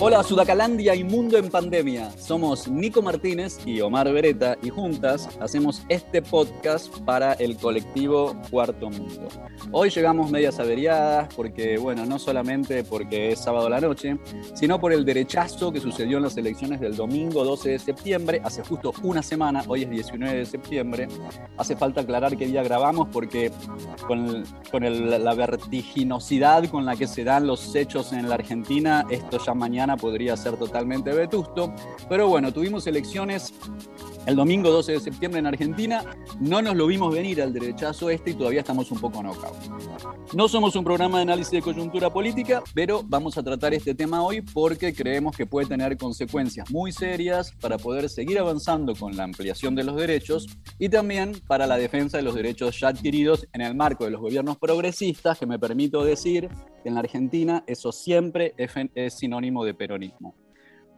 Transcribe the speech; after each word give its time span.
Hola 0.00 0.22
Sudacalandia 0.22 0.94
y 0.94 1.02
Mundo 1.02 1.38
en 1.38 1.50
Pandemia. 1.50 2.12
Somos 2.16 2.68
Nico 2.68 3.02
Martínez 3.02 3.58
y 3.66 3.80
Omar 3.80 4.12
Beretta 4.12 4.56
y 4.62 4.70
juntas 4.70 5.28
hacemos 5.40 5.82
este 5.88 6.22
podcast 6.22 6.96
para 7.00 7.32
el 7.32 7.56
colectivo 7.56 8.40
Cuarto 8.48 8.90
Mundo. 8.90 9.26
Hoy 9.72 9.90
llegamos 9.90 10.30
medias 10.30 10.60
averiadas 10.60 11.34
porque, 11.34 11.78
bueno, 11.78 12.06
no 12.06 12.20
solamente 12.20 12.84
porque 12.84 13.32
es 13.32 13.40
sábado 13.40 13.68
la 13.68 13.80
noche, 13.80 14.16
sino 14.54 14.78
por 14.78 14.92
el 14.92 15.04
derechazo 15.04 15.72
que 15.72 15.80
sucedió 15.80 16.18
en 16.18 16.22
las 16.22 16.36
elecciones 16.36 16.78
del 16.78 16.94
domingo 16.94 17.44
12 17.44 17.70
de 17.70 17.78
septiembre, 17.80 18.40
hace 18.44 18.62
justo 18.62 18.94
una 19.02 19.20
semana, 19.20 19.64
hoy 19.66 19.82
es 19.82 19.90
19 19.90 20.38
de 20.38 20.46
septiembre. 20.46 21.08
Hace 21.56 21.74
falta 21.74 22.02
aclarar 22.02 22.36
qué 22.36 22.46
día 22.46 22.62
grabamos 22.62 23.08
porque 23.10 23.50
con 24.06 24.44
la 24.84 25.34
vertiginosidad 25.34 26.66
con 26.66 26.86
la 26.86 26.94
que 26.94 27.08
se 27.08 27.24
dan 27.24 27.48
los 27.48 27.74
hechos 27.74 28.12
en 28.12 28.28
la 28.28 28.36
Argentina, 28.36 29.04
esto 29.10 29.44
ya 29.44 29.54
mañana 29.54 29.87
podría 29.96 30.36
ser 30.36 30.56
totalmente 30.56 31.12
vetusto, 31.12 31.72
pero 32.08 32.28
bueno, 32.28 32.52
tuvimos 32.52 32.86
elecciones 32.86 33.54
el 34.28 34.36
domingo 34.36 34.70
12 34.70 34.92
de 34.92 35.00
septiembre 35.00 35.38
en 35.38 35.46
Argentina, 35.46 36.04
no 36.38 36.60
nos 36.60 36.76
lo 36.76 36.86
vimos 36.86 37.14
venir 37.14 37.40
al 37.40 37.50
derechazo 37.50 38.10
este 38.10 38.32
y 38.32 38.34
todavía 38.34 38.60
estamos 38.60 38.90
un 38.92 39.00
poco 39.00 39.22
knockout. 39.22 39.54
No 40.34 40.48
somos 40.48 40.76
un 40.76 40.84
programa 40.84 41.16
de 41.16 41.22
análisis 41.22 41.52
de 41.52 41.62
coyuntura 41.62 42.12
política, 42.12 42.62
pero 42.74 43.02
vamos 43.02 43.38
a 43.38 43.42
tratar 43.42 43.72
este 43.72 43.94
tema 43.94 44.22
hoy 44.22 44.42
porque 44.42 44.92
creemos 44.92 45.34
que 45.34 45.46
puede 45.46 45.66
tener 45.66 45.96
consecuencias 45.96 46.70
muy 46.70 46.92
serias 46.92 47.52
para 47.58 47.78
poder 47.78 48.10
seguir 48.10 48.38
avanzando 48.38 48.94
con 48.94 49.16
la 49.16 49.24
ampliación 49.24 49.74
de 49.74 49.84
los 49.84 49.96
derechos 49.96 50.46
y 50.78 50.90
también 50.90 51.40
para 51.46 51.66
la 51.66 51.78
defensa 51.78 52.18
de 52.18 52.22
los 52.22 52.34
derechos 52.34 52.78
ya 52.78 52.88
adquiridos 52.88 53.48
en 53.54 53.62
el 53.62 53.74
marco 53.74 54.04
de 54.04 54.10
los 54.10 54.20
gobiernos 54.20 54.58
progresistas, 54.58 55.38
que 55.38 55.46
me 55.46 55.58
permito 55.58 56.04
decir 56.04 56.50
en 56.88 56.94
la 56.94 57.00
Argentina 57.00 57.64
eso 57.66 57.92
siempre 57.92 58.54
es 58.56 59.14
sinónimo 59.14 59.64
de 59.64 59.74
peronismo. 59.74 60.34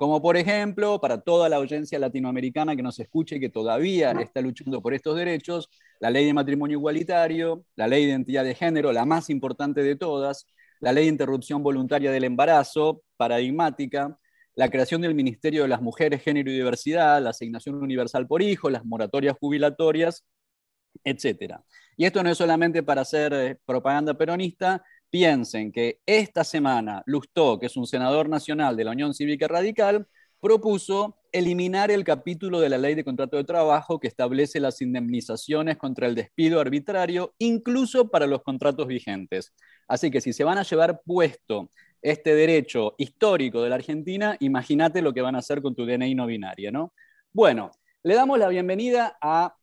Como 0.01 0.23
por 0.23 0.39
ejemplo, 0.39 0.99
para 0.99 1.21
toda 1.21 1.51
la 1.51 1.57
audiencia 1.57 1.99
latinoamericana 1.99 2.75
que 2.75 2.83
nos 2.83 2.99
escuche 2.99 3.37
y 3.37 3.41
que 3.41 3.51
todavía 3.51 4.13
está 4.13 4.41
luchando 4.41 4.81
por 4.81 4.95
estos 4.95 5.15
derechos, 5.15 5.69
la 5.99 6.11
ley 6.11 6.25
de 6.25 6.33
matrimonio 6.33 6.79
igualitario, 6.79 7.67
la 7.77 7.87
ley 7.87 8.07
de 8.07 8.13
identidad 8.13 8.45
de 8.45 8.55
género, 8.55 8.93
la 8.93 9.05
más 9.05 9.29
importante 9.29 9.83
de 9.83 9.97
todas, 9.97 10.47
la 10.81 10.95
ley 10.95 11.05
de 11.05 11.11
interrupción 11.11 11.63
voluntaria 11.63 12.11
del 12.11 12.25
embarazo, 12.25 13.03
paradigmática, 13.19 14.17
la 14.55 14.71
creación 14.71 15.03
del 15.03 15.15
Ministerio 15.15 15.63
de 15.63 15.69
las 15.69 15.83
Mujeres, 15.83 16.23
Género 16.23 16.51
y 16.51 16.55
Diversidad, 16.55 17.23
la 17.23 17.31
asignación 17.31 17.75
universal 17.75 18.27
por 18.27 18.41
hijo, 18.41 18.71
las 18.71 18.87
moratorias 18.87 19.37
jubilatorias, 19.39 20.25
etc. 21.05 21.57
Y 21.97 22.07
esto 22.07 22.23
no 22.23 22.31
es 22.31 22.39
solamente 22.39 22.83
para 22.83 23.03
hacer 23.03 23.33
eh, 23.35 23.59
propaganda 23.67 24.15
peronista, 24.15 24.83
piensen 25.11 25.73
que 25.73 26.01
esta 26.07 26.45
semana 26.45 27.03
Lustó, 27.07 27.59
que 27.59 27.67
es 27.67 27.77
un 27.77 27.87
senador 27.87 28.29
nacional 28.29 28.77
de 28.77 28.85
la 28.85 28.93
Unión 28.93 29.13
Cívica 29.15 29.49
Radical, 29.49 30.07
propuso 30.41 31.17
eliminar 31.33 31.91
el 31.91 32.03
capítulo 32.03 32.61
de 32.61 32.69
la 32.69 32.79
ley 32.79 32.95
de 32.95 33.05
contrato 33.05 33.37
de 33.37 33.45
trabajo 33.45 34.01
que 34.01 34.09
establece 34.09 34.59
las 34.59 34.81
indemnizaciones 34.81 35.77
contra 35.77 36.07
el 36.07 36.15
despido 36.15 36.61
arbitrario, 36.61 37.35
incluso 37.39 38.09
para 38.09 38.27
los 38.27 38.43
contratos 38.43 38.87
vigentes. 38.87 39.53
Así 39.87 40.11
que 40.11 40.21
si 40.21 40.33
se 40.33 40.45
van 40.45 40.59
a 40.59 40.63
llevar 40.63 41.03
puesto 41.05 41.71
este 42.03 42.35
derecho 42.35 42.95
histórico 42.99 43.63
de 43.63 43.69
la 43.69 43.75
Argentina, 43.77 44.37
imagínate 44.41 45.03
lo 45.03 45.13
que 45.13 45.21
van 45.21 45.35
a 45.35 45.41
hacer 45.41 45.61
con 45.61 45.75
tu 45.75 45.85
DNI 45.85 46.15
no 46.15 46.27
binaria, 46.27 46.71
¿no? 46.71 46.95
Bueno, 47.33 47.71
le 48.03 48.15
damos 48.15 48.39
la 48.39 48.49
bienvenida 48.49 49.19
a 49.21 49.55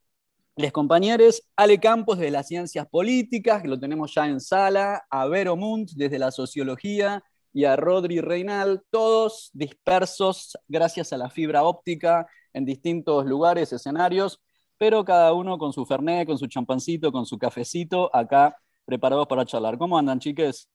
les 0.58 0.72
compañeros, 0.72 1.44
Ale 1.56 1.80
Campos 1.80 2.18
de 2.18 2.32
las 2.32 2.48
Ciencias 2.48 2.88
Políticas, 2.88 3.62
que 3.62 3.68
lo 3.68 3.80
tenemos 3.80 4.14
ya 4.16 4.28
en 4.28 4.40
sala, 4.40 5.06
a 5.08 5.28
Vero 5.28 5.56
Munt 5.56 5.92
desde 5.92 6.18
la 6.18 6.32
Sociología 6.32 7.24
y 7.54 7.66
a 7.66 7.76
Rodri 7.76 8.22
Reinal, 8.22 8.82
todos 8.90 9.52
dispersos 9.54 10.58
gracias 10.68 11.14
a 11.14 11.18
la 11.18 11.30
fibra 11.30 11.64
óptica 11.64 12.26
en 12.54 12.66
distintos 12.66 13.28
lugares, 13.28 13.72
escenarios, 13.72 14.42
pero 14.80 15.06
cada 15.06 15.32
uno 15.34 15.60
con 15.60 15.74
su 15.74 15.86
fernet, 15.86 16.26
con 16.28 16.40
su 16.40 16.48
champancito, 16.48 17.12
con 17.12 17.28
su 17.28 17.38
cafecito, 17.38 18.10
acá 18.16 18.58
preparados 18.84 19.28
para 19.28 19.46
charlar. 19.46 19.78
¿Cómo 19.78 19.96
andan, 19.96 20.20
chiques? 20.20 20.70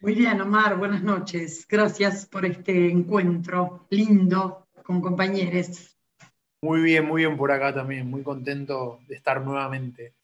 Muy 0.00 0.16
bien, 0.16 0.40
Omar, 0.40 0.76
buenas 0.76 1.04
noches. 1.04 1.66
Gracias 1.68 2.26
por 2.26 2.44
este 2.44 2.90
encuentro 2.90 3.86
lindo 3.90 4.66
con 4.82 5.00
compañeros. 5.00 5.89
Muy 6.62 6.82
bien, 6.82 7.06
muy 7.06 7.22
bien 7.22 7.38
por 7.38 7.50
acá 7.50 7.72
también, 7.72 8.10
muy 8.10 8.22
contento 8.22 9.00
de 9.08 9.14
estar 9.14 9.40
nuevamente. 9.40 10.14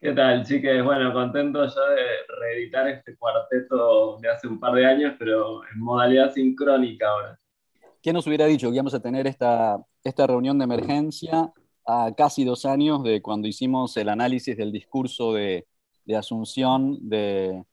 ¿Qué 0.00 0.12
tal, 0.12 0.44
chiques? 0.44 0.84
Bueno, 0.84 1.12
contento 1.12 1.66
yo 1.66 1.88
de 1.90 2.04
reeditar 2.40 2.86
este 2.88 3.16
cuarteto 3.16 4.18
de 4.18 4.28
hace 4.28 4.46
un 4.46 4.60
par 4.60 4.74
de 4.74 4.86
años, 4.86 5.14
pero 5.18 5.62
en 5.64 5.80
modalidad 5.80 6.32
sincrónica 6.32 7.08
ahora. 7.08 7.40
¿Quién 8.02 8.14
nos 8.14 8.26
hubiera 8.26 8.46
dicho 8.46 8.68
que 8.68 8.74
íbamos 8.74 8.94
a 8.94 9.00
tener 9.00 9.26
esta, 9.26 9.82
esta 10.04 10.26
reunión 10.26 10.58
de 10.58 10.64
emergencia 10.64 11.52
a 11.86 12.12
casi 12.14 12.44
dos 12.44 12.66
años 12.66 13.02
de 13.02 13.22
cuando 13.22 13.48
hicimos 13.48 13.96
el 13.96 14.10
análisis 14.10 14.56
del 14.56 14.70
discurso 14.70 15.32
de, 15.32 15.66
de 16.04 16.16
Asunción 16.16 16.98
de, 17.08 17.64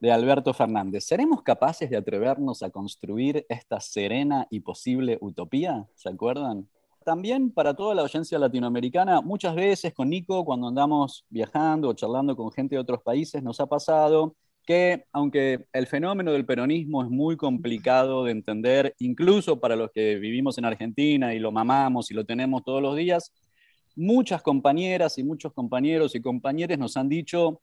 de 0.00 0.10
Alberto 0.10 0.52
Fernández. 0.54 1.04
¿Seremos 1.04 1.42
capaces 1.42 1.90
de 1.90 1.96
atrevernos 1.96 2.62
a 2.62 2.70
construir 2.70 3.46
esta 3.48 3.80
serena 3.80 4.46
y 4.50 4.60
posible 4.60 5.18
utopía? 5.20 5.86
¿Se 5.94 6.08
acuerdan? 6.08 6.66
También 7.04 7.50
para 7.50 7.74
toda 7.74 7.94
la 7.94 8.02
audiencia 8.02 8.38
latinoamericana, 8.38 9.20
muchas 9.20 9.54
veces 9.54 9.92
con 9.94 10.10
Nico, 10.10 10.44
cuando 10.44 10.68
andamos 10.68 11.24
viajando 11.28 11.88
o 11.88 11.92
charlando 11.94 12.36
con 12.36 12.50
gente 12.50 12.74
de 12.74 12.80
otros 12.80 13.02
países, 13.02 13.42
nos 13.42 13.60
ha 13.60 13.66
pasado 13.66 14.36
que 14.66 15.06
aunque 15.12 15.66
el 15.72 15.86
fenómeno 15.86 16.32
del 16.32 16.44
peronismo 16.44 17.02
es 17.02 17.10
muy 17.10 17.36
complicado 17.36 18.24
de 18.24 18.32
entender, 18.32 18.94
incluso 18.98 19.58
para 19.58 19.76
los 19.76 19.90
que 19.90 20.16
vivimos 20.16 20.58
en 20.58 20.66
Argentina 20.66 21.34
y 21.34 21.38
lo 21.38 21.52
mamamos 21.52 22.10
y 22.10 22.14
lo 22.14 22.24
tenemos 22.24 22.64
todos 22.64 22.82
los 22.82 22.96
días, 22.96 23.32
muchas 23.96 24.42
compañeras 24.42 25.18
y 25.18 25.24
muchos 25.24 25.52
compañeros 25.52 26.14
y 26.14 26.20
compañeras 26.20 26.78
nos 26.78 26.96
han 26.96 27.08
dicho, 27.08 27.60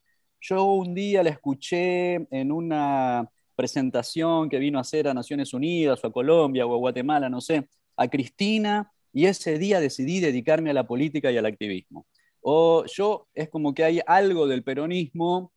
yo 0.47 0.63
un 0.63 0.93
día 0.93 1.23
la 1.23 1.29
escuché 1.31 2.15
en 2.31 2.51
una 2.51 3.29
presentación 3.55 4.49
que 4.49 4.59
vino 4.59 4.77
a 4.77 4.81
hacer 4.81 5.07
a 5.07 5.13
Naciones 5.13 5.53
Unidas 5.53 6.01
o 6.03 6.07
a 6.07 6.11
Colombia 6.11 6.65
o 6.65 6.73
a 6.73 6.77
Guatemala, 6.77 7.29
no 7.29 7.41
sé, 7.41 7.67
a 7.97 8.07
Cristina, 8.07 8.91
y 9.11 9.25
ese 9.25 9.57
día 9.57 9.79
decidí 9.79 10.19
dedicarme 10.19 10.69
a 10.69 10.73
la 10.73 10.87
política 10.87 11.31
y 11.31 11.37
al 11.37 11.45
activismo. 11.45 12.05
O 12.41 12.85
yo 12.85 13.27
es 13.33 13.49
como 13.49 13.73
que 13.73 13.83
hay 13.83 13.99
algo 14.05 14.47
del 14.47 14.63
peronismo, 14.63 15.51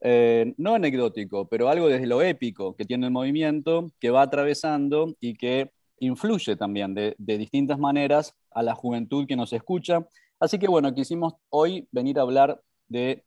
eh, 0.00 0.52
no 0.58 0.74
anecdótico, 0.74 1.48
pero 1.48 1.68
algo 1.70 1.88
desde 1.88 2.06
lo 2.06 2.20
épico 2.20 2.76
que 2.76 2.84
tiene 2.84 3.06
el 3.06 3.12
movimiento, 3.12 3.92
que 3.98 4.10
va 4.10 4.22
atravesando 4.22 5.16
y 5.20 5.34
que 5.34 5.70
influye 6.00 6.56
también 6.56 6.92
de, 6.94 7.14
de 7.16 7.38
distintas 7.38 7.78
maneras 7.78 8.34
a 8.50 8.62
la 8.62 8.74
juventud 8.74 9.26
que 9.26 9.36
nos 9.36 9.52
escucha. 9.54 10.06
Así 10.38 10.58
que 10.58 10.68
bueno, 10.68 10.94
quisimos 10.94 11.34
hoy 11.48 11.88
venir 11.92 12.18
a 12.18 12.22
hablar 12.22 12.60
de 12.88 13.24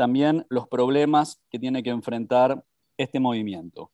también 0.00 0.46
los 0.48 0.66
problemas 0.66 1.42
que 1.50 1.58
tiene 1.58 1.82
que 1.82 1.90
enfrentar 1.90 2.64
este 2.96 3.20
movimiento. 3.20 3.92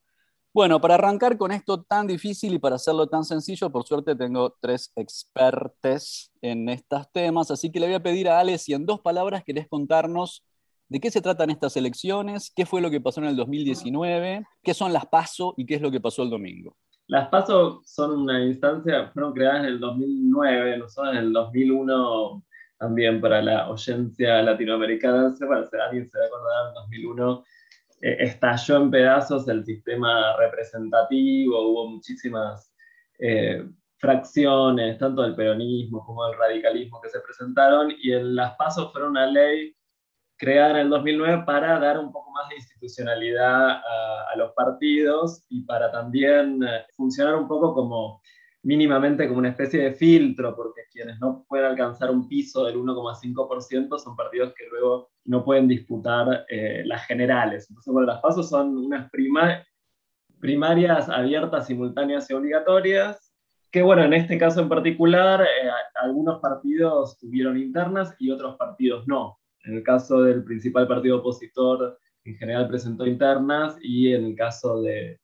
Bueno, 0.54 0.80
para 0.80 0.94
arrancar 0.94 1.36
con 1.36 1.50
esto 1.50 1.82
tan 1.82 2.06
difícil 2.06 2.54
y 2.54 2.60
para 2.60 2.76
hacerlo 2.76 3.08
tan 3.08 3.24
sencillo, 3.24 3.70
por 3.70 3.84
suerte 3.84 4.14
tengo 4.14 4.54
tres 4.60 4.92
expertes 4.94 6.30
en 6.40 6.68
estos 6.68 7.10
temas, 7.10 7.50
así 7.50 7.72
que 7.72 7.80
le 7.80 7.86
voy 7.86 7.96
a 7.96 8.02
pedir 8.04 8.28
a 8.28 8.38
Ale 8.38 8.56
si 8.56 8.72
en 8.72 8.86
dos 8.86 9.00
palabras 9.00 9.42
querés 9.42 9.66
contarnos 9.66 10.44
de 10.88 11.00
qué 11.00 11.10
se 11.10 11.20
tratan 11.20 11.50
estas 11.50 11.76
elecciones, 11.76 12.52
qué 12.54 12.66
fue 12.66 12.80
lo 12.80 12.88
que 12.88 13.00
pasó 13.00 13.20
en 13.20 13.26
el 13.26 13.34
2019, 13.34 14.46
qué 14.62 14.74
son 14.74 14.92
las 14.92 15.06
PASO 15.06 15.54
y 15.56 15.66
qué 15.66 15.74
es 15.74 15.82
lo 15.82 15.90
que 15.90 16.00
pasó 16.00 16.22
el 16.22 16.30
domingo. 16.30 16.76
Las 17.08 17.26
PASO 17.30 17.82
son 17.84 18.12
una 18.12 18.44
instancia, 18.44 19.10
fueron 19.12 19.32
creadas 19.32 19.64
en 19.64 19.70
el 19.70 19.80
2009, 19.80 20.78
nosotros 20.78 21.14
en 21.14 21.18
el 21.18 21.32
2001 21.32 22.44
también 22.78 23.20
para 23.20 23.42
la 23.42 23.64
audiencia 23.64 24.42
latinoamericana, 24.42 25.26
alguien 25.28 25.36
se 25.36 25.46
va 25.46 25.56
a 25.56 26.26
acordar, 26.26 26.68
en 26.68 26.74
2001 26.74 27.44
eh, 28.02 28.16
estalló 28.20 28.76
en 28.76 28.90
pedazos 28.90 29.48
el 29.48 29.64
sistema 29.64 30.36
representativo, 30.36 31.70
hubo 31.70 31.88
muchísimas 31.88 32.74
eh, 33.18 33.66
fracciones, 33.98 34.98
tanto 34.98 35.22
del 35.22 35.34
peronismo 35.34 36.04
como 36.04 36.26
del 36.26 36.38
radicalismo 36.38 37.00
que 37.00 37.08
se 37.08 37.20
presentaron, 37.20 37.92
y 37.98 38.12
en 38.12 38.34
las 38.34 38.54
pasos 38.56 38.92
fueron 38.92 39.10
una 39.10 39.26
ley 39.26 39.74
creada 40.36 40.72
en 40.72 40.76
el 40.76 40.90
2009 40.90 41.44
para 41.46 41.78
dar 41.78 41.98
un 41.98 42.12
poco 42.12 42.30
más 42.30 42.48
de 42.50 42.56
institucionalidad 42.56 43.70
a, 43.70 44.26
a 44.30 44.36
los 44.36 44.52
partidos 44.52 45.46
y 45.48 45.62
para 45.62 45.90
también 45.90 46.62
eh, 46.62 46.84
funcionar 46.94 47.36
un 47.36 47.48
poco 47.48 47.74
como 47.74 48.20
mínimamente 48.66 49.28
como 49.28 49.38
una 49.38 49.50
especie 49.50 49.80
de 49.80 49.92
filtro, 49.92 50.56
porque 50.56 50.82
quienes 50.90 51.20
no 51.20 51.46
pueden 51.48 51.66
alcanzar 51.66 52.10
un 52.10 52.26
piso 52.26 52.64
del 52.64 52.76
1,5% 52.76 53.96
son 53.96 54.16
partidos 54.16 54.54
que 54.54 54.64
luego 54.68 55.10
no 55.24 55.44
pueden 55.44 55.68
disputar 55.68 56.44
eh, 56.48 56.82
las 56.84 57.06
generales. 57.06 57.70
Entonces, 57.70 57.92
bueno, 57.92 58.08
las 58.08 58.20
pasos 58.20 58.48
son 58.48 58.76
unas 58.76 59.08
primarias 60.40 61.08
abiertas, 61.08 61.68
simultáneas 61.68 62.28
y 62.28 62.34
obligatorias, 62.34 63.32
que 63.70 63.82
bueno, 63.82 64.02
en 64.02 64.14
este 64.14 64.36
caso 64.36 64.60
en 64.62 64.68
particular, 64.68 65.42
eh, 65.42 65.70
algunos 66.02 66.40
partidos 66.40 67.18
tuvieron 67.18 67.56
internas 67.56 68.16
y 68.18 68.32
otros 68.32 68.56
partidos 68.56 69.06
no. 69.06 69.38
En 69.62 69.76
el 69.76 69.84
caso 69.84 70.22
del 70.22 70.42
principal 70.42 70.88
partido 70.88 71.18
opositor, 71.18 72.00
en 72.24 72.34
general 72.34 72.66
presentó 72.66 73.06
internas 73.06 73.76
y 73.80 74.12
en 74.12 74.24
el 74.24 74.34
caso 74.34 74.82
de, 74.82 75.20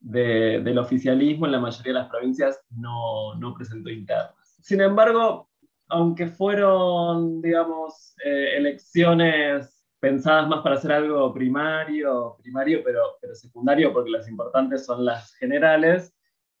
del 0.00 0.78
oficialismo, 0.78 1.46
en 1.46 1.52
la 1.52 1.60
mayoría 1.60 1.92
de 1.92 1.98
las 1.98 2.08
provincias 2.08 2.60
no, 2.70 3.34
no 3.34 3.54
presentó 3.54 3.90
internas. 3.90 4.58
Sin 4.60 4.80
embargo, 4.80 5.48
aunque 5.88 6.28
fueron, 6.28 7.40
digamos, 7.40 8.14
eh, 8.24 8.56
elecciones 8.56 9.78
pensadas 10.00 10.48
más 10.48 10.60
para 10.62 10.76
hacer 10.76 10.92
algo 10.92 11.32
primario, 11.32 12.36
primario 12.42 12.82
pero, 12.84 13.16
pero 13.20 13.34
secundario, 13.34 13.92
porque 13.92 14.10
las 14.10 14.28
importantes 14.28 14.86
son 14.86 15.04
las 15.04 15.34
generales, 15.34 16.14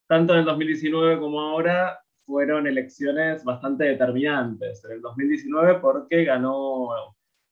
tanto 0.08 0.32
en 0.32 0.40
el 0.40 0.44
2019 0.44 1.20
como 1.20 1.40
ahora 1.40 2.00
fueron 2.24 2.66
elecciones 2.66 3.44
bastante 3.44 3.84
determinantes. 3.84 4.84
En 4.84 4.92
el 4.92 5.00
2019 5.00 5.76
porque 5.80 6.24
ganó 6.24 6.88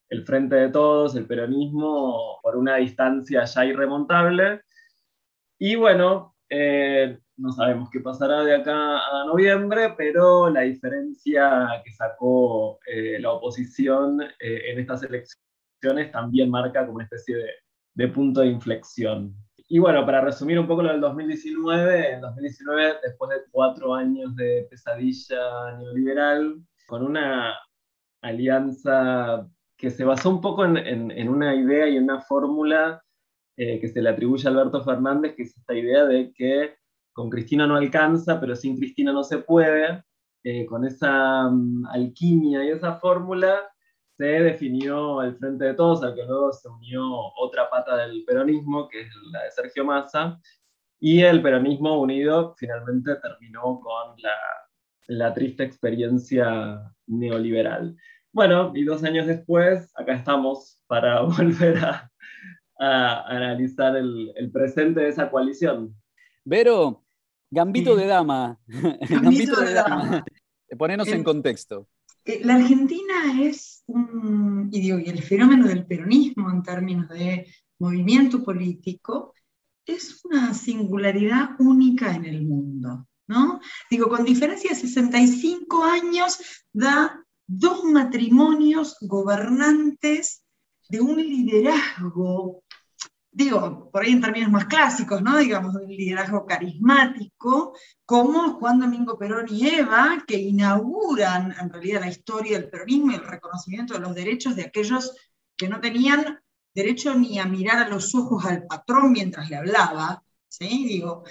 el 0.08 0.24
Frente 0.24 0.56
de 0.56 0.68
Todos, 0.68 1.16
el 1.16 1.26
peronismo, 1.26 2.38
por 2.42 2.56
una 2.56 2.76
distancia 2.76 3.44
ya 3.44 3.64
irremontable. 3.64 4.62
Y 5.58 5.76
bueno, 5.76 6.34
eh, 6.48 7.18
no 7.36 7.52
sabemos 7.52 7.90
qué 7.90 8.00
pasará 8.00 8.42
de 8.44 8.54
acá 8.54 8.98
a 8.98 9.24
noviembre, 9.26 9.94
pero 9.96 10.50
la 10.50 10.62
diferencia 10.62 11.82
que 11.84 11.92
sacó 11.92 12.78
eh, 12.86 13.18
la 13.20 13.32
oposición 13.32 14.22
eh, 14.22 14.70
en 14.70 14.78
estas 14.78 15.02
elecciones 15.02 16.12
también 16.12 16.50
marca 16.50 16.84
como 16.84 16.96
una 16.96 17.04
especie 17.04 17.36
de, 17.36 17.50
de, 17.94 18.08
punto 18.08 18.40
de 18.40 18.48
inflexión. 18.48 19.34
Y 19.68 19.78
bueno, 19.78 20.06
para 20.06 20.20
resumir 20.20 20.58
un 20.58 20.66
poco 20.66 20.82
lo 20.82 20.92
del 20.92 21.00
2019, 21.00 22.14
en 22.14 22.20
2019, 22.20 22.94
después 23.02 23.30
de 23.30 23.44
cuatro 23.50 23.94
años 23.94 24.34
de 24.36 24.66
pesadilla 24.70 25.76
neoliberal, 25.78 26.60
con 26.86 27.02
una 27.02 27.56
alianza 28.22 29.46
que 29.76 29.90
se 29.90 30.04
basó 30.04 30.30
un 30.30 30.40
poco 30.40 30.64
en, 30.64 30.76
en, 30.76 31.28
una 31.28 31.54
idea 31.54 31.88
y 31.88 31.96
en 31.96 32.04
una 32.04 32.20
fórmula 32.20 33.02
eh, 33.56 33.80
que 33.80 33.88
se 33.88 34.02
le 34.02 34.10
atribuye 34.10 34.46
a 34.46 34.50
Alberto 34.50 34.84
Fernández, 34.84 35.34
que 35.34 35.44
es 35.44 35.56
esta 35.56 35.74
idea 35.74 36.04
de 36.04 36.32
que 36.32 36.76
con 37.12 37.30
Cristina 37.30 37.66
no 37.66 37.76
alcanza, 37.76 38.38
pero 38.38 38.54
sin 38.54 38.76
Cristina 38.76 39.12
no 39.12 39.24
se 39.24 39.38
puede. 39.38 40.04
Eh, 40.44 40.64
con 40.64 40.84
esa 40.84 41.48
um, 41.48 41.84
alquimia 41.86 42.62
y 42.64 42.68
esa 42.68 43.00
fórmula 43.00 43.68
se 44.16 44.24
definió 44.26 45.20
el 45.22 45.34
Frente 45.36 45.64
de 45.64 45.74
Todos, 45.74 46.04
al 46.04 46.14
que 46.14 46.24
luego 46.24 46.52
se 46.52 46.68
unió 46.68 47.02
otra 47.36 47.68
pata 47.68 47.96
del 47.96 48.24
peronismo, 48.24 48.88
que 48.88 49.00
es 49.00 49.08
la 49.32 49.42
de 49.42 49.50
Sergio 49.50 49.84
Massa, 49.84 50.38
y 51.00 51.22
el 51.22 51.42
peronismo 51.42 52.00
unido 52.00 52.54
finalmente 52.56 53.16
terminó 53.16 53.80
con 53.80 54.14
la, 54.22 54.36
la 55.08 55.34
triste 55.34 55.64
experiencia 55.64 56.80
neoliberal. 57.06 57.96
Bueno, 58.32 58.72
y 58.74 58.84
dos 58.84 59.02
años 59.02 59.26
después, 59.26 59.90
acá 59.96 60.14
estamos 60.14 60.80
para 60.86 61.20
volver 61.22 61.78
a, 61.78 62.10
a 62.78 63.22
analizar 63.28 63.96
el, 63.96 64.32
el, 64.36 64.50
presente 64.50 65.00
de 65.00 65.08
esa 65.08 65.30
coalición. 65.30 65.94
Vero, 66.44 67.06
Gambito 67.50 67.96
de 67.96 68.06
dama. 68.06 68.58
Gambito, 69.08 69.60
de, 69.60 69.72
dama. 69.74 70.24
Ponernos 70.76 71.08
en 71.08 71.22
contexto. 71.22 71.88
Eh, 72.24 72.40
la 72.44 72.56
Argentina 72.56 73.40
es 73.40 73.84
un, 73.86 74.68
y, 74.72 74.80
digo, 74.80 74.98
y 74.98 75.08
el 75.08 75.22
fenómeno 75.22 75.68
del 75.68 75.86
peronismo 75.86 76.50
en 76.50 76.62
términos 76.62 77.08
de 77.08 77.46
movimiento 77.78 78.42
político 78.42 79.32
es 79.84 80.24
una 80.24 80.52
singularidad 80.54 81.50
única 81.60 82.14
en 82.14 82.24
el 82.24 82.44
mundo. 82.44 83.06
¿no? 83.28 83.60
Digo, 83.90 84.08
con 84.08 84.24
diferencia 84.24 84.70
de 84.70 84.76
65 84.76 85.84
años 85.84 86.38
da 86.72 87.24
dos 87.46 87.84
matrimonios 87.84 88.96
gobernantes 89.00 90.42
de 90.88 91.00
un 91.00 91.16
liderazgo 91.16 92.64
digo, 93.36 93.90
por 93.90 94.02
ahí 94.02 94.12
en 94.12 94.22
términos 94.22 94.50
más 94.50 94.64
clásicos, 94.64 95.20
¿no? 95.20 95.36
Digamos, 95.36 95.74
un 95.74 95.86
liderazgo 95.86 96.46
carismático, 96.46 97.76
como 98.06 98.54
Juan 98.54 98.80
Domingo 98.80 99.18
Perón 99.18 99.44
y 99.50 99.68
Eva, 99.68 100.24
que 100.26 100.38
inauguran 100.38 101.54
en 101.60 101.68
realidad 101.68 102.00
la 102.00 102.08
historia 102.08 102.58
del 102.58 102.70
peronismo 102.70 103.12
y 103.12 103.16
el 103.16 103.26
reconocimiento 103.26 103.92
de 103.92 104.00
los 104.00 104.14
derechos 104.14 104.56
de 104.56 104.62
aquellos 104.62 105.14
que 105.54 105.68
no 105.68 105.80
tenían 105.80 106.40
derecho 106.74 107.14
ni 107.14 107.38
a 107.38 107.44
mirar 107.44 107.76
a 107.84 107.88
los 107.90 108.14
ojos 108.14 108.46
al 108.46 108.66
patrón 108.66 109.12
mientras 109.12 109.50
le 109.50 109.56
hablaba, 109.56 110.22
¿sí? 110.48 110.86
Digo, 110.88 111.24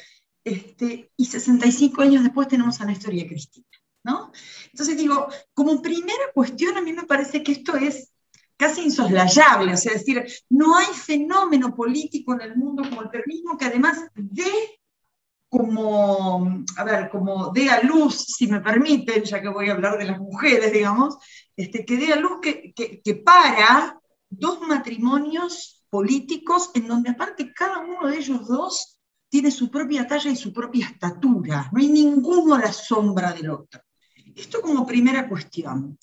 este, 0.44 1.12
y 1.18 1.26
65 1.26 2.04
años 2.04 2.22
después 2.22 2.48
tenemos 2.48 2.80
a 2.82 2.86
la 2.86 2.92
historia 2.92 3.28
Cristina, 3.28 3.66
¿no? 4.04 4.32
Entonces 4.72 4.96
digo, 4.96 5.28
como 5.56 5.82
primera 5.82 6.32
cuestión, 6.36 6.78
a 6.78 6.82
mí 6.82 6.94
me 6.94 7.06
parece 7.06 7.42
que 7.42 7.54
esto 7.54 7.76
es 7.76 8.12
casi 8.58 8.84
insoslayable, 8.84 9.74
o 9.74 9.78
sea, 9.78 9.94
es 9.94 10.06
decir, 10.06 10.26
no 10.50 10.78
hay 10.78 10.88
fenómeno 10.88 11.76
político 11.76 12.34
en 12.34 12.42
el 12.42 12.56
mundo 12.56 12.84
como 12.88 13.02
el 13.02 13.10
peronismo 13.10 13.58
que 13.58 13.66
además 13.66 14.00
dé 14.16 14.80
como, 15.50 16.64
a 16.78 16.84
ver, 16.84 17.10
como 17.10 17.52
dé 17.54 17.70
a 17.70 17.82
luz, 17.82 18.26
si 18.38 18.48
me 18.48 18.62
permiten, 18.62 19.24
ya 19.24 19.42
que 19.42 19.48
voy 19.48 19.70
a 19.70 19.74
hablar 19.74 19.98
de 19.98 20.06
las 20.06 20.20
mujeres, 20.20 20.74
digamos, 20.74 21.18
este, 21.56 21.86
que 21.86 21.98
dé 21.98 22.12
a 22.12 22.18
luz 22.18 22.40
que, 22.42 22.74
que, 22.74 23.02
que 23.02 23.16
para 23.16 24.00
dos 24.30 24.60
matrimonios 24.62 25.86
políticos 25.90 26.72
en 26.74 26.88
donde 26.88 27.12
aparte 27.12 27.54
cada 27.54 27.80
uno 27.80 28.08
de 28.08 28.18
ellos 28.18 28.48
dos 28.48 29.00
tiene 29.30 29.52
su 29.52 29.70
propia 29.70 30.08
talla 30.08 30.30
y 30.30 30.36
su 30.36 30.52
propia 30.52 30.88
estatura, 30.88 31.70
no 31.72 31.80
hay 31.80 31.88
ninguno 31.88 32.56
a 32.56 32.60
la 32.60 32.74
sombra 32.74 33.32
del 33.32 33.50
otro. 33.50 33.82
Esto 34.36 34.62
como 34.62 34.86
primera 34.86 35.28
cuestión. 35.28 35.98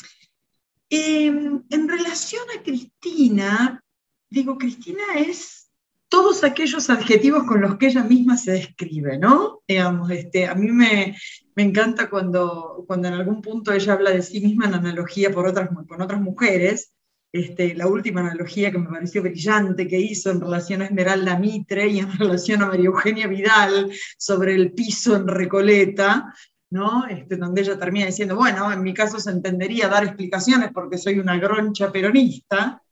Em, 0.95 1.63
en 1.71 1.89
relación 1.89 2.43
a 2.55 2.63
Cristina, 2.63 3.83
digo, 4.29 4.59
Cristina 4.59 5.03
es 5.17 5.71
todos 6.11 6.45
aquellos 6.45 6.91
adjetivos 6.91 7.45
con 7.45 7.63
los 7.63 7.79
que 7.79 7.87
ella 7.87 8.05
misma 8.05 8.37
se 8.37 8.53
describe, 8.53 9.17
¿no? 9.17 9.63
Digamos, 9.67 10.11
este, 10.11 10.45
a 10.45 10.55
mí 10.55 10.71
me, 10.71 11.17
encanta 11.57 12.11
cuando, 12.11 12.85
cuando 12.87 13.09
en 13.09 13.15
algún 13.15 13.41
punto 13.41 13.73
ella 13.73 13.95
habla 13.95 14.11
de 14.11 14.21
sí 14.21 14.43
misma 14.43 14.67
en 14.67 14.75
analogía 14.75 15.33
por 15.33 15.47
otras, 15.47 15.71
con 15.89 16.03
otras 16.03 16.21
mujeres. 16.21 16.93
Este, 17.33 17.75
la 17.75 17.87
última 17.87 18.21
analogía 18.21 18.71
que 18.71 18.79
me 18.79 18.91
pareció 18.91 19.23
brillante 19.23 19.89
que 19.89 19.99
hizo 19.99 20.31
en 20.31 20.43
relación 20.43 20.83
a 20.83 20.85
Esmeralda 20.85 21.39
Mitre 21.39 21.89
y 21.89 22.01
en 22.01 22.13
relación 22.19 22.61
a 22.61 22.67
María 22.67 22.89
Eugenia 22.89 23.29
Vidal 23.29 23.91
sobre 24.19 24.55
el 24.55 24.73
piso 24.73 25.17
en 25.17 25.27
Recoleta, 25.27 26.35
¿no? 26.73 27.07
Este, 27.07 27.37
donde 27.37 27.61
ella 27.61 27.79
termina 27.79 28.07
diciendo, 28.07 28.35
bueno, 28.35 28.73
en 28.73 28.83
mi 28.83 28.95
caso 28.95 29.21
se 29.21 29.31
entendería 29.31 29.89
dar 29.89 30.05
explicaciones 30.05 30.71
porque 30.73 30.97
soy 30.97 31.19
una 31.19 31.39
groncha 31.39 31.93
peronista. 31.93 32.83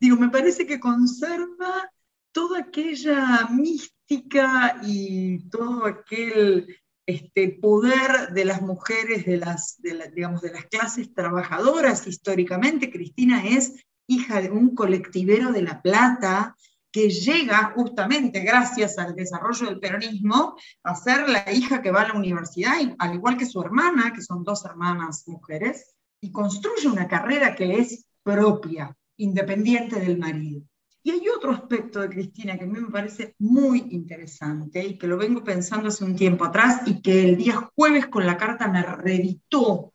Digo, 0.00 0.16
me 0.16 0.30
parece 0.30 0.66
que 0.66 0.80
conserva 0.80 1.90
toda 2.32 2.60
aquella 2.60 3.46
mística 3.50 4.80
y 4.82 5.48
todo 5.50 5.84
aquel 5.84 6.78
este, 7.04 7.58
poder 7.60 8.32
de 8.32 8.44
las 8.46 8.62
mujeres, 8.62 9.26
de 9.26 9.36
las, 9.36 9.80
digamos, 10.14 10.40
de 10.40 10.52
las 10.52 10.64
clases 10.64 11.12
trabajadoras 11.12 12.06
históricamente. 12.06 12.90
Cristina 12.90 13.44
es 13.46 13.84
hija 14.06 14.40
de 14.40 14.50
un 14.50 14.74
colectivero 14.74 15.52
de 15.52 15.62
La 15.62 15.82
Plata, 15.82 16.56
que 16.92 17.08
llega 17.08 17.72
justamente 17.74 18.40
gracias 18.40 18.98
al 18.98 19.14
desarrollo 19.14 19.66
del 19.66 19.80
peronismo 19.80 20.56
a 20.82 20.94
ser 20.96 21.28
la 21.28 21.50
hija 21.52 21.82
que 21.82 21.90
va 21.90 22.02
a 22.02 22.08
la 22.08 22.14
universidad, 22.14 22.74
al 22.98 23.14
igual 23.14 23.36
que 23.36 23.46
su 23.46 23.60
hermana, 23.60 24.12
que 24.12 24.22
son 24.22 24.42
dos 24.42 24.64
hermanas 24.64 25.24
mujeres, 25.26 25.94
y 26.20 26.32
construye 26.32 26.88
una 26.88 27.08
carrera 27.08 27.54
que 27.54 27.78
es 27.78 28.06
propia, 28.22 28.94
independiente 29.16 30.00
del 30.00 30.18
marido. 30.18 30.62
Y 31.02 31.12
hay 31.12 31.28
otro 31.28 31.52
aspecto 31.52 32.00
de 32.00 32.10
Cristina 32.10 32.58
que 32.58 32.64
a 32.64 32.66
mí 32.66 32.78
me 32.78 32.90
parece 32.90 33.34
muy 33.38 33.86
interesante 33.90 34.84
y 34.84 34.98
que 34.98 35.06
lo 35.06 35.16
vengo 35.16 35.42
pensando 35.42 35.88
hace 35.88 36.04
un 36.04 36.14
tiempo 36.14 36.44
atrás 36.44 36.82
y 36.86 37.00
que 37.00 37.24
el 37.24 37.36
día 37.38 37.70
jueves 37.74 38.08
con 38.08 38.26
la 38.26 38.36
carta 38.36 38.68
me 38.68 38.82
reeditó 38.82 39.94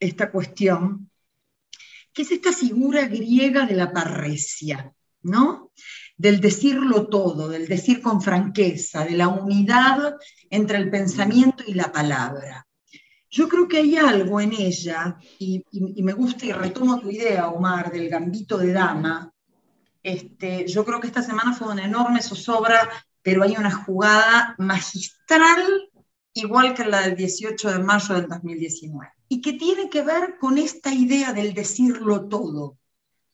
esta 0.00 0.30
cuestión, 0.30 1.10
que 2.14 2.22
es 2.22 2.30
esta 2.30 2.52
figura 2.52 3.06
griega 3.06 3.66
de 3.66 3.74
la 3.74 3.92
parresia. 3.92 4.95
¿No? 5.26 5.72
Del 6.16 6.40
decirlo 6.40 7.08
todo, 7.08 7.48
del 7.48 7.66
decir 7.66 8.00
con 8.00 8.22
franqueza, 8.22 9.04
de 9.04 9.16
la 9.16 9.28
unidad 9.28 10.14
entre 10.48 10.78
el 10.78 10.88
pensamiento 10.88 11.64
y 11.66 11.74
la 11.74 11.92
palabra. 11.92 12.66
Yo 13.28 13.48
creo 13.48 13.68
que 13.68 13.78
hay 13.78 13.96
algo 13.96 14.40
en 14.40 14.52
ella, 14.52 15.18
y, 15.38 15.64
me 16.02 16.12
gusta 16.12 16.46
y 16.46 16.52
retomo 16.52 17.00
tu 17.00 17.10
idea, 17.10 17.48
Omar, 17.48 17.90
del 17.90 18.08
gambito 18.08 18.56
de 18.56 18.72
dama. 18.72 19.30
Este, 20.02 20.66
yo 20.66 20.84
creo 20.84 21.00
que 21.00 21.08
esta 21.08 21.22
semana 21.22 21.52
fue 21.52 21.68
una 21.68 21.84
enorme 21.84 22.22
zozobra, 22.22 22.88
pero 23.20 23.42
hay 23.42 23.56
una 23.56 23.72
jugada 23.72 24.54
magistral, 24.58 25.90
igual 26.32 26.72
que 26.72 26.84
la 26.84 27.02
del 27.02 27.16
18 27.16 27.72
de 27.72 27.78
mayo 27.80 28.14
del 28.14 28.28
2019, 28.28 29.10
y 29.28 29.40
que 29.40 29.54
tiene 29.54 29.90
que 29.90 30.02
ver 30.02 30.38
con 30.38 30.56
esta 30.56 30.94
idea 30.94 31.32
del 31.32 31.52
decirlo 31.52 32.28
todo, 32.28 32.78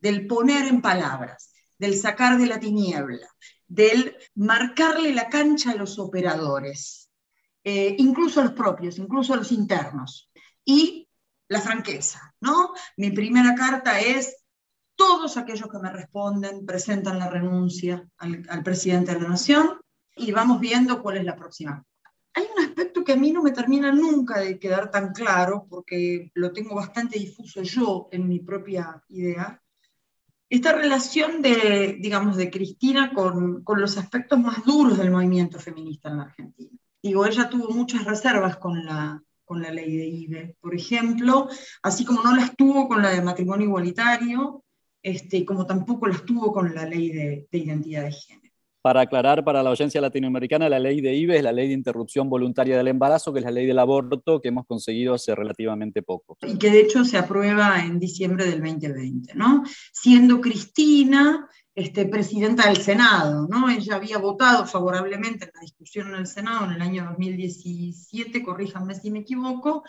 del 0.01 0.27
poner 0.27 0.67
en 0.67 0.81
palabras 0.81 1.52
del 1.83 1.97
sacar 1.97 2.39
de 2.39 2.47
la 2.47 2.61
tiniebla, 2.61 3.27
del 3.67 4.17
marcarle 4.37 5.13
la 5.13 5.29
cancha 5.29 5.73
a 5.73 5.75
los 5.75 5.99
operadores, 5.99 7.11
eh, 7.65 7.97
incluso 7.99 8.41
a 8.41 8.45
los 8.45 8.53
propios, 8.53 8.99
incluso 8.99 9.35
a 9.35 9.37
los 9.37 9.51
internos. 9.51 10.31
Y 10.65 11.09
la 11.49 11.61
franqueza, 11.61 12.37
¿no? 12.41 12.73
Mi 12.97 13.11
primera 13.11 13.57
carta 13.57 13.99
es 13.99 14.45
todos 14.95 15.37
aquellos 15.37 15.69
que 15.69 15.81
me 15.81 15.91
responden 15.91 16.65
presentan 16.65 17.19
la 17.19 17.29
renuncia 17.29 18.09
al, 18.19 18.47
al 18.49 18.63
presidente 18.63 19.15
de 19.15 19.21
la 19.21 19.31
Nación 19.31 19.81
y 20.15 20.31
vamos 20.31 20.61
viendo 20.61 21.03
cuál 21.03 21.17
es 21.17 21.25
la 21.25 21.35
próxima. 21.35 21.85
Hay 22.35 22.45
un 22.57 22.65
aspecto 22.65 23.03
que 23.03 23.15
a 23.15 23.17
mí 23.17 23.33
no 23.33 23.43
me 23.43 23.51
termina 23.51 23.91
nunca 23.91 24.39
de 24.39 24.57
quedar 24.61 24.89
tan 24.93 25.13
claro, 25.13 25.67
porque 25.69 26.31
lo 26.35 26.53
tengo 26.53 26.77
bastante 26.77 27.19
difuso 27.19 27.61
yo 27.63 28.09
en 28.13 28.29
mi 28.29 28.39
propia 28.39 29.03
idea, 29.09 29.62
esta 30.53 30.75
relación 30.75 31.41
de, 31.41 31.97
digamos, 31.99 32.37
de 32.37 32.51
Cristina 32.51 33.15
con, 33.15 33.65
con, 33.65 33.81
los 33.81 33.97
aspectos 33.97 34.39
más 34.39 34.63
duros 34.67 34.99
del 34.99 35.11
movimiento 35.11 35.59
feminista 35.59 36.11
en 36.11 36.19
la 36.19 36.25
Argentina. 36.25 36.79
Digo, 37.03 37.25
ella 37.25 37.49
tuvo 37.49 37.71
muchas 37.71 38.05
reservas 38.05 38.59
con 38.59 38.85
la, 38.85 39.23
con 39.47 39.63
la 39.63 39.71
ley 39.71 39.97
de 39.97 40.07
IBE, 40.07 40.57
por 40.61 40.75
ejemplo, 40.75 41.49
así 41.83 42.05
como 42.05 42.23
no 42.23 42.37
las 42.37 42.55
tuvo 42.55 42.87
con 42.87 43.01
la 43.01 43.09
de 43.09 43.23
matrimonio 43.23 43.69
igualitario, 43.69 44.63
este, 45.03 45.47
como 45.47 45.65
tampoco 45.65 46.07
las 46.07 46.23
tuvo 46.27 46.53
con 46.53 46.75
la 46.75 46.85
ley 46.85 47.11
de, 47.11 47.49
de 47.51 47.59
identidad 47.59 48.03
de 48.05 48.13
género. 48.13 48.42
Para 48.83 49.03
aclarar 49.03 49.45
para 49.45 49.63
la 49.63 49.71
audiencia 49.71 50.01
latinoamericana, 50.01 50.69
la 50.69 50.81
ley 50.81 51.01
de 51.01 51.15
IBE 51.15 51.37
es 51.37 51.43
la 51.45 51.53
ley 51.53 51.69
de 51.69 51.75
interrupción 51.75 52.29
voluntaria 52.29 52.77
del 52.77 52.89
embarazo, 52.89 53.33
que 53.33 53.39
es 53.39 53.45
la 53.45 53.53
ley 53.53 53.65
del 53.65 53.79
aborto 53.79 54.41
que 54.41 54.49
hemos 54.49 54.67
conseguido 54.67 55.15
hace 55.15 55.37
relativamente 55.37 56.03
poco. 56.03 56.37
Y 56.43 56.59
que 56.59 56.71
de 56.71 56.81
hecho 56.81 57.05
se 57.05 57.17
aprueba 57.17 57.85
en 57.85 58.01
diciembre 58.01 58.45
del 58.45 58.61
2020, 58.61 59.35
¿no? 59.37 59.63
Siendo 59.93 60.41
Cristina 60.41 61.49
este, 61.75 62.07
presidenta 62.07 62.67
del 62.69 62.79
Senado, 62.79 63.47
¿no? 63.49 63.71
Ella 63.71 63.95
había 63.95 64.19
votado 64.19 64.67
favorablemente 64.67 65.45
en 65.45 65.53
la 65.55 65.61
discusión 65.61 66.09
en 66.09 66.17
el 66.17 66.27
Senado 66.27 66.67
en 66.67 66.73
el 66.73 66.83
año 66.83 67.05
2017, 67.05 68.43
corríjanme 68.43 68.95
si 68.95 69.11
me 69.13 69.21
equivoco, 69.21 69.85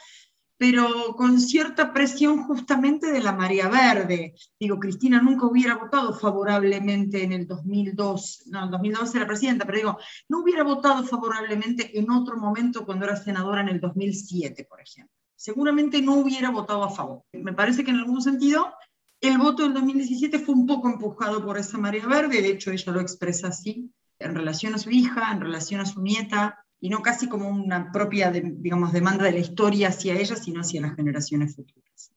pero 0.57 1.15
con 1.15 1.39
cierta 1.39 1.93
presión 1.93 2.43
justamente 2.43 3.11
de 3.11 3.21
la 3.21 3.33
María 3.33 3.67
Verde. 3.69 4.35
Digo, 4.59 4.79
Cristina 4.79 5.21
nunca 5.21 5.45
hubiera 5.45 5.75
votado 5.75 6.13
favorablemente 6.13 7.23
en 7.23 7.33
el 7.33 7.47
2002, 7.47 8.43
no, 8.47 8.65
en 8.65 8.71
2002 8.71 9.15
era 9.15 9.27
presidenta, 9.27 9.65
pero 9.65 9.77
digo, 9.77 9.97
no 10.29 10.39
hubiera 10.39 10.63
votado 10.63 11.03
favorablemente 11.03 11.97
en 11.97 12.09
otro 12.11 12.37
momento 12.37 12.85
cuando 12.85 13.05
era 13.05 13.15
senadora 13.15 13.61
en 13.61 13.69
el 13.69 13.79
2007, 13.79 14.65
por 14.65 14.81
ejemplo. 14.81 15.13
Seguramente 15.35 16.01
no 16.01 16.15
hubiera 16.15 16.51
votado 16.51 16.83
a 16.83 16.89
favor. 16.89 17.23
Me 17.33 17.53
parece 17.53 17.83
que 17.83 17.91
en 17.91 17.97
algún 17.97 18.21
sentido 18.21 18.73
el 19.19 19.37
voto 19.37 19.63
del 19.63 19.73
2017 19.73 20.39
fue 20.39 20.55
un 20.55 20.65
poco 20.65 20.89
empujado 20.89 21.43
por 21.45 21.57
esa 21.57 21.77
María 21.77 22.05
Verde, 22.07 22.41
de 22.41 22.49
hecho 22.49 22.71
ella 22.71 22.91
lo 22.91 22.99
expresa 22.99 23.47
así, 23.47 23.89
en 24.19 24.35
relación 24.35 24.73
a 24.73 24.77
su 24.77 24.89
hija, 24.91 25.31
en 25.31 25.41
relación 25.41 25.81
a 25.81 25.85
su 25.85 26.01
nieta, 26.01 26.62
y 26.83 26.89
no 26.89 27.01
casi 27.01 27.29
como 27.29 27.47
una 27.47 27.93
propia, 27.93 28.29
digamos, 28.29 28.91
demanda 28.91 29.23
de 29.23 29.31
la 29.31 29.39
historia 29.39 29.87
hacia 29.87 30.19
ella, 30.19 30.35
sino 30.35 30.59
hacia 30.59 30.81
las 30.81 30.97
generaciones 30.97 31.55
futuras. 31.55 32.11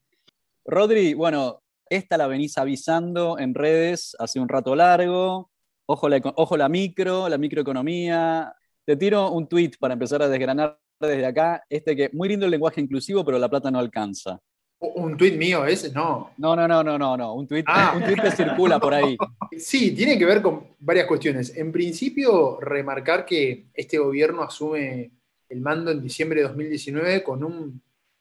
Rodri, 0.65 1.15
bueno, 1.15 1.63
esta 1.89 2.17
la 2.17 2.27
venís 2.27 2.59
avisando 2.59 3.39
en 3.39 3.55
redes 3.55 4.17
hace 4.19 4.41
un 4.41 4.49
rato 4.49 4.75
largo, 4.75 5.53
ojo 5.87 6.09
la, 6.09 6.21
ojo 6.35 6.57
la 6.57 6.69
micro, 6.69 7.29
la 7.29 7.39
microeconomía. 7.39 8.57
Te 8.85 8.97
tiro 8.97 9.31
un 9.31 9.47
tweet 9.47 9.71
para 9.79 9.95
empezar 9.95 10.21
a 10.23 10.29
desgranar 10.29 10.81
desde 10.99 11.27
acá, 11.27 11.63
este 11.69 11.95
que 11.95 12.11
muy 12.13 12.29
lindo 12.29 12.47
el 12.47 12.51
lenguaje 12.51 12.81
inclusivo, 12.81 13.25
pero 13.25 13.39
la 13.39 13.49
plata 13.49 13.71
no 13.71 13.79
alcanza. 13.79 14.41
¿Un 14.79 15.17
tuit 15.17 15.37
mío 15.37 15.65
ese? 15.65 15.91
No. 15.91 16.33
No, 16.37 16.55
no, 16.55 16.69
no, 16.69 16.83
no, 16.83 16.99
no, 16.99 17.17
no. 17.17 17.35
Un 17.35 17.47
tuit, 17.47 17.65
ah. 17.69 17.95
un 17.97 18.15
que 18.15 18.31
circula 18.31 18.79
por 18.79 18.95
ahí. 18.95 19.17
Sí, 19.59 19.93
tiene 19.93 20.19
que 20.19 20.27
ver 20.27 20.43
con 20.43 20.77
varias 20.81 21.07
cuestiones. 21.07 21.57
En 21.57 21.73
principio, 21.73 22.61
remarcar 22.61 23.25
que 23.25 23.69
este 23.73 23.97
gobierno 23.97 24.43
asume 24.43 25.13
el 25.49 25.61
mando 25.63 25.91
en 25.91 26.03
diciembre 26.03 26.41
de 26.41 26.49
2019 26.49 27.23
con, 27.23 27.43
un, 27.43 27.81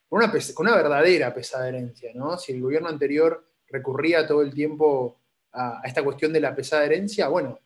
una, 0.10 0.32
con 0.54 0.68
una 0.68 0.76
verdadera 0.78 1.34
pesada 1.34 1.68
herencia, 1.68 2.12
¿no? 2.16 2.38
Si 2.38 2.54
el 2.54 2.62
gobierno 2.62 2.88
anterior 2.88 3.46
recurría 3.68 4.26
todo 4.26 4.42
el 4.44 4.54
tiempo 4.54 5.20
a, 5.52 5.82
a 5.82 5.88
esta 5.88 6.04
cuestión 6.04 6.32
de 6.32 6.40
la 6.40 6.56
pesada 6.56 6.86
herencia, 6.86 7.28
bueno, 7.28 7.60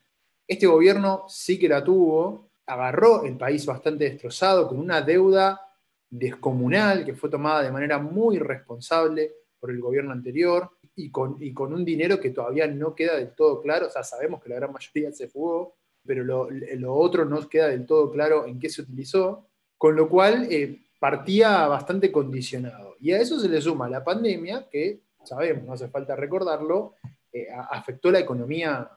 este 0.48 0.66
gobierno 0.66 1.26
sí 1.28 1.60
que 1.60 1.70
la 1.70 1.84
tuvo, 1.84 2.50
agarró 2.66 3.24
el 3.24 3.38
país 3.38 3.68
bastante 3.68 4.06
destrozado, 4.06 4.68
con 4.68 4.80
una 4.80 5.02
deuda 5.02 5.69
descomunal 6.10 7.06
que 7.06 7.14
fue 7.14 7.30
tomada 7.30 7.64
de 7.64 7.72
manera 7.72 8.00
muy 8.00 8.40
responsable 8.40 9.34
por 9.60 9.72
el 9.72 9.80
gobierno 9.80 10.12
anterior 10.12 10.72
y 10.96 11.12
con, 11.12 11.38
y 11.40 11.54
con 11.54 11.74
un 11.74 11.86
dinero 11.86 12.20
que 12.20 12.32
todavía 12.32 12.68
no 12.68 12.96
queda 12.96 13.18
del 13.18 13.36
todo 13.36 13.62
claro, 13.62 13.88
o 13.88 13.90
sea, 13.90 14.04
sabemos 14.04 14.42
que 14.42 14.50
la 14.50 14.56
gran 14.56 14.72
mayoría 14.72 15.12
se 15.12 15.28
fugó, 15.28 15.76
pero 16.06 16.24
lo, 16.24 16.50
lo 16.50 16.96
otro 16.96 17.26
no 17.26 17.48
queda 17.48 17.68
del 17.68 17.86
todo 17.86 18.12
claro 18.12 18.46
en 18.46 18.60
qué 18.60 18.70
se 18.70 18.82
utilizó, 18.82 19.48
con 19.78 19.96
lo 19.96 20.10
cual 20.10 20.48
eh, 20.50 20.82
partía 21.00 21.68
bastante 21.68 22.12
condicionado. 22.12 22.96
Y 23.00 23.12
a 23.12 23.22
eso 23.22 23.40
se 23.40 23.48
le 23.48 23.62
suma 23.62 23.90
la 23.90 24.04
pandemia, 24.04 24.68
que 24.70 25.02
sabemos, 25.24 25.64
no 25.64 25.74
hace 25.74 25.88
falta 25.88 26.16
recordarlo, 26.16 26.96
eh, 27.32 27.48
afectó 27.52 28.12
la 28.12 28.20
economía 28.20 28.90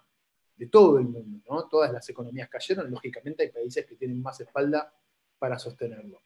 de 0.56 0.66
todo 0.66 0.98
el 0.98 1.04
mundo, 1.04 1.44
¿no? 1.48 1.68
Todas 1.68 1.92
las 1.92 2.08
economías 2.08 2.48
cayeron, 2.48 2.90
lógicamente 2.90 3.44
hay 3.44 3.50
países 3.50 3.86
que 3.86 3.96
tienen 3.96 4.20
más 4.20 4.40
espalda 4.40 4.92
para 5.38 5.58
sostenerlo. 5.58 6.22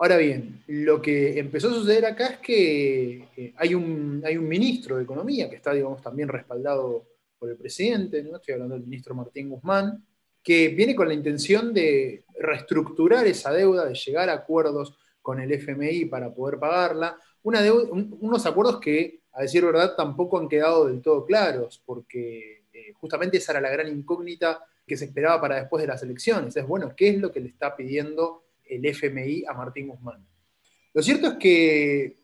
Ahora 0.00 0.16
bien, 0.16 0.62
lo 0.68 1.02
que 1.02 1.40
empezó 1.40 1.70
a 1.70 1.74
suceder 1.74 2.06
acá 2.06 2.28
es 2.28 2.38
que 2.38 3.28
eh, 3.36 3.52
hay, 3.56 3.74
un, 3.74 4.22
hay 4.24 4.36
un 4.36 4.46
ministro 4.46 4.96
de 4.96 5.02
Economía 5.02 5.50
que 5.50 5.56
está, 5.56 5.72
digamos, 5.72 6.00
también 6.00 6.28
respaldado 6.28 7.08
por 7.36 7.50
el 7.50 7.56
presidente, 7.56 8.22
¿no? 8.22 8.36
estoy 8.36 8.54
hablando 8.54 8.76
del 8.76 8.84
ministro 8.84 9.16
Martín 9.16 9.50
Guzmán, 9.50 10.04
que 10.40 10.68
viene 10.68 10.94
con 10.94 11.08
la 11.08 11.14
intención 11.14 11.74
de 11.74 12.24
reestructurar 12.38 13.26
esa 13.26 13.52
deuda, 13.52 13.86
de 13.86 13.94
llegar 13.94 14.30
a 14.30 14.34
acuerdos 14.34 14.96
con 15.20 15.40
el 15.40 15.50
FMI 15.52 16.04
para 16.04 16.32
poder 16.32 16.60
pagarla, 16.60 17.18
unos 17.42 18.46
acuerdos 18.46 18.78
que, 18.78 19.22
a 19.32 19.42
decir 19.42 19.64
verdad, 19.64 19.96
tampoco 19.96 20.38
han 20.38 20.48
quedado 20.48 20.86
del 20.86 21.02
todo 21.02 21.24
claros, 21.24 21.82
porque 21.84 22.66
eh, 22.72 22.92
justamente 22.94 23.38
esa 23.38 23.52
era 23.52 23.60
la 23.60 23.70
gran 23.70 23.88
incógnita 23.88 24.64
que 24.86 24.96
se 24.96 25.06
esperaba 25.06 25.40
para 25.40 25.56
después 25.56 25.80
de 25.80 25.88
las 25.88 26.02
elecciones. 26.02 26.56
Es 26.56 26.66
bueno, 26.66 26.94
¿qué 26.96 27.10
es 27.10 27.18
lo 27.18 27.32
que 27.32 27.40
le 27.40 27.48
está 27.48 27.76
pidiendo 27.76 28.44
el 28.68 28.84
FMI 28.86 29.44
a 29.46 29.54
Martín 29.54 29.88
Guzmán. 29.88 30.26
Lo 30.94 31.02
cierto 31.02 31.28
es 31.28 31.34
que 31.34 32.16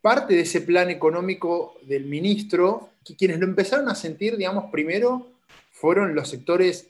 parte 0.00 0.34
de 0.34 0.40
ese 0.40 0.60
plan 0.60 0.90
económico 0.90 1.78
del 1.82 2.04
ministro, 2.04 2.90
quienes 3.16 3.38
lo 3.38 3.46
empezaron 3.46 3.88
a 3.88 3.94
sentir, 3.94 4.36
digamos, 4.36 4.70
primero 4.70 5.32
fueron 5.72 6.14
los 6.14 6.28
sectores 6.28 6.88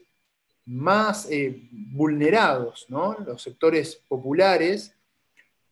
más 0.67 1.29
eh, 1.31 1.69
vulnerados, 1.71 2.87
¿no? 2.89 3.17
los 3.27 3.43
sectores 3.43 4.01
populares, 4.09 4.95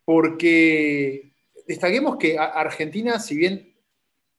porque 0.05 1.33
destaquemos 1.67 2.17
que 2.17 2.38
Argentina, 2.38 3.19
si 3.19 3.37
bien 3.37 3.75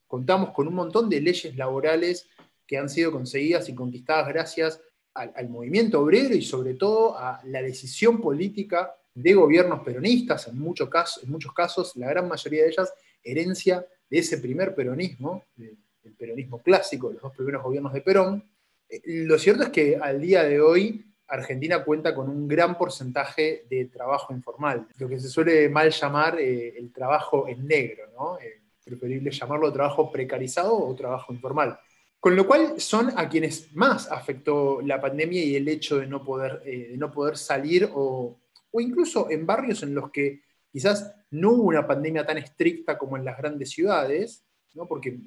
contamos 0.08 0.52
con 0.52 0.68
un 0.68 0.76
montón 0.76 1.10
de 1.10 1.22
leyes 1.22 1.56
laborales 1.56 2.30
que 2.68 2.78
han 2.78 2.90
sido 2.90 3.12
conseguidas 3.12 3.68
y 3.70 3.76
conquistadas 3.76 4.28
gracias 4.28 4.80
al, 5.14 5.50
movimiento 5.50 6.02
obrero 6.02 6.36
y 6.36 6.42
sobre 6.42 6.74
todo 6.74 7.18
a 7.18 7.42
la 7.46 7.62
decisión 7.62 8.20
política 8.20 8.96
de 9.14 9.34
gobiernos 9.34 9.82
peronistas, 9.82 10.48
en, 10.48 10.58
muchos 10.58 10.90
casos, 10.90 11.24
en 11.24 11.32
muchos 11.32 11.54
casos, 11.54 11.96
la 11.96 12.10
gran 12.10 12.28
mayoría 12.28 12.64
de 12.64 12.70
ellas, 12.70 12.94
herencia 13.24 13.86
de 14.10 14.18
ese 14.18 14.40
primer 14.40 14.74
peronismo, 14.74 15.46
el 15.58 16.14
peronismo 16.18 16.62
clásico, 16.62 17.12
los 17.12 17.22
dos 17.22 17.34
primeros 17.36 17.64
gobiernos 17.64 17.94
de 17.94 18.02
Perón. 18.02 18.44
Eh, 18.90 19.02
lo 19.06 19.38
cierto 19.38 19.64
es 19.64 19.70
que 19.70 19.98
al 19.98 20.20
día 20.20 20.44
de 20.44 20.60
hoy 20.62 21.06
Argentina 21.28 21.84
cuenta 21.84 22.14
con 22.14 22.30
un 22.30 22.48
gran 22.48 22.78
porcentaje 22.78 23.66
de 23.70 23.86
trabajo 23.86 24.34
informal, 24.34 24.88
lo 24.98 25.08
que 25.08 25.20
se 25.20 25.30
suele 25.30 25.70
mal 25.70 25.90
llamar 25.90 26.40
eh, 26.40 26.78
el 26.78 26.92
trabajo 26.92 27.48
en 27.48 27.66
negro, 27.66 28.04
¿no? 28.18 28.38
Eh, 28.40 28.62
preferible 28.84 29.32
llamarlo 29.32 29.72
trabajo 29.72 30.12
precarizado 30.12 30.78
o 30.78 30.94
trabajo 30.94 31.34
informal. 31.34 31.80
Con 32.24 32.38
lo 32.38 32.48
cual 32.48 32.80
son 32.80 33.12
a 33.18 33.28
quienes 33.28 33.76
más 33.76 34.10
afectó 34.10 34.80
la 34.82 35.02
pandemia 35.02 35.44
y 35.44 35.58
el 35.58 35.68
hecho 35.68 35.98
de 35.98 36.08
no 36.08 36.24
poder, 36.24 36.62
eh, 36.64 36.96
no 36.98 37.12
poder 37.12 37.36
salir 37.36 37.90
o, 37.94 38.40
incluso 38.80 39.30
en 39.30 39.46
barrios 39.46 39.84
en 39.84 39.94
los 39.94 40.10
que 40.10 40.40
quizás 40.72 41.14
no 41.32 41.52
hubo 41.52 41.64
una 41.64 41.86
pandemia 41.86 42.26
tan 42.26 42.38
estricta 42.38 42.98
como 42.98 43.18
en 43.18 43.26
las 43.26 43.38
grandes 43.38 43.72
ciudades, 43.72 44.42
¿no? 44.74 44.88
porque 44.88 45.20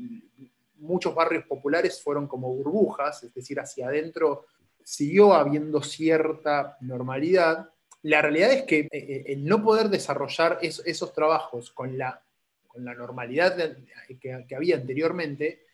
muchos 0.77 1.15
barrios 1.15 1.45
populares 1.45 2.01
fueron 2.03 2.27
como 2.27 2.49
burbujas, 2.55 3.25
es 3.25 3.35
decir, 3.35 3.61
hacia 3.61 3.89
adentro 3.89 4.47
siguió 4.83 5.35
habiendo 5.35 5.83
cierta 5.83 6.79
normalidad. 6.81 7.69
La 8.05 8.23
realidad 8.23 8.53
es 8.53 8.63
que 8.63 8.79
eh, 8.79 8.89
eh, 8.91 9.25
el 9.27 9.45
no 9.45 9.63
poder 9.63 9.91
desarrollar 9.91 10.61
esos 10.63 11.13
trabajos 11.13 11.73
con 11.73 11.99
la, 11.99 12.23
con 12.67 12.87
la 12.87 12.95
normalidad 12.95 13.77
que 14.19 14.57
había 14.57 14.77
anteriormente, 14.77 15.66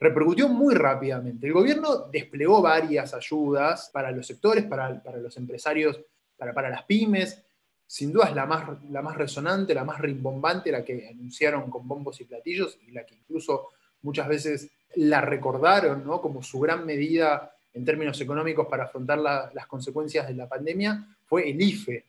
repercutió 0.00 0.48
muy 0.48 0.74
rápidamente. 0.74 1.46
El 1.46 1.52
gobierno 1.52 2.08
desplegó 2.10 2.62
varias 2.62 3.12
ayudas 3.12 3.90
para 3.92 4.10
los 4.10 4.26
sectores, 4.26 4.64
para, 4.64 5.02
los 5.20 5.36
empresarios, 5.36 6.00
para, 6.38 6.54
para, 6.54 6.70
las 6.70 6.84
pymes. 6.84 7.44
Sin 7.86 8.12
duda 8.12 8.28
es 8.28 8.34
la 8.34 8.46
más, 8.46 8.82
la 8.90 9.02
más 9.02 9.16
resonante, 9.16 9.74
la 9.74 9.84
más 9.84 10.00
rimbombante, 10.00 10.72
la 10.72 10.84
que 10.84 11.08
anunciaron 11.08 11.70
con 11.70 11.86
bombos 11.86 12.20
y 12.20 12.24
platillos 12.24 12.78
y 12.86 12.92
la 12.92 13.04
que 13.04 13.16
incluso 13.16 13.68
muchas 14.02 14.26
veces 14.26 14.70
la 14.94 15.20
recordaron 15.20 16.04
¿no? 16.04 16.20
como 16.20 16.42
su 16.42 16.58
gran 16.60 16.86
medida 16.86 17.52
en 17.72 17.84
términos 17.84 18.20
económicos 18.20 18.66
para 18.68 18.84
afrontar 18.84 19.18
las 19.18 19.66
consecuencias 19.66 20.26
de 20.26 20.34
la 20.34 20.48
pandemia, 20.48 21.06
fue 21.26 21.50
el 21.50 21.60
IFE. 21.60 22.04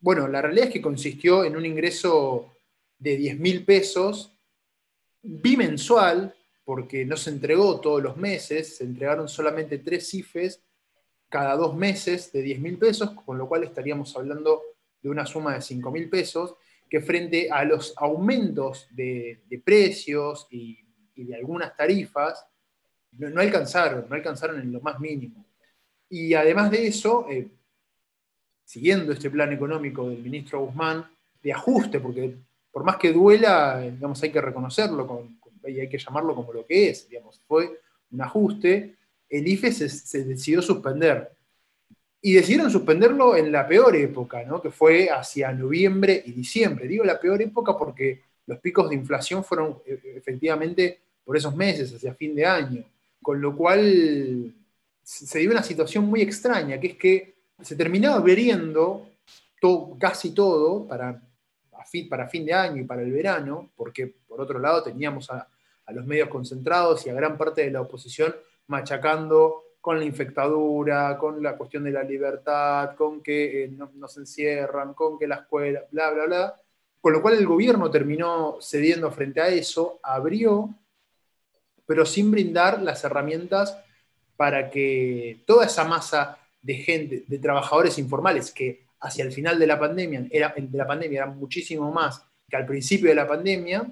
Bueno, 0.00 0.28
la 0.28 0.42
realidad 0.42 0.66
es 0.66 0.72
que 0.72 0.82
consistió 0.82 1.44
en 1.44 1.56
un 1.56 1.64
ingreso 1.64 2.56
de 2.98 3.16
10 3.16 3.38
mil 3.38 3.64
pesos 3.64 4.32
bimensual 5.22 6.35
porque 6.66 7.06
no 7.06 7.16
se 7.16 7.30
entregó 7.30 7.80
todos 7.80 8.02
los 8.02 8.16
meses, 8.16 8.78
se 8.78 8.84
entregaron 8.84 9.28
solamente 9.28 9.78
tres 9.78 10.10
CIFES 10.10 10.60
cada 11.28 11.54
dos 11.54 11.76
meses 11.76 12.32
de 12.32 12.42
10 12.42 12.58
mil 12.58 12.76
pesos, 12.76 13.12
con 13.24 13.38
lo 13.38 13.48
cual 13.48 13.62
estaríamos 13.62 14.16
hablando 14.16 14.62
de 15.00 15.08
una 15.08 15.24
suma 15.24 15.54
de 15.54 15.62
5 15.62 15.92
mil 15.92 16.10
pesos, 16.10 16.56
que 16.90 17.00
frente 17.00 17.48
a 17.52 17.64
los 17.64 17.94
aumentos 17.96 18.88
de, 18.90 19.42
precios 19.64 20.48
y, 20.50 20.76
de 21.14 21.36
algunas 21.36 21.76
tarifas, 21.76 22.44
no, 23.12 23.40
alcanzaron, 23.40 24.06
no 24.08 24.16
alcanzaron 24.16 24.60
en 24.60 24.72
lo 24.72 24.80
más 24.80 24.98
mínimo. 24.98 25.46
Y 26.08 26.34
además 26.34 26.72
de 26.72 26.88
eso, 26.88 27.28
eh, 27.30 27.48
siguiendo 28.64 29.12
este 29.12 29.30
plan 29.30 29.52
económico 29.52 30.08
del 30.08 30.18
ministro 30.18 30.64
Guzmán, 30.66 31.08
de 31.40 31.52
ajuste, 31.52 32.00
porque 32.00 32.34
por 32.72 32.82
más 32.82 32.96
que 32.96 33.12
duela, 33.12 33.80
digamos, 33.80 34.20
hay 34.20 34.32
que 34.32 34.40
reconocerlo 34.40 35.06
y 35.68 35.80
hay 35.80 35.88
que 35.88 35.98
llamarlo 35.98 36.34
como 36.34 36.52
lo 36.52 36.66
que 36.66 36.90
es, 36.90 37.08
digamos, 37.08 37.40
fue 37.46 37.80
un 38.10 38.20
ajuste, 38.20 38.96
el 39.28 39.48
IFE 39.48 39.72
se, 39.72 40.24
decidió 40.24 40.62
suspender. 40.62 41.30
Y 42.20 42.32
decidieron 42.32 42.70
suspenderlo 42.70 43.36
en 43.36 43.52
la 43.52 43.68
peor 43.68 43.94
época, 43.94 44.42
¿no? 44.44 44.60
que 44.60 44.70
fue 44.70 45.10
hacia 45.10 45.52
noviembre 45.52 46.22
y 46.24 46.32
diciembre. 46.32 46.88
Digo 46.88 47.04
la 47.04 47.20
peor 47.20 47.40
época 47.42 47.76
porque 47.76 48.22
los 48.46 48.58
picos 48.58 48.88
de 48.88 48.96
inflación 48.96 49.44
fueron 49.44 49.78
e, 49.86 50.00
efectivamente 50.16 51.00
por 51.24 51.36
esos 51.36 51.54
meses, 51.54 51.94
hacia 51.94 52.14
fin 52.14 52.34
de 52.34 52.46
año. 52.46 52.84
Con 53.22 53.40
lo 53.40 53.56
cual 53.56 54.54
se 55.02 55.38
dio 55.38 55.50
una 55.50 55.62
situación 55.62 56.06
muy 56.06 56.22
extraña, 56.22 56.80
que 56.80 56.86
es 56.88 56.96
que 56.96 57.34
se 57.60 57.76
terminaba 57.76 58.16
abriendo 58.16 59.08
casi 59.98 60.32
todo 60.32 60.86
para, 60.86 61.20
para 62.08 62.28
fin 62.28 62.46
de 62.46 62.52
año 62.52 62.82
y 62.82 62.84
para 62.84 63.02
el 63.02 63.10
verano, 63.10 63.70
porque 63.76 64.06
por 64.28 64.40
otro 64.40 64.58
lado 64.58 64.82
teníamos 64.82 65.30
a, 65.30 65.48
a 65.86 65.92
los 65.92 66.04
medios 66.04 66.28
concentrados 66.28 67.06
y 67.06 67.10
a 67.10 67.14
gran 67.14 67.38
parte 67.38 67.62
de 67.62 67.70
la 67.70 67.80
oposición 67.80 68.34
machacando 68.66 69.62
con 69.80 69.98
la 70.00 70.04
infectadura, 70.04 71.16
con 71.16 71.40
la 71.40 71.56
cuestión 71.56 71.84
de 71.84 71.92
la 71.92 72.02
libertad, 72.02 72.96
con 72.96 73.22
que 73.22 73.64
eh, 73.64 73.68
nos 73.68 74.16
encierran, 74.16 74.94
con 74.94 75.16
que 75.16 75.28
la 75.28 75.36
escuela, 75.36 75.84
bla, 75.92 76.10
bla, 76.10 76.26
bla. 76.26 76.60
Con 77.00 77.12
lo 77.12 77.22
cual 77.22 77.34
el 77.34 77.46
gobierno 77.46 77.88
terminó 77.88 78.58
cediendo 78.60 79.12
frente 79.12 79.40
a 79.40 79.46
eso, 79.46 80.00
abrió, 80.02 80.74
pero 81.86 82.04
sin 82.04 82.32
brindar 82.32 82.82
las 82.82 83.04
herramientas 83.04 83.78
para 84.36 84.70
que 84.70 85.44
toda 85.46 85.66
esa 85.66 85.84
masa 85.84 86.36
de 86.60 86.74
gente, 86.74 87.24
de 87.26 87.38
trabajadores 87.38 87.96
informales, 87.98 88.50
que 88.50 88.86
hacia 89.00 89.24
el 89.24 89.30
final 89.30 89.56
de 89.56 89.68
la 89.68 89.78
pandemia, 89.78 90.26
era, 90.32 90.52
de 90.56 90.76
la 90.78 90.86
pandemia 90.86 91.22
eran 91.22 91.38
muchísimo 91.38 91.92
más 91.92 92.24
que 92.48 92.56
al 92.56 92.66
principio 92.66 93.08
de 93.08 93.14
la 93.14 93.26
pandemia, 93.28 93.86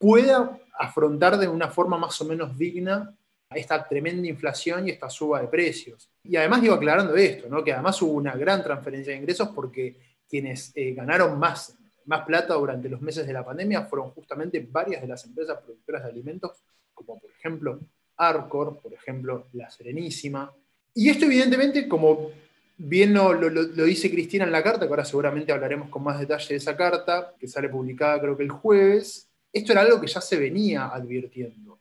pueda 0.00 0.58
afrontar 0.78 1.36
de 1.36 1.46
una 1.46 1.68
forma 1.68 1.98
más 1.98 2.18
o 2.22 2.24
menos 2.24 2.56
digna 2.56 3.14
esta 3.50 3.86
tremenda 3.86 4.26
inflación 4.26 4.88
y 4.88 4.92
esta 4.92 5.10
suba 5.10 5.42
de 5.42 5.48
precios. 5.48 6.08
Y 6.24 6.36
además 6.36 6.62
digo 6.62 6.74
aclarando 6.74 7.14
esto, 7.16 7.48
¿no? 7.48 7.62
que 7.62 7.72
además 7.72 8.00
hubo 8.00 8.12
una 8.12 8.34
gran 8.34 8.62
transferencia 8.62 9.12
de 9.12 9.18
ingresos 9.18 9.48
porque 9.48 9.96
quienes 10.28 10.72
eh, 10.74 10.94
ganaron 10.94 11.38
más, 11.38 11.76
más 12.06 12.24
plata 12.24 12.54
durante 12.54 12.88
los 12.88 13.02
meses 13.02 13.26
de 13.26 13.32
la 13.32 13.44
pandemia 13.44 13.82
fueron 13.82 14.10
justamente 14.10 14.66
varias 14.70 15.02
de 15.02 15.08
las 15.08 15.24
empresas 15.26 15.58
productoras 15.58 16.04
de 16.04 16.10
alimentos, 16.10 16.62
como 16.94 17.18
por 17.18 17.30
ejemplo 17.30 17.80
Arcor, 18.16 18.80
por 18.80 18.94
ejemplo 18.94 19.48
La 19.52 19.68
Serenísima. 19.68 20.50
Y 20.94 21.10
esto 21.10 21.26
evidentemente, 21.26 21.88
como 21.88 22.30
bien 22.76 23.12
lo, 23.12 23.34
lo, 23.34 23.84
dice 23.84 24.10
Cristina 24.10 24.44
en 24.44 24.52
la 24.52 24.62
carta, 24.62 24.86
que 24.86 24.90
ahora 24.90 25.04
seguramente 25.04 25.52
hablaremos 25.52 25.90
con 25.90 26.02
más 26.02 26.18
detalle 26.18 26.48
de 26.48 26.56
esa 26.56 26.76
carta, 26.76 27.34
que 27.38 27.48
sale 27.48 27.68
publicada 27.68 28.20
creo 28.20 28.36
que 28.36 28.44
el 28.44 28.50
jueves, 28.50 29.29
esto 29.52 29.72
era 29.72 29.82
algo 29.82 30.00
que 30.00 30.06
ya 30.06 30.20
se 30.20 30.36
venía 30.36 30.88
advirtiendo. 30.88 31.78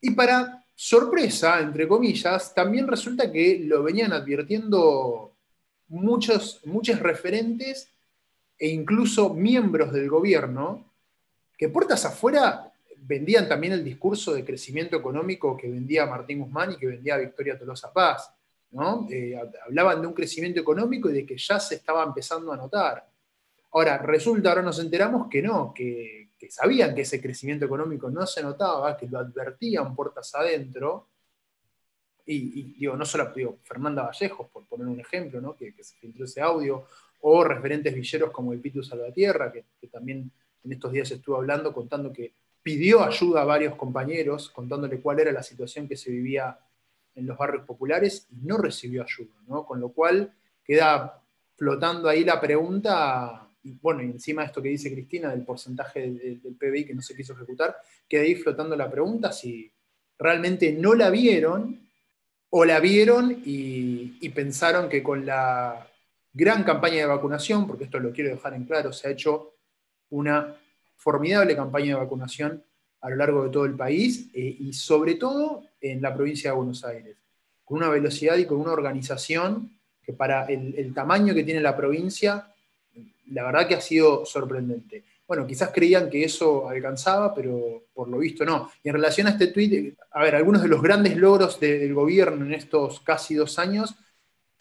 Y 0.00 0.10
para 0.10 0.64
sorpresa, 0.74 1.60
entre 1.60 1.86
comillas, 1.86 2.54
también 2.54 2.88
resulta 2.88 3.30
que 3.30 3.60
lo 3.64 3.82
venían 3.82 4.12
advirtiendo 4.12 5.32
muchos, 5.88 6.60
muchos 6.64 6.98
referentes 6.98 7.88
e 8.58 8.68
incluso 8.68 9.32
miembros 9.32 9.92
del 9.92 10.08
gobierno, 10.08 10.84
que 11.56 11.68
puertas 11.68 12.04
afuera 12.04 12.72
vendían 12.96 13.48
también 13.48 13.72
el 13.72 13.84
discurso 13.84 14.32
de 14.32 14.44
crecimiento 14.44 14.96
económico 14.96 15.56
que 15.56 15.68
vendía 15.68 16.06
Martín 16.06 16.40
Guzmán 16.40 16.72
y 16.72 16.76
que 16.76 16.86
vendía 16.86 17.16
Victoria 17.16 17.58
Tolosa 17.58 17.92
Paz. 17.92 18.32
¿no? 18.72 19.06
Eh, 19.10 19.38
hablaban 19.66 20.00
de 20.00 20.06
un 20.06 20.14
crecimiento 20.14 20.60
económico 20.60 21.10
y 21.10 21.14
de 21.14 21.26
que 21.26 21.36
ya 21.36 21.60
se 21.60 21.76
estaba 21.76 22.04
empezando 22.04 22.52
a 22.52 22.56
notar. 22.56 23.06
Ahora, 23.72 23.98
resulta, 23.98 24.50
ahora 24.50 24.62
nos 24.62 24.78
enteramos 24.78 25.28
que 25.28 25.42
no, 25.42 25.72
que, 25.74 26.30
sabían 26.50 26.94
que 26.94 27.02
ese 27.02 27.20
crecimiento 27.20 27.64
económico 27.64 28.10
no 28.10 28.26
se 28.26 28.42
notaba, 28.42 28.96
que 28.96 29.06
lo 29.06 29.18
advertían 29.18 29.94
puertas 29.94 30.34
adentro. 30.34 31.08
Y, 32.24 32.78
digo, 32.78 32.96
no 32.96 33.04
solo 33.04 33.32
digo, 33.34 33.58
Fernanda 33.64 34.04
Vallejos, 34.04 34.48
por 34.48 34.64
poner 34.66 34.86
un 34.86 35.00
ejemplo, 35.00 35.40
¿no? 35.40 35.56
que, 35.56 35.74
se 35.82 35.96
filtró 35.96 36.24
ese 36.24 36.40
audio, 36.40 36.86
o 37.20 37.44
referentes 37.44 37.94
villeros 37.94 38.30
como 38.30 38.52
el 38.52 38.60
Pitu 38.60 38.82
Salvatierra, 38.82 39.52
que, 39.52 39.64
que 39.80 39.88
también 39.88 40.30
en 40.64 40.72
estos 40.72 40.92
días 40.92 41.10
estuvo 41.10 41.36
hablando, 41.36 41.72
contando 41.72 42.12
que 42.12 42.34
pidió 42.62 43.02
ayuda 43.02 43.42
a 43.42 43.44
varios 43.44 43.74
compañeros, 43.74 44.50
contándole 44.50 45.00
cuál 45.00 45.20
era 45.20 45.32
la 45.32 45.42
situación 45.42 45.88
que 45.88 45.96
se 45.96 46.10
vivía 46.10 46.58
en 47.14 47.26
los 47.26 47.36
barrios 47.36 47.64
populares 47.64 48.26
y 48.30 48.46
no 48.46 48.58
recibió 48.58 49.02
ayuda, 49.02 49.34
¿no? 49.46 49.66
Con 49.66 49.80
lo 49.80 49.90
cual 49.90 50.32
queda 50.64 51.20
flotando 51.56 52.08
ahí 52.08 52.24
la 52.24 52.40
pregunta 52.40 53.48
y 53.64 53.72
bueno, 53.80 54.02
y 54.02 54.06
encima 54.06 54.42
de 54.42 54.46
esto 54.46 54.62
que 54.62 54.70
dice 54.70 54.92
Cristina 54.92 55.30
del 55.30 55.44
porcentaje 55.44 56.10
del, 56.10 56.40
PBI 56.40 56.84
que 56.84 56.94
no 56.94 57.02
se 57.02 57.14
quiso 57.14 57.34
ejecutar, 57.34 57.76
queda 58.08 58.22
ahí 58.22 58.34
flotando 58.34 58.76
la 58.76 58.90
pregunta 58.90 59.32
si 59.32 59.70
realmente 60.18 60.72
no 60.72 60.94
la 60.94 61.10
vieron 61.10 61.88
o 62.50 62.64
la 62.64 62.80
vieron 62.80 63.42
y, 63.44 64.28
pensaron 64.30 64.88
que 64.88 65.02
con 65.02 65.26
la 65.26 65.86
gran 66.32 66.64
campaña 66.64 66.96
de 66.96 67.06
vacunación, 67.06 67.66
porque 67.66 67.84
esto 67.84 68.00
lo 68.00 68.12
quiero 68.12 68.30
dejar 68.30 68.54
en 68.54 68.64
claro, 68.64 68.92
se 68.92 69.08
ha 69.08 69.10
hecho 69.10 69.56
una 70.10 70.56
formidable 70.96 71.54
campaña 71.54 71.88
de 71.88 72.00
vacunación 72.00 72.64
a 73.00 73.10
lo 73.10 73.16
largo 73.16 73.44
de 73.44 73.50
todo 73.50 73.66
el 73.66 73.74
país 73.74 74.30
eh, 74.32 74.56
y 74.58 74.72
sobre 74.72 75.16
todo 75.16 75.64
en 75.80 76.00
la 76.00 76.14
provincia 76.14 76.50
de 76.50 76.56
Buenos 76.56 76.84
Aires, 76.84 77.16
con 77.64 77.78
una 77.78 77.90
velocidad 77.90 78.36
y 78.36 78.46
con 78.46 78.58
una 78.58 78.72
organización 78.72 79.78
que 80.02 80.12
para 80.12 80.46
el 80.46 80.92
tamaño 80.94 81.32
que 81.32 81.44
tiene 81.44 81.60
la 81.60 81.76
provincia 81.76 82.51
la 83.30 83.44
verdad 83.44 83.68
que 83.68 83.74
ha 83.74 83.80
sido 83.80 84.24
sorprendente. 84.26 85.04
Bueno, 85.26 85.46
quizás 85.46 85.70
creían 85.72 86.10
que 86.10 86.24
eso 86.24 86.68
alcanzaba, 86.68 87.34
pero 87.34 87.84
por 87.94 88.08
lo 88.08 88.18
visto 88.18 88.44
no. 88.44 88.70
Y 88.82 88.88
en 88.88 88.94
relación 88.94 89.26
a 89.26 89.30
este 89.30 89.46
tuit, 89.46 89.96
a 90.10 90.22
ver, 90.22 90.34
algunos 90.34 90.62
de 90.62 90.68
los 90.68 90.82
grandes 90.82 91.16
logros 91.16 91.58
del 91.58 91.94
gobierno 91.94 92.44
en 92.44 92.54
estos 92.54 93.00
casi 93.00 93.34
dos 93.34 93.58
años 93.58 93.94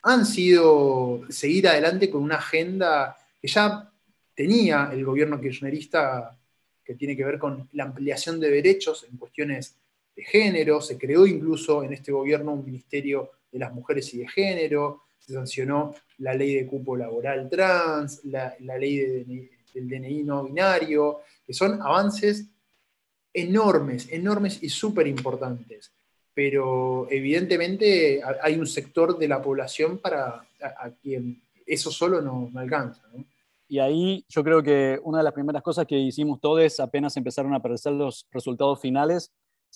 han 0.03 0.25
sido 0.25 1.21
seguir 1.29 1.67
adelante 1.67 2.09
con 2.09 2.23
una 2.23 2.35
agenda 2.35 3.17
que 3.41 3.47
ya 3.47 3.91
tenía 4.33 4.89
el 4.91 5.03
gobierno 5.03 5.39
kirchnerista, 5.39 6.37
que 6.83 6.95
tiene 6.95 7.15
que 7.15 7.25
ver 7.25 7.37
con 7.37 7.69
la 7.73 7.83
ampliación 7.83 8.39
de 8.39 8.49
derechos 8.49 9.05
en 9.09 9.17
cuestiones 9.17 9.75
de 10.15 10.23
género. 10.23 10.81
Se 10.81 10.97
creó 10.97 11.27
incluso 11.27 11.83
en 11.83 11.93
este 11.93 12.11
gobierno 12.11 12.53
un 12.53 12.65
ministerio 12.65 13.31
de 13.51 13.59
las 13.59 13.73
mujeres 13.73 14.13
y 14.13 14.19
de 14.19 14.27
género 14.27 15.03
sancionó 15.33 15.95
la 16.17 16.33
ley 16.33 16.55
de 16.55 16.67
cupo 16.67 16.95
laboral 16.95 17.49
trans, 17.49 18.23
la, 18.25 18.55
ley 18.59 18.97
del 19.73 19.89
DNI 19.89 20.23
no 20.23 20.43
binario, 20.43 21.21
que 21.45 21.53
son 21.53 21.81
avances 21.81 22.47
enormes, 23.33 24.11
enormes 24.11 24.61
y 24.61 24.69
súper 24.69 25.07
importantes. 25.07 25.91
Pero 26.33 27.07
evidentemente 27.09 28.21
hay 28.41 28.55
un 28.55 28.67
sector 28.67 29.17
de 29.17 29.27
la 29.27 29.41
población 29.41 29.97
para 29.97 30.45
a, 30.61 30.89
quien 31.01 31.41
eso 31.65 31.91
solo 31.91 32.21
no, 32.21 32.49
alcanza. 32.55 33.01
Y 33.67 33.79
ahí 33.79 34.25
yo 34.29 34.43
creo 34.43 34.61
que 34.61 34.99
una 35.03 35.19
de 35.19 35.23
las 35.23 35.33
primeras 35.33 35.61
cosas 35.61 35.85
que 35.85 35.97
hicimos 35.97 36.39
todos 36.39 36.79
apenas 36.79 37.15
empezaron 37.17 37.53
a 37.53 37.57
aparecer 37.57 37.93
los 37.93 38.27
resultados 38.31 38.79
finales, 38.79 39.31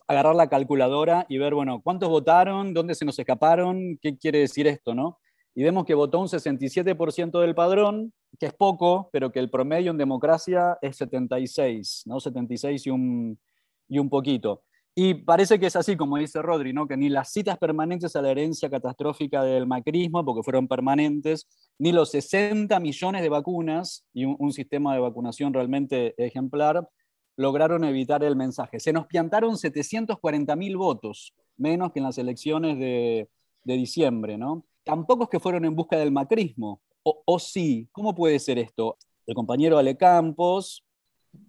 agarrar 0.07 0.35
la 0.35 0.49
calculadora 0.49 1.25
y 1.29 1.37
ver, 1.37 1.53
bueno, 1.53 1.81
cuántos 1.81 2.09
votaron, 2.09 2.73
dónde 2.73 2.95
se 2.95 3.05
nos 3.05 3.17
escaparon, 3.17 3.97
qué 4.01 4.17
quiere 4.17 4.39
decir 4.39 4.67
esto, 4.67 4.93
¿no? 4.93 5.17
Y 5.55 5.63
vemos 5.63 5.85
que 5.85 5.93
votó 5.93 6.19
un 6.19 6.27
67% 6.27 7.39
del 7.39 7.55
padrón, 7.55 8.13
que 8.37 8.47
es 8.47 8.53
poco, 8.53 9.09
pero 9.13 9.31
que 9.31 9.39
el 9.39 9.49
promedio 9.49 9.91
en 9.91 9.97
democracia 9.97 10.77
es 10.81 10.97
76, 10.97 12.03
¿no? 12.05 12.19
76 12.19 12.85
y 12.85 12.89
un, 12.89 13.39
y 13.87 13.99
un 13.99 14.09
poquito. 14.09 14.63
Y 14.97 15.13
parece 15.13 15.59
que 15.59 15.65
es 15.65 15.75
así, 15.75 15.97
como 15.97 16.17
dice 16.17 16.41
Rodri, 16.41 16.71
¿no? 16.71 16.87
que 16.87 16.95
ni 16.95 17.09
las 17.09 17.29
citas 17.29 17.57
permanentes 17.57 18.15
a 18.15 18.21
la 18.21 18.31
herencia 18.31 18.69
catastrófica 18.69 19.43
del 19.43 19.67
macrismo, 19.67 20.23
porque 20.23 20.41
fueron 20.41 20.69
permanentes, 20.69 21.47
ni 21.77 21.91
los 21.91 22.11
60 22.11 22.79
millones 22.79 23.21
de 23.21 23.27
vacunas 23.27 24.05
y 24.13 24.23
un, 24.23 24.53
sistema 24.53 24.93
de 24.93 25.01
vacunación 25.01 25.53
realmente 25.53 26.15
ejemplar 26.17 26.87
lograron 27.35 27.83
evitar 27.83 28.23
el 28.23 28.37
mensaje. 28.37 28.79
Se 28.79 28.93
nos 28.93 29.05
piantaron 29.07 29.57
740 29.57 30.55
mil 30.55 30.77
votos, 30.77 31.33
menos 31.57 31.91
que 31.91 31.99
en 31.99 32.05
las 32.05 32.17
elecciones 32.17 32.79
de, 32.79 33.29
de 33.65 33.73
diciembre. 33.73 34.37
¿no? 34.37 34.65
Tampoco 34.85 35.25
es 35.25 35.29
que 35.29 35.39
fueron 35.41 35.65
en 35.65 35.75
busca 35.75 35.97
del 35.97 36.11
macrismo. 36.11 36.81
O, 37.03 37.37
sí, 37.37 37.87
¿cómo 37.91 38.15
puede 38.15 38.39
ser 38.39 38.57
esto? 38.57 38.97
El 39.27 39.35
compañero 39.35 39.77
Ale 39.77 39.97
Campos 39.97 40.85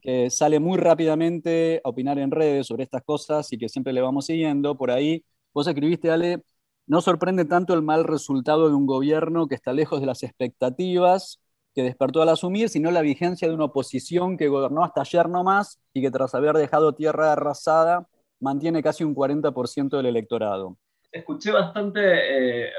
que 0.02 0.30
sale 0.30 0.60
muy 0.60 0.78
rápidamente 0.78 1.80
a 1.84 1.88
opinar 1.88 2.18
en 2.18 2.30
redes 2.30 2.66
sobre 2.66 2.84
estas 2.84 3.02
cosas 3.04 3.52
y 3.52 3.58
que 3.58 3.68
siempre 3.68 3.92
le 3.92 4.00
vamos 4.00 4.26
siguiendo. 4.26 4.76
Por 4.76 4.90
ahí, 4.90 5.24
vos 5.54 5.66
escribiste, 5.66 6.10
Ale, 6.10 6.42
no 6.86 7.00
sorprende 7.00 7.44
tanto 7.44 7.74
el 7.74 7.82
mal 7.82 8.04
resultado 8.04 8.68
de 8.68 8.74
un 8.74 8.86
gobierno 8.86 9.48
que 9.48 9.54
está 9.54 9.72
lejos 9.72 10.00
de 10.00 10.06
las 10.06 10.22
expectativas 10.22 11.40
que 11.74 11.82
despertó 11.82 12.22
al 12.22 12.30
asumir, 12.30 12.70
sino 12.70 12.90
la 12.90 13.02
vigencia 13.02 13.48
de 13.48 13.54
una 13.54 13.66
oposición 13.66 14.38
que 14.38 14.48
gobernó 14.48 14.82
hasta 14.82 15.02
ayer 15.02 15.28
nomás 15.28 15.78
y 15.92 16.00
que 16.00 16.10
tras 16.10 16.34
haber 16.34 16.56
dejado 16.56 16.94
tierra 16.94 17.32
arrasada 17.32 18.08
mantiene 18.40 18.82
casi 18.82 19.04
un 19.04 19.14
40% 19.14 19.96
del 19.96 20.06
electorado. 20.06 20.78
Escuché 21.12 21.52
bastante 21.52 22.00
eh, 22.02 22.70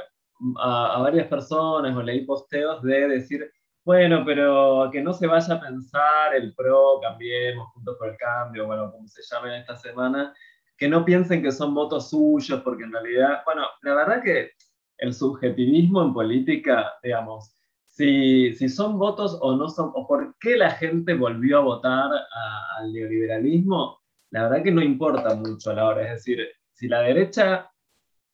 a, 0.57 0.99
varias 1.01 1.27
personas 1.27 1.95
o 1.95 2.01
leí 2.01 2.25
posteos 2.25 2.81
de 2.83 3.07
decir, 3.07 3.51
bueno, 3.83 4.23
pero 4.25 4.89
que 4.91 5.01
no 5.01 5.13
se 5.13 5.27
vaya 5.27 5.55
a 5.55 5.61
pensar 5.61 6.35
el 6.35 6.53
PRO, 6.53 6.99
cambiemos, 7.01 7.69
juntos 7.73 7.95
por 7.97 8.09
el 8.09 8.17
cambio, 8.17 8.65
bueno, 8.65 8.91
como 8.91 9.07
se 9.07 9.21
llame 9.29 9.59
esta 9.59 9.75
semana, 9.77 10.33
que 10.77 10.87
no 10.87 11.05
piensen 11.05 11.41
que 11.41 11.51
son 11.51 11.73
votos 11.73 12.09
suyos, 12.09 12.61
porque 12.61 12.83
en 12.83 12.91
realidad, 12.91 13.41
bueno, 13.45 13.63
la 13.81 13.95
verdad 13.95 14.21
que 14.21 14.51
el 14.97 15.13
subjetivismo 15.13 16.03
en 16.03 16.13
política, 16.13 16.93
digamos, 17.01 17.53
si, 17.85 18.53
si 18.53 18.69
son 18.69 18.99
votos 18.99 19.37
o 19.41 19.55
no 19.55 19.69
son, 19.69 19.91
o 19.95 20.07
por 20.07 20.35
qué 20.39 20.55
la 20.55 20.71
gente 20.71 21.13
volvió 21.13 21.59
a 21.59 21.61
votar 21.61 22.11
al 22.77 22.93
neoliberalismo, 22.93 23.99
la 24.31 24.43
verdad 24.43 24.63
que 24.63 24.71
no 24.71 24.81
importa 24.81 25.33
mucho 25.35 25.71
a 25.71 25.73
la 25.73 25.85
hora. 25.87 26.03
Es 26.03 26.11
decir, 26.11 26.47
si 26.73 26.87
la 26.87 27.01
derecha 27.01 27.71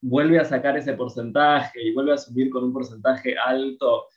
vuelve 0.04 0.40
a 0.40 0.46
sacar 0.46 0.78
ese 0.78 0.94
porcentaje 0.94 1.82
y 1.82 1.94
vuelve 1.94 2.14
a 2.14 2.18
subir 2.18 2.50
con 2.50 2.64
un 2.64 2.74
porcentaje 2.74 3.36
alto 3.38 4.08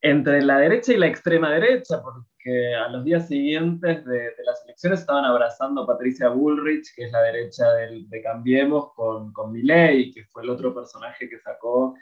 entre 0.00 0.42
la 0.42 0.58
derecha 0.58 0.92
y 0.92 0.98
la 0.98 1.06
extrema 1.06 1.50
derecha, 1.50 2.02
porque 2.02 2.74
a 2.74 2.88
los 2.88 3.04
días 3.04 3.26
siguientes 3.26 4.04
de, 4.04 4.32
las 4.44 4.62
elecciones 4.64 5.00
estaban 5.00 5.24
abrazando 5.24 5.82
a 5.82 5.86
Patricia 5.86 6.28
Bullrich, 6.28 6.94
que 6.94 7.04
es 7.04 7.12
la 7.12 7.22
derecha 7.22 7.64
de 7.72 8.22
Cambiemos, 8.22 8.92
con, 8.94 9.32
con 9.32 9.50
Milley, 9.50 10.12
que 10.12 10.24
fue 10.24 10.42
el 10.42 10.50
otro 10.50 10.74
personaje 10.74 11.28
que 11.28 11.38
sacó 11.38 11.94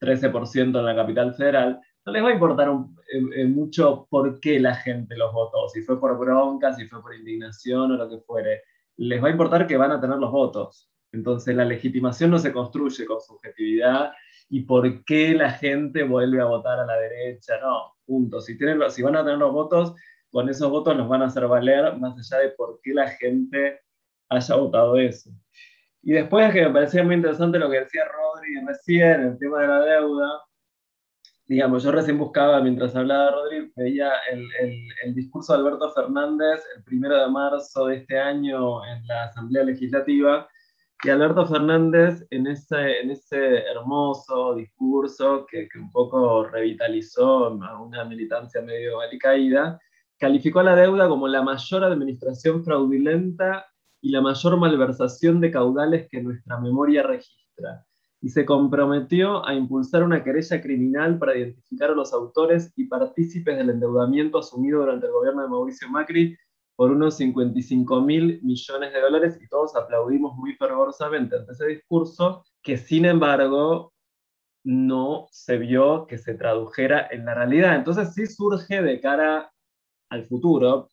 13% 0.00 0.78
en 0.78 0.84
la 0.84 0.96
capital 0.96 1.34
federal 1.34 1.80
no 2.06 2.12
les 2.12 2.22
va 2.22 2.28
a 2.28 2.32
importar 2.32 2.68
eh, 2.68 3.22
eh, 3.34 3.46
mucho 3.46 4.06
por 4.10 4.38
qué 4.40 4.60
la 4.60 4.74
gente 4.74 5.16
los 5.16 5.32
votó, 5.32 5.68
si 5.68 5.82
fue 5.82 5.98
por 5.98 6.18
bronca, 6.18 6.72
si 6.74 6.86
fue 6.86 7.00
por 7.00 7.14
indignación 7.14 7.92
o 7.92 7.96
lo 7.96 8.08
que 8.08 8.18
fuere. 8.18 8.62
Les 8.96 9.22
va 9.22 9.28
a 9.28 9.30
importar 9.30 9.66
que 9.66 9.76
van 9.76 9.92
a 9.92 10.00
tener 10.00 10.18
los 10.18 10.30
votos. 10.30 10.90
Entonces 11.14 11.54
la 11.54 11.64
legitimación 11.64 12.30
no 12.30 12.38
se 12.38 12.52
construye 12.52 13.06
con 13.06 13.20
subjetividad 13.20 14.12
y 14.48 14.62
por 14.62 15.04
qué 15.04 15.34
la 15.34 15.50
gente 15.50 16.02
vuelve 16.02 16.40
a 16.40 16.46
votar 16.46 16.80
a 16.80 16.86
la 16.86 16.96
derecha. 16.96 17.54
No, 17.60 17.94
punto. 18.04 18.40
Si, 18.40 18.58
tienen, 18.58 18.90
si 18.90 19.02
van 19.02 19.16
a 19.16 19.24
tener 19.24 19.38
los 19.38 19.52
votos, 19.52 19.94
con 20.30 20.48
esos 20.48 20.70
votos 20.70 20.96
los 20.96 21.08
van 21.08 21.22
a 21.22 21.26
hacer 21.26 21.46
valer 21.46 21.96
más 21.98 22.18
allá 22.18 22.42
de 22.42 22.50
por 22.50 22.80
qué 22.82 22.92
la 22.92 23.08
gente 23.08 23.80
haya 24.28 24.56
votado 24.56 24.96
eso. 24.98 25.30
Y 26.02 26.12
después 26.12 26.52
que 26.52 26.66
me 26.66 26.70
parecía 26.70 27.02
muy 27.02 27.14
interesante 27.14 27.58
lo 27.58 27.70
que 27.70 27.80
decía 27.80 28.02
Rodri 28.04 28.66
recién, 28.66 29.22
el 29.22 29.38
tema 29.38 29.60
de 29.60 29.68
la 29.68 29.80
deuda, 29.80 30.42
digamos, 31.46 31.84
yo 31.84 31.92
recién 31.92 32.18
buscaba, 32.18 32.60
mientras 32.60 32.96
hablaba 32.96 33.30
Rodri, 33.30 33.72
veía 33.76 34.10
el, 34.30 34.46
el, 35.04 35.14
discurso 35.14 35.52
de 35.52 35.60
Alberto 35.60 35.90
Fernández 35.92 36.62
el 36.76 36.82
primero 36.82 37.16
de 37.18 37.30
marzo 37.30 37.86
de 37.86 37.96
este 37.98 38.18
año 38.18 38.84
en 38.84 39.06
la 39.06 39.24
Asamblea 39.24 39.64
Legislativa, 39.64 40.48
y 41.04 41.10
Alberto 41.10 41.46
Fernández 41.46 42.26
en 42.30 42.46
ese, 42.46 43.00
ese 43.00 43.58
hermoso 43.58 44.54
discurso 44.54 45.44
que, 45.44 45.68
que 45.68 45.78
un 45.78 45.90
poco 45.90 46.44
revitalizó 46.44 47.46
a 47.62 47.82
una 47.82 48.06
militancia 48.06 48.62
medio 48.62 49.00
alicaída, 49.00 49.78
calificó 50.18 50.60
a 50.60 50.64
la 50.64 50.76
deuda 50.76 51.06
como 51.06 51.28
la 51.28 51.42
mayor 51.42 51.84
administración 51.84 52.64
fraudulenta 52.64 53.66
y 54.00 54.12
la 54.12 54.22
mayor 54.22 54.56
malversación 54.56 55.42
de 55.42 55.50
caudales 55.50 56.08
que 56.10 56.22
nuestra 56.22 56.58
memoria 56.58 57.02
registra. 57.02 57.84
Y 58.22 58.30
se 58.30 58.46
comprometió 58.46 59.46
a 59.46 59.52
impulsar 59.52 60.04
una 60.04 60.24
querella 60.24 60.62
criminal 60.62 61.18
para 61.18 61.36
identificar 61.36 61.90
a 61.90 61.94
los 61.94 62.14
autores 62.14 62.72
y 62.76 62.86
partícipes 62.86 63.58
del 63.58 63.68
endeudamiento 63.68 64.38
asumido 64.38 64.80
durante 64.80 65.04
el 65.04 65.12
gobierno 65.12 65.42
de 65.42 65.48
Mauricio 65.48 65.86
Macri 65.90 66.34
por 66.76 66.90
unos 66.90 67.16
55 67.16 68.00
mil 68.00 68.40
millones 68.42 68.92
de 68.92 69.00
dólares 69.00 69.38
y 69.40 69.48
todos 69.48 69.76
aplaudimos 69.76 70.36
muy 70.36 70.54
fervorosamente 70.54 71.36
ante 71.36 71.52
ese 71.52 71.66
discurso 71.66 72.44
que 72.62 72.76
sin 72.76 73.04
embargo 73.04 73.92
no 74.64 75.26
se 75.30 75.58
vio 75.58 76.06
que 76.06 76.18
se 76.18 76.34
tradujera 76.34 77.06
en 77.10 77.26
la 77.26 77.34
realidad. 77.34 77.76
Entonces 77.76 78.14
sí 78.14 78.26
surge 78.26 78.82
de 78.82 79.00
cara 79.00 79.52
al 80.08 80.24
futuro 80.24 80.88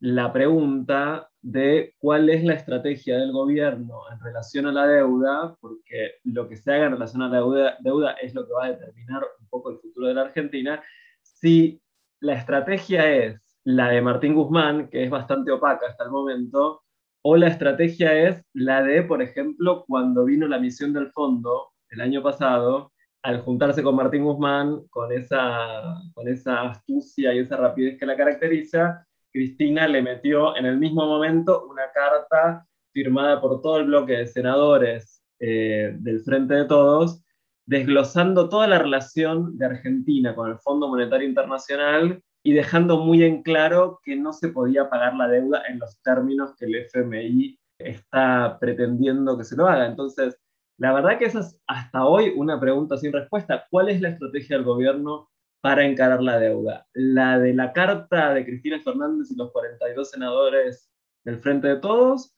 la 0.00 0.32
pregunta 0.32 1.30
de 1.42 1.94
cuál 1.98 2.30
es 2.30 2.42
la 2.42 2.54
estrategia 2.54 3.18
del 3.18 3.32
gobierno 3.32 4.02
en 4.10 4.20
relación 4.20 4.66
a 4.66 4.72
la 4.72 4.86
deuda, 4.86 5.56
porque 5.60 6.14
lo 6.24 6.48
que 6.48 6.56
se 6.56 6.72
haga 6.72 6.86
en 6.86 6.92
relación 6.92 7.22
a 7.22 7.28
la 7.28 7.76
deuda, 7.82 8.12
es 8.12 8.34
lo 8.34 8.46
que 8.46 8.52
va 8.52 8.64
a 8.66 8.72
determinar 8.72 9.22
un 9.40 9.48
poco 9.48 9.70
el 9.70 9.78
futuro 9.78 10.08
de 10.08 10.14
la 10.14 10.22
Argentina, 10.22 10.82
si 11.22 11.82
la 12.20 12.34
estrategia 12.34 13.10
es 13.12 13.49
la 13.76 13.88
de 13.88 14.02
Martín 14.02 14.34
Guzmán, 14.34 14.88
que 14.88 15.04
es 15.04 15.10
bastante 15.10 15.50
opaca 15.52 15.86
hasta 15.88 16.04
el 16.04 16.10
momento, 16.10 16.82
o 17.22 17.36
la 17.36 17.48
estrategia 17.48 18.28
es 18.28 18.42
la 18.54 18.82
de, 18.82 19.02
por 19.02 19.22
ejemplo, 19.22 19.84
cuando 19.86 20.24
vino 20.24 20.46
la 20.48 20.58
misión 20.58 20.92
del 20.92 21.10
fondo 21.10 21.72
el 21.90 22.00
año 22.00 22.22
pasado, 22.22 22.92
al 23.22 23.40
juntarse 23.42 23.82
con 23.82 23.96
Martín 23.96 24.24
Guzmán, 24.24 24.82
con 24.88 25.12
esa, 25.12 26.00
con 26.14 26.28
esa 26.28 26.62
astucia 26.62 27.34
y 27.34 27.40
esa 27.40 27.56
rapidez 27.56 27.98
que 27.98 28.06
la 28.06 28.16
caracteriza, 28.16 29.06
Cristina 29.32 29.86
le 29.86 30.02
metió 30.02 30.56
en 30.56 30.66
el 30.66 30.78
mismo 30.78 31.06
momento 31.06 31.66
una 31.68 31.90
carta 31.92 32.66
firmada 32.92 33.40
por 33.40 33.60
todo 33.60 33.78
el 33.78 33.86
bloque 33.86 34.14
de 34.14 34.26
senadores 34.26 35.22
eh, 35.38 35.94
del 35.98 36.20
Frente 36.20 36.54
de 36.54 36.64
Todos, 36.64 37.22
desglosando 37.66 38.48
toda 38.48 38.66
la 38.66 38.78
relación 38.78 39.56
de 39.58 39.66
Argentina 39.66 40.34
con 40.34 40.50
el 40.50 40.58
Fondo 40.58 40.88
Monetario 40.88 41.28
Internacional 41.28 42.22
y 42.42 42.52
dejando 42.52 42.98
muy 42.98 43.22
en 43.24 43.42
claro 43.42 44.00
que 44.02 44.16
no 44.16 44.32
se 44.32 44.48
podía 44.48 44.88
pagar 44.88 45.14
la 45.14 45.28
deuda 45.28 45.62
en 45.68 45.78
los 45.78 46.00
términos 46.02 46.54
que 46.56 46.66
el 46.66 46.74
FMI 46.76 47.58
está 47.78 48.58
pretendiendo 48.58 49.36
que 49.36 49.44
se 49.44 49.56
lo 49.56 49.68
haga. 49.68 49.86
Entonces, 49.86 50.38
la 50.78 50.92
verdad 50.92 51.18
que 51.18 51.26
esa 51.26 51.40
es 51.40 51.60
hasta 51.66 52.06
hoy 52.06 52.32
una 52.36 52.58
pregunta 52.58 52.96
sin 52.96 53.12
respuesta. 53.12 53.66
¿Cuál 53.70 53.90
es 53.90 54.00
la 54.00 54.10
estrategia 54.10 54.56
del 54.56 54.64
gobierno 54.64 55.30
para 55.60 55.84
encarar 55.84 56.22
la 56.22 56.38
deuda. 56.38 56.86
La 56.92 57.38
de 57.38 57.54
la 57.54 57.72
carta 57.72 58.32
de 58.34 58.44
Cristina 58.44 58.80
Fernández 58.80 59.30
y 59.30 59.36
los 59.36 59.52
42 59.52 60.10
senadores 60.10 60.90
del 61.24 61.38
Frente 61.38 61.68
de 61.68 61.76
Todos 61.76 62.34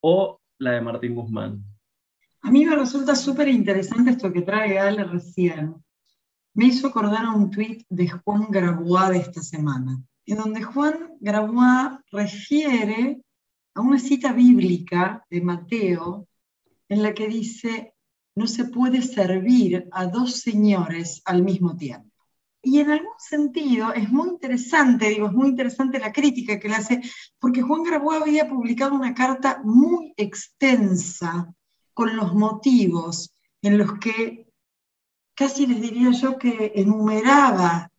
o 0.00 0.40
la 0.58 0.72
de 0.72 0.80
Martín 0.80 1.14
Guzmán. 1.14 1.64
A 2.42 2.50
mí 2.50 2.64
me 2.64 2.76
resulta 2.76 3.14
súper 3.14 3.48
interesante 3.48 4.10
esto 4.10 4.32
que 4.32 4.42
trae 4.42 4.78
Ale 4.78 5.04
recién. 5.04 5.74
Me 6.56 6.64
hizo 6.64 6.86
acordar 6.86 7.26
a 7.26 7.32
un 7.32 7.50
tuit 7.50 7.84
de 7.90 8.08
Juan 8.08 8.46
Grabois 8.48 9.10
de 9.10 9.18
esta 9.18 9.42
semana, 9.42 10.02
en 10.24 10.38
donde 10.38 10.62
Juan 10.62 11.12
Grabois 11.20 11.98
refiere 12.10 13.20
a 13.74 13.82
una 13.82 13.98
cita 13.98 14.32
bíblica 14.32 15.22
de 15.28 15.42
Mateo 15.42 16.26
en 16.88 17.02
la 17.02 17.12
que 17.12 17.28
dice, 17.28 17.92
no 18.34 18.46
se 18.46 18.64
puede 18.64 19.02
servir 19.02 19.86
a 19.92 20.06
dos 20.06 20.40
señores 20.40 21.20
al 21.26 21.42
mismo 21.42 21.76
tiempo. 21.76 22.10
Y 22.62 22.78
en 22.78 22.90
algún 22.90 23.18
sentido 23.18 23.92
es 23.92 24.10
muy 24.10 24.30
interesante, 24.30 25.10
digo, 25.10 25.26
es 25.26 25.34
muy 25.34 25.48
interesante 25.50 25.98
la 25.98 26.10
crítica 26.10 26.58
que 26.58 26.70
le 26.70 26.76
hace, 26.76 27.02
porque 27.38 27.60
Juan 27.60 27.82
Grabois 27.82 28.22
había 28.22 28.48
publicado 28.48 28.94
una 28.94 29.12
carta 29.12 29.60
muy 29.62 30.14
extensa 30.16 31.52
con 31.92 32.16
los 32.16 32.34
motivos 32.34 33.36
en 33.60 33.76
los 33.76 33.98
que 33.98 34.45
casi 35.36 35.66
les 35.66 35.80
diría 35.80 36.10
yo 36.10 36.38
que 36.38 36.72
enumeraba 36.74 37.92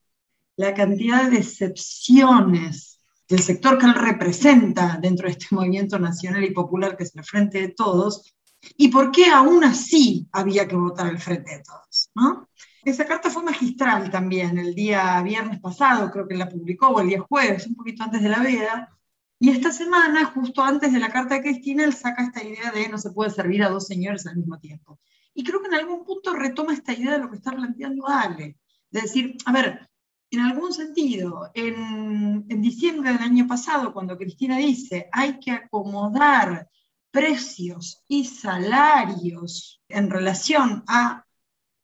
la 0.58 0.74
cantidad 0.74 1.30
de 1.30 1.38
excepciones 1.38 3.00
del 3.30 3.40
sector 3.40 3.78
que 3.78 3.86
él 3.86 3.94
representa 3.94 4.98
dentro 5.02 5.28
de 5.28 5.34
este 5.34 5.48
movimiento 5.56 6.00
nacional 6.00 6.44
y 6.44 6.52
popular 6.52 6.98
que 6.98 7.04
es 7.04 7.16
el 7.16 7.24
Frente 7.24 7.62
de 7.62 7.70
Todos, 7.70 8.34
y 8.76 8.90
por 8.90 9.12
qué 9.12 9.28
aún 9.28 9.64
así 9.64 10.28
había 10.32 10.68
que 10.68 10.76
votar 10.76 11.08
el 11.08 11.20
Frente 11.20 11.58
de 11.58 11.64
Todos. 11.64 12.10
¿no? 12.16 12.50
Esa 12.84 13.06
carta 13.06 13.30
fue 13.30 13.44
magistral 13.44 14.10
también, 14.10 14.58
el 14.58 14.74
día 14.74 15.22
viernes 15.22 15.60
pasado, 15.60 16.10
creo 16.10 16.28
que 16.28 16.36
la 16.36 16.50
publicó, 16.50 16.88
o 16.88 17.02
el 17.02 17.10
día 17.10 17.22
jueves, 17.22 17.68
un 17.68 17.76
poquito 17.76 18.04
antes 18.04 18.24
de 18.24 18.30
la 18.30 18.42
veda. 18.42 18.98
Y 19.40 19.52
esta 19.52 19.72
semana, 19.72 20.26
justo 20.26 20.64
antes 20.64 20.92
de 20.92 21.00
la 21.00 21.12
carta 21.12 21.36
de 21.36 21.42
Cristina, 21.42 21.84
él 21.84 21.94
saca 21.94 22.24
esta 22.24 22.44
idea 22.44 22.72
de 22.72 22.90
no 22.90 22.98
se 22.98 23.12
puede 23.12 23.30
servir 23.30 23.64
a 23.64 23.70
dos 23.70 23.86
señores 23.86 24.26
al 24.26 24.38
mismo 24.38 24.58
tiempo. 24.58 25.00
Y 25.38 25.44
creo 25.44 25.62
que 25.62 25.68
en 25.68 25.76
algún 25.76 26.04
punto 26.04 26.34
retoma 26.34 26.74
esta 26.74 26.94
idea 26.94 27.12
de 27.12 27.20
lo 27.20 27.30
que 27.30 27.36
está 27.36 27.52
planteando 27.52 28.08
Ale. 28.08 28.58
De 28.90 29.02
decir, 29.02 29.38
a 29.46 29.52
ver, 29.52 29.88
en 30.32 30.40
algún 30.40 30.74
sentido, 30.74 31.52
en, 31.54 32.44
en 32.50 32.62
diciembre 32.64 33.14
del 33.14 33.22
año 33.22 33.46
pasado, 33.48 33.94
cuando 33.94 34.18
Cristina 34.18 34.58
dice 34.58 35.08
hay 35.12 35.40
que 35.40 35.52
acomodar 35.52 36.68
precios 37.12 38.04
y 38.08 38.26
salarios 38.26 39.80
en 39.88 40.10
relación 40.10 40.84
a 40.88 41.24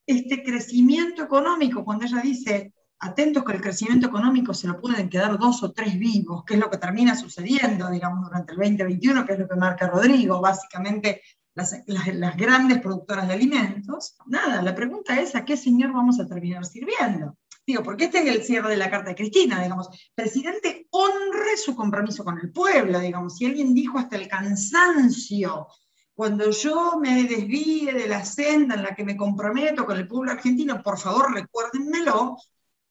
este 0.08 0.44
crecimiento 0.44 1.22
económico, 1.22 1.86
cuando 1.86 2.06
ella 2.06 2.22
dice 2.22 2.74
atentos 2.98 3.44
que 3.44 3.54
el 3.54 3.62
crecimiento 3.62 4.08
económico 4.08 4.56
se 4.56 4.68
lo 4.68 4.82
pueden 4.82 5.10
quedar 5.10 5.38
dos 5.38 5.62
o 5.62 5.72
tres 5.72 6.00
vivos, 6.00 6.44
que 6.44 6.56
es 6.56 6.60
lo 6.60 6.72
que 6.72 6.80
termina 6.80 7.16
sucediendo, 7.16 7.92
digamos, 7.92 8.26
durante 8.26 8.54
el 8.54 8.58
2021, 8.58 9.28
que 9.28 9.34
es 9.34 9.40
lo 9.40 9.48
que 9.48 9.56
marca 9.58 9.88
Rodrigo, 9.88 10.42
básicamente 10.42 11.22
las, 11.56 12.38
grandes 12.38 12.80
productoras 12.80 13.28
de 13.28 13.34
alimentos. 13.34 14.16
Nada, 14.26 14.62
la 14.62 14.76
pregunta 14.76 15.20
es 15.20 15.36
a 15.36 15.46
qué 15.46 15.58
señor 15.58 15.94
vamos 15.94 16.20
a 16.20 16.28
terminar 16.28 16.66
sirviendo. 16.66 17.38
Digo, 17.66 17.82
porque 17.82 18.06
este 18.06 18.20
es 18.20 18.36
el 18.36 18.44
cierre 18.44 18.72
de 18.72 18.78
la 18.78 18.90
carta 18.90 19.10
de 19.10 19.16
Cristina, 19.16 19.62
digamos, 19.62 19.88
presidente 20.14 20.88
honre 20.90 21.56
su 21.56 21.76
compromiso 21.76 22.26
con 22.26 22.38
el 22.40 22.52
pueblo, 22.52 23.00
digamos, 23.00 23.38
si 23.38 23.46
alguien 23.46 23.74
dijo 23.74 23.98
hasta 23.98 24.18
el 24.18 24.28
cansancio, 24.28 25.68
cuando 26.14 26.52
yo 26.52 27.00
me 27.00 27.24
desvíe 27.24 27.94
de 27.94 28.08
la 28.08 28.26
senda 28.26 28.76
en 28.76 28.84
la 28.84 28.94
que 28.94 29.06
me 29.06 29.16
comprometo 29.16 29.86
con 29.86 29.98
el 29.98 30.08
pueblo 30.08 30.32
argentino, 30.32 30.84
por 30.84 31.00
favor 31.00 31.34
recuérdenmelo, 31.34 32.38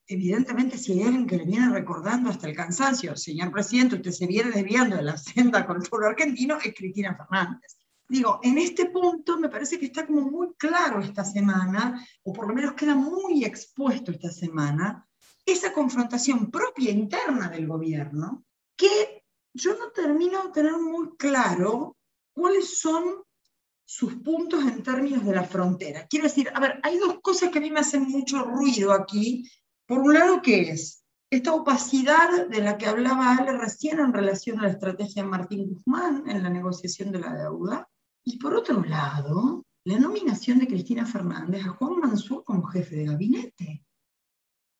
evidentemente 0.07 0.79
si 0.79 0.93
hay 0.93 1.03
alguien 1.03 1.27
que 1.27 1.37
le 1.37 1.45
viene 1.45 1.69
recordando 1.69 2.31
hasta 2.31 2.49
el 2.49 2.57
cansancio, 2.57 3.15
señor 3.15 3.53
presidente, 3.53 3.97
usted 3.97 4.11
se 4.11 4.27
viene 4.27 4.51
desviando 4.51 4.97
de 4.97 5.03
la 5.03 5.19
senda 5.19 5.67
con 5.67 5.77
el 5.77 5.89
pueblo 5.89 6.09
argentino, 6.09 6.57
es 6.65 6.75
Cristina 6.75 7.15
Fernández. 7.15 7.77
Digo, 8.13 8.41
en 8.43 8.59
este 8.59 8.91
punto 8.91 9.39
me 9.39 9.49
parece 9.49 9.79
que 9.79 9.87
está 9.87 10.07
como 10.07 10.21
muy 10.21 10.53
claro 10.59 11.01
esta 11.01 11.25
semana, 11.25 12.07
o 12.23 12.31
por 12.31 12.47
lo 12.47 12.55
menos 12.55 12.75
queda 12.75 12.95
muy 12.95 13.43
expuesto 13.43 14.13
esta 14.13 14.31
semana, 14.31 15.09
esa 15.47 15.73
confrontación 15.73 16.51
propia 16.51 16.91
interna 16.91 17.49
del 17.49 17.67
gobierno, 17.67 18.45
que 18.77 19.25
yo 19.55 19.79
no 19.79 19.93
termino 19.93 20.43
de 20.43 20.53
tener 20.53 20.77
muy 20.77 21.17
claro 21.17 21.97
cuáles 22.35 22.79
son 22.79 23.25
sus 23.83 24.17
puntos 24.17 24.63
en 24.63 24.83
términos 24.83 25.25
de 25.25 25.35
la 25.35 25.45
frontera. 25.45 26.07
Quiero 26.07 26.25
decir, 26.25 26.51
a 26.53 26.61
ver, 26.61 26.81
hay 26.83 26.99
dos 26.99 27.19
cosas 27.23 27.49
que 27.49 27.61
a 27.61 27.63
mí 27.63 27.71
me 27.71 27.81
hacen 27.81 28.03
mucho 28.03 28.43
ruido 28.43 28.93
aquí 28.93 29.51
por 29.87 30.01
un 30.01 30.13
lado, 30.13 30.43
¿qué 30.43 30.71
es? 30.71 31.03
Esta 31.31 31.55
opacidad 31.55 32.47
de 32.47 32.61
la 32.61 32.77
que 32.77 32.89
hablaba 32.89 33.39
Ale 33.39 33.57
recién 33.57 34.01
en 34.01 34.13
relación 34.13 34.59
a 34.59 34.65
la 34.65 34.73
estrategia 34.73 35.23
de 35.23 35.31
Martín 35.31 35.67
Guzmán 35.67 36.25
en 36.29 36.43
la 36.43 36.51
negociación 36.51 37.11
de 37.11 37.21
la 37.21 37.33
deuda. 37.33 37.89
Y 38.25 38.39
por 38.39 38.55
otro 38.55 38.83
lado, 38.85 39.65
la 39.85 39.99
nominación 39.99 40.59
de 40.59 40.67
Cristina 40.67 41.05
Fernández 41.05 41.65
a 41.65 41.71
Juan 41.71 41.99
Mansur 41.99 42.45
como 42.45 42.67
jefe 42.67 42.97
de 42.97 43.07
gabinete. 43.07 43.85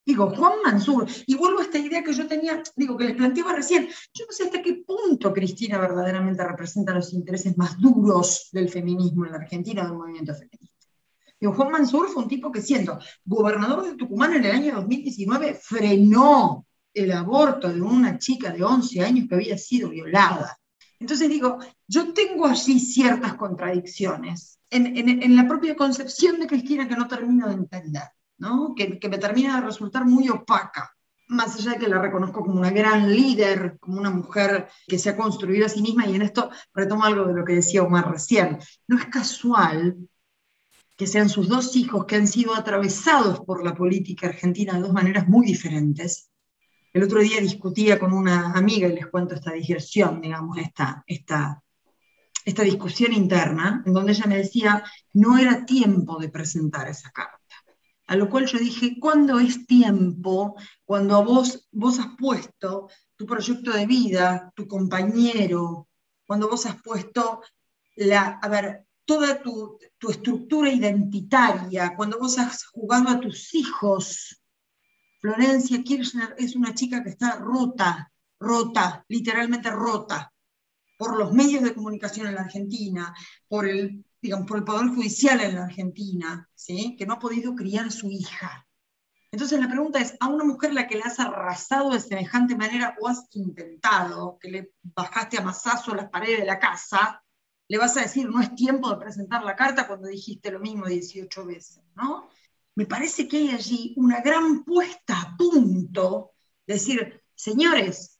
Digo, 0.05 0.31
Juan 0.31 0.55
Mansur, 0.65 1.07
y 1.27 1.37
vuelvo 1.37 1.61
a 1.61 1.63
esta 1.63 1.79
idea 1.79 2.03
que 2.03 2.13
yo 2.13 2.27
tenía, 2.27 2.61
digo, 2.75 2.97
que 2.97 3.05
les 3.05 3.17
planteaba 3.17 3.55
recién, 3.55 3.89
yo 4.13 4.27
no 4.27 4.33
sé 4.33 4.45
hasta 4.45 4.61
qué 4.61 4.83
punto 4.85 5.33
Cristina 5.33 5.79
verdaderamente 5.79 6.45
representa 6.45 6.93
los 6.93 7.13
intereses 7.13 7.57
más 7.57 7.81
duros 7.81 8.49
del 8.53 8.69
feminismo 8.69 9.25
en 9.25 9.33
la 9.33 9.39
Argentina, 9.39 9.85
del 9.85 9.95
movimiento 9.95 10.35
feminista. 10.35 10.73
Juan 11.51 11.73
Mansur 11.73 12.09
fue 12.09 12.23
un 12.23 12.29
tipo 12.29 12.53
que 12.53 12.63
siendo 12.63 12.99
gobernador 13.25 13.85
de 13.85 13.97
Tucumán 13.97 14.35
en 14.35 14.45
el 14.45 14.53
año 14.53 14.75
2019 14.77 15.55
frenó 15.55 16.67
el 16.95 17.11
aborto 17.11 17.73
de 17.73 17.81
una 17.81 18.19
chica 18.19 18.51
de 18.51 18.63
11 18.63 19.01
años 19.01 19.29
que 19.29 19.35
había 19.35 19.59
sido 19.59 19.91
violada. 19.91 20.57
Entonces 21.03 21.29
digo, 21.29 21.59
yo 21.89 22.13
tengo 22.13 22.47
allí 22.47 22.79
ciertas 22.79 23.35
contradicciones 23.35 24.61
en, 24.71 25.35
la 25.37 25.49
propia 25.49 25.75
concepción 25.75 26.39
de 26.39 26.47
Cristina 26.47 26.87
que 26.87 26.95
no 26.95 27.09
termino 27.09 27.49
de 27.49 27.55
entender, 27.55 28.05
¿no? 28.39 28.73
que, 28.77 29.01
que 29.01 29.09
me 29.09 29.19
termina 29.19 29.57
de 29.57 29.67
resultar 29.67 30.07
muy 30.07 30.29
opaca 30.29 30.95
más 31.27 31.57
allá 31.57 31.73
de 31.73 31.79
que 31.79 31.89
la 31.89 32.01
reconozco 32.01 32.43
como 32.43 32.61
una 32.61 32.71
gran 32.71 33.11
líder, 33.11 33.79
como 33.81 33.99
una 33.99 34.11
mujer 34.11 34.69
que 34.87 34.99
se 34.99 35.11
ha 35.11 35.17
construido 35.17 35.67
a 35.67 35.69
sí 35.69 35.83
misma, 35.83 36.07
y 36.07 36.15
en 36.15 36.23
esto 36.23 36.51
retomo 36.73 37.05
algo 37.05 37.25
de 37.25 37.35
lo 37.35 37.45
que 37.45 37.55
decía 37.55 37.83
Omar 37.83 38.09
recién, 38.09 38.59
no 38.87 38.97
es 38.97 39.07
casual 39.07 39.97
que 40.97 41.07
sean 41.09 41.29
sus 41.29 41.49
dos 41.49 41.75
hijos 41.75 42.05
que 42.05 42.15
han 42.15 42.29
sido 42.29 42.55
atravesados 42.55 43.41
por 43.41 43.65
la 43.65 43.75
política 43.75 44.29
argentina 44.29 44.75
de 44.75 44.83
dos 44.83 44.93
maneras 44.93 45.27
muy 45.27 45.47
diferentes. 45.47 46.31
El 46.93 47.03
otro 47.05 47.21
día 47.21 47.41
discutía 47.41 47.99
con 47.99 48.13
una 48.13 48.53
amiga 48.53 48.89
y 48.89 48.93
les 48.93 49.07
cuento 49.07 49.35
esta 49.35 49.53
digresión, 49.53 50.21
digamos, 50.21 50.59
esta, 50.59 51.03
esta, 51.07 51.63
esta 52.45 52.63
discusión 52.63 53.13
interna, 53.13 53.83
en 53.87 53.95
donde 53.95 54.13
ella 54.13 54.27
me 54.27 54.37
decía, 54.37 54.85
no 55.15 55.39
era 55.39 55.65
tiempo 55.65 56.19
de 56.19 56.29
presentar 56.29 56.89
esa 56.89 57.11
carta. 57.11 57.39
A 58.07 58.17
lo 58.17 58.29
cual 58.29 58.47
yo 58.47 58.59
dije, 58.59 58.99
¿cuándo 59.01 59.41
es 59.41 59.67
tiempo? 59.67 60.57
Cuando 60.85 61.25
vos, 61.25 61.69
vos 61.73 61.99
has 61.99 62.09
puesto 62.19 62.89
tu 63.17 63.25
proyecto 63.25 63.73
de 63.73 63.87
vida, 63.87 64.53
tu 64.55 64.67
compañero, 64.67 65.89
cuando 66.27 66.49
vos 66.49 66.67
has 66.67 66.81
puesto 66.83 67.41
la, 67.97 68.39
a 68.43 68.49
ver, 68.49 68.87
toda 69.05 69.43
tu, 69.43 69.79
estructura 70.09 70.73
identitaria, 70.73 71.95
cuando 71.97 72.19
vos 72.19 72.39
has 72.39 72.65
jugado 72.65 73.09
a 73.09 73.21
tus 73.21 73.55
hijos. 73.55 74.42
Florencia 75.23 75.85
Kirchner 75.85 76.35
es 76.37 76.57
una 76.57 76.75
chica 76.75 77.01
que 77.01 77.11
está 77.11 77.37
rota, 77.37 78.11
rota, 78.41 79.05
literalmente 79.07 79.71
rota, 79.71 80.33
por 80.99 81.17
los 81.17 81.33
medios 81.33 81.63
de 81.63 81.75
comunicación 81.75 82.27
en 82.27 82.35
la 82.35 82.41
Argentina, 82.41 83.15
por 83.47 83.69
el, 83.69 84.05
digamos, 84.21 84.49
por 84.49 84.59
el 84.59 84.65
Poder 84.65 84.89
Judicial 84.89 85.41
en 85.41 85.55
la 85.55 85.63
Argentina, 85.63 86.49
¿sí? 86.57 86.97
que 86.99 87.07
no 87.07 87.15
ha 87.15 87.19
podido 87.21 87.55
criar 87.55 87.93
su 87.93 88.11
hija. 88.11 88.67
Entonces 89.31 89.61
la 89.61 89.69
pregunta 89.69 90.01
es, 90.01 90.17
a 90.19 90.27
una 90.27 90.43
mujer 90.43 90.75
la 90.75 90.89
que 90.89 90.97
le 90.97 91.03
has 91.05 91.21
arrasado 91.21 91.91
de 91.91 92.01
semejante 92.01 92.57
manera 92.57 92.97
o 93.01 93.07
has 93.07 93.29
intentado, 93.31 94.39
que 94.41 94.51
le 94.51 94.73
bajaste 94.83 95.39
a 95.39 95.43
masazo 95.43 95.95
las 95.95 96.11
paredes 96.11 96.41
de 96.41 96.47
la 96.47 96.59
casa, 96.59 97.23
le 97.69 97.79
vas 97.79 97.97
a 97.97 98.03
decir, 98.03 98.29
no 98.29 98.41
es 98.41 98.53
tiempo 98.57 98.91
de 98.91 98.97
presentar 98.97 99.45
la 99.45 99.55
carta 99.55 99.87
cuando 99.87 100.09
dijiste 100.09 100.51
lo 100.51 100.59
mismo 100.59 100.87
18 100.87 101.47
veces, 101.47 101.81
¿no? 101.95 102.29
Me 102.75 102.87
parece 102.87 103.29
que 103.29 103.37
hay 103.39 103.51
allí 103.51 103.95
una 103.97 104.21
gran 104.21 104.65
puesta 104.65 105.21
a 105.21 105.37
punto, 105.37 106.33
decir, 106.67 107.23
señores, 107.35 108.19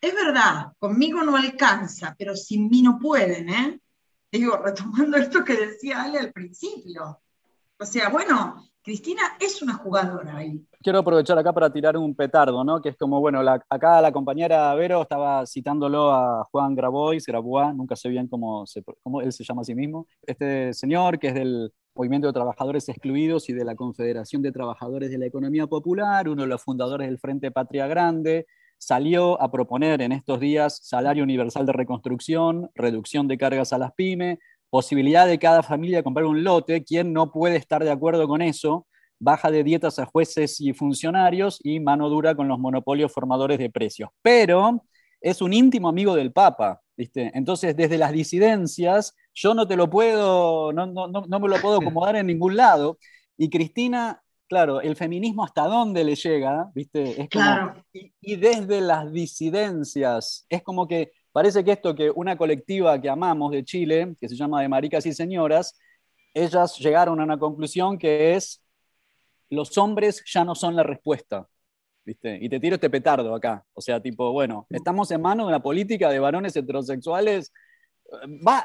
es 0.00 0.14
verdad, 0.14 0.72
conmigo 0.78 1.22
no 1.24 1.36
alcanza, 1.36 2.14
pero 2.16 2.36
sin 2.36 2.68
mí 2.68 2.82
no 2.82 2.98
pueden, 2.98 3.48
¿eh? 3.48 3.80
Digo, 4.30 4.56
retomando 4.56 5.16
esto 5.16 5.44
que 5.44 5.56
decía 5.56 6.02
Ale 6.02 6.18
al 6.18 6.32
principio. 6.32 7.20
O 7.80 7.84
sea, 7.84 8.08
bueno, 8.08 8.68
Cristina 8.82 9.22
es 9.40 9.60
una 9.62 9.74
jugadora 9.74 10.36
ahí. 10.36 10.64
Quiero 10.80 11.00
aprovechar 11.00 11.38
acá 11.38 11.52
para 11.52 11.72
tirar 11.72 11.96
un 11.96 12.14
petardo, 12.14 12.62
¿no? 12.62 12.80
Que 12.80 12.90
es 12.90 12.96
como, 12.96 13.20
bueno, 13.20 13.40
acá 13.68 14.00
la 14.00 14.12
compañera 14.12 14.74
Vero 14.74 15.02
estaba 15.02 15.44
citándolo 15.46 16.12
a 16.12 16.44
Juan 16.44 16.74
Grabois, 16.74 17.26
Grabois, 17.26 17.74
nunca 17.74 17.96
sé 17.96 18.08
bien 18.08 18.28
cómo, 18.28 18.64
cómo 19.02 19.20
él 19.20 19.32
se 19.32 19.44
llama 19.44 19.62
a 19.62 19.64
sí 19.64 19.74
mismo. 19.74 20.06
Este 20.22 20.72
señor 20.72 21.18
que 21.18 21.28
es 21.28 21.34
del 21.34 21.72
Movimiento 21.98 22.28
de 22.28 22.32
Trabajadores 22.32 22.88
Excluidos 22.88 23.48
y 23.48 23.52
de 23.52 23.64
la 23.64 23.74
Confederación 23.74 24.40
de 24.40 24.52
Trabajadores 24.52 25.10
de 25.10 25.18
la 25.18 25.26
Economía 25.26 25.66
Popular, 25.66 26.28
uno 26.28 26.42
de 26.42 26.48
los 26.48 26.62
fundadores 26.62 27.08
del 27.08 27.18
Frente 27.18 27.50
Patria 27.50 27.88
Grande, 27.88 28.46
salió 28.78 29.42
a 29.42 29.50
proponer 29.50 30.00
en 30.02 30.12
estos 30.12 30.38
días 30.38 30.78
salario 30.80 31.24
universal 31.24 31.66
de 31.66 31.72
reconstrucción, 31.72 32.70
reducción 32.76 33.26
de 33.26 33.36
cargas 33.36 33.72
a 33.72 33.78
las 33.78 33.94
pymes, 33.94 34.38
posibilidad 34.70 35.26
de 35.26 35.40
cada 35.40 35.64
familia 35.64 36.04
comprar 36.04 36.26
un 36.26 36.44
lote, 36.44 36.84
quien 36.84 37.12
no 37.12 37.32
puede 37.32 37.56
estar 37.56 37.82
de 37.82 37.90
acuerdo 37.90 38.28
con 38.28 38.42
eso, 38.42 38.86
baja 39.18 39.50
de 39.50 39.64
dietas 39.64 39.98
a 39.98 40.06
jueces 40.06 40.60
y 40.60 40.74
funcionarios 40.74 41.58
y 41.64 41.80
mano 41.80 42.08
dura 42.08 42.36
con 42.36 42.46
los 42.46 42.60
monopolios 42.60 43.12
formadores 43.12 43.58
de 43.58 43.70
precios. 43.70 44.10
Pero 44.22 44.84
es 45.20 45.42
un 45.42 45.52
íntimo 45.52 45.88
amigo 45.88 46.14
del 46.14 46.30
Papa, 46.30 46.80
¿viste? 46.98 47.30
Entonces, 47.32 47.74
desde 47.74 47.96
las 47.96 48.12
disidencias, 48.12 49.16
yo 49.32 49.54
no 49.54 49.66
te 49.66 49.76
lo 49.76 49.88
puedo, 49.88 50.74
no, 50.74 50.84
no, 50.84 51.08
no 51.08 51.40
me 51.40 51.48
lo 51.48 51.56
puedo 51.62 51.76
acomodar 51.80 52.16
en 52.16 52.26
ningún 52.26 52.56
lado. 52.56 52.98
Y 53.38 53.48
Cristina, 53.48 54.22
claro, 54.48 54.82
el 54.82 54.96
feminismo 54.96 55.44
hasta 55.44 55.62
dónde 55.62 56.04
le 56.04 56.14
llega, 56.14 56.70
¿viste? 56.74 57.22
Es 57.22 57.28
claro. 57.30 57.82
y, 57.94 58.12
y 58.20 58.36
desde 58.36 58.82
las 58.82 59.10
disidencias, 59.10 60.44
es 60.50 60.62
como 60.62 60.86
que 60.86 61.12
Parece 61.38 61.62
que 61.62 61.70
esto 61.70 61.94
que 61.94 62.10
una 62.10 62.36
colectiva 62.36 63.00
que 63.00 63.08
amamos 63.08 63.52
de 63.52 63.64
Chile, 63.64 64.16
que 64.20 64.28
se 64.28 64.34
llama 64.34 64.60
de 64.60 64.68
Maricas 64.68 65.06
y 65.06 65.12
Señoras, 65.12 65.78
ellas 66.34 66.76
llegaron 66.78 67.20
a 67.20 67.22
una 67.22 67.38
conclusión 67.38 67.96
que 67.96 68.34
es, 68.34 68.60
los 69.48 69.78
hombres 69.78 70.24
ya 70.26 70.44
no 70.44 70.56
son 70.56 70.74
la 70.74 70.82
respuesta. 70.82 71.46
¿Viste? 72.08 72.38
Y 72.40 72.48
te 72.48 72.58
tiro 72.58 72.76
este 72.76 72.88
petardo 72.88 73.34
acá. 73.34 73.62
O 73.74 73.82
sea, 73.82 74.00
tipo, 74.00 74.32
bueno, 74.32 74.66
estamos 74.70 75.10
en 75.10 75.20
manos 75.20 75.44
de 75.44 75.48
una 75.48 75.62
política 75.62 76.08
de 76.08 76.18
varones 76.18 76.56
heterosexuales. 76.56 77.52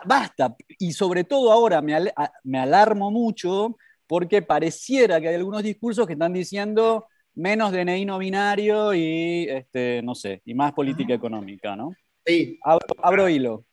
basta. 0.05 0.55
Y 0.79 0.93
sobre 0.93 1.25
todo 1.25 1.51
ahora 1.51 1.81
me, 1.81 1.93
me 2.45 2.59
alarmo 2.59 3.11
mucho 3.11 3.75
porque 4.07 4.41
pareciera 4.43 5.19
que 5.19 5.27
hay 5.27 5.35
algunos 5.35 5.61
discursos 5.61 6.07
que 6.07 6.13
están 6.13 6.31
diciendo 6.31 7.07
menos 7.35 7.73
DNI 7.73 8.05
no 8.05 8.17
binario 8.17 8.93
y, 8.93 9.45
este, 9.49 10.01
no 10.03 10.15
sé, 10.15 10.41
y 10.45 10.53
más 10.53 10.71
política 10.71 11.13
económica, 11.13 11.75
¿no? 11.75 11.93
Sí. 12.25 12.57
Abro, 13.01 13.27
hilo. 13.27 13.65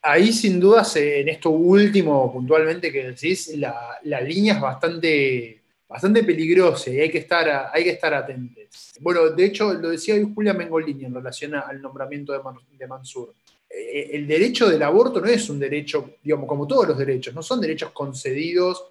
Ahí 0.00 0.32
sin 0.32 0.58
duda, 0.58 0.86
en 0.94 1.28
esto 1.28 1.50
último 1.50 2.32
puntualmente 2.32 2.90
que 2.90 3.08
decís, 3.08 3.54
la, 3.58 3.98
línea 4.22 4.54
es 4.54 4.60
bastante, 4.60 5.57
bastante 5.88 6.22
peligrosa 6.22 6.90
y 6.90 7.00
hay 7.00 7.10
que, 7.10 7.18
estar, 7.18 7.70
hay 7.72 7.82
que 7.82 7.90
estar 7.90 8.12
atentos. 8.12 8.92
Bueno, 9.00 9.30
de 9.30 9.44
hecho, 9.44 9.72
lo 9.72 9.88
decía 9.88 10.14
Julia 10.34 10.52
Mengolini 10.52 11.06
en 11.06 11.14
relación 11.14 11.54
al 11.54 11.80
nombramiento 11.80 12.32
de, 12.32 12.86
Mansur. 12.86 13.32
Eh, 13.70 14.10
el 14.12 14.26
derecho 14.26 14.68
del 14.68 14.82
aborto 14.82 15.20
no 15.20 15.26
es 15.26 15.48
un 15.48 15.58
derecho, 15.58 16.16
digamos, 16.22 16.46
como 16.46 16.66
todos 16.66 16.88
los 16.88 16.98
derechos, 16.98 17.34
no 17.34 17.42
son 17.42 17.60
derechos 17.60 17.90
concedidos 17.92 18.84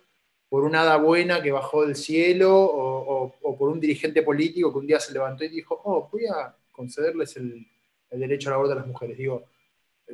por 0.50 0.64
una 0.64 0.82
hada 0.82 0.98
buena 0.98 1.42
que 1.42 1.52
bajó 1.52 1.86
del 1.86 1.96
cielo 1.96 2.56
o, 2.56 3.36
por 3.58 3.70
un 3.70 3.80
dirigente 3.80 4.22
político 4.22 4.72
que 4.72 4.80
un 4.80 4.88
día 4.88 5.00
se 5.00 5.14
levantó 5.14 5.44
y 5.44 5.50
dijo, 5.50 5.80
oh, 5.84 6.10
voy 6.12 6.26
a 6.26 6.56
concederles 6.72 7.36
el, 7.38 7.68
derecho 8.12 8.50
al 8.50 8.56
aborto 8.56 8.74
a 8.74 8.78
las 8.78 8.88
mujeres. 8.88 9.18
Digo, 9.18 9.44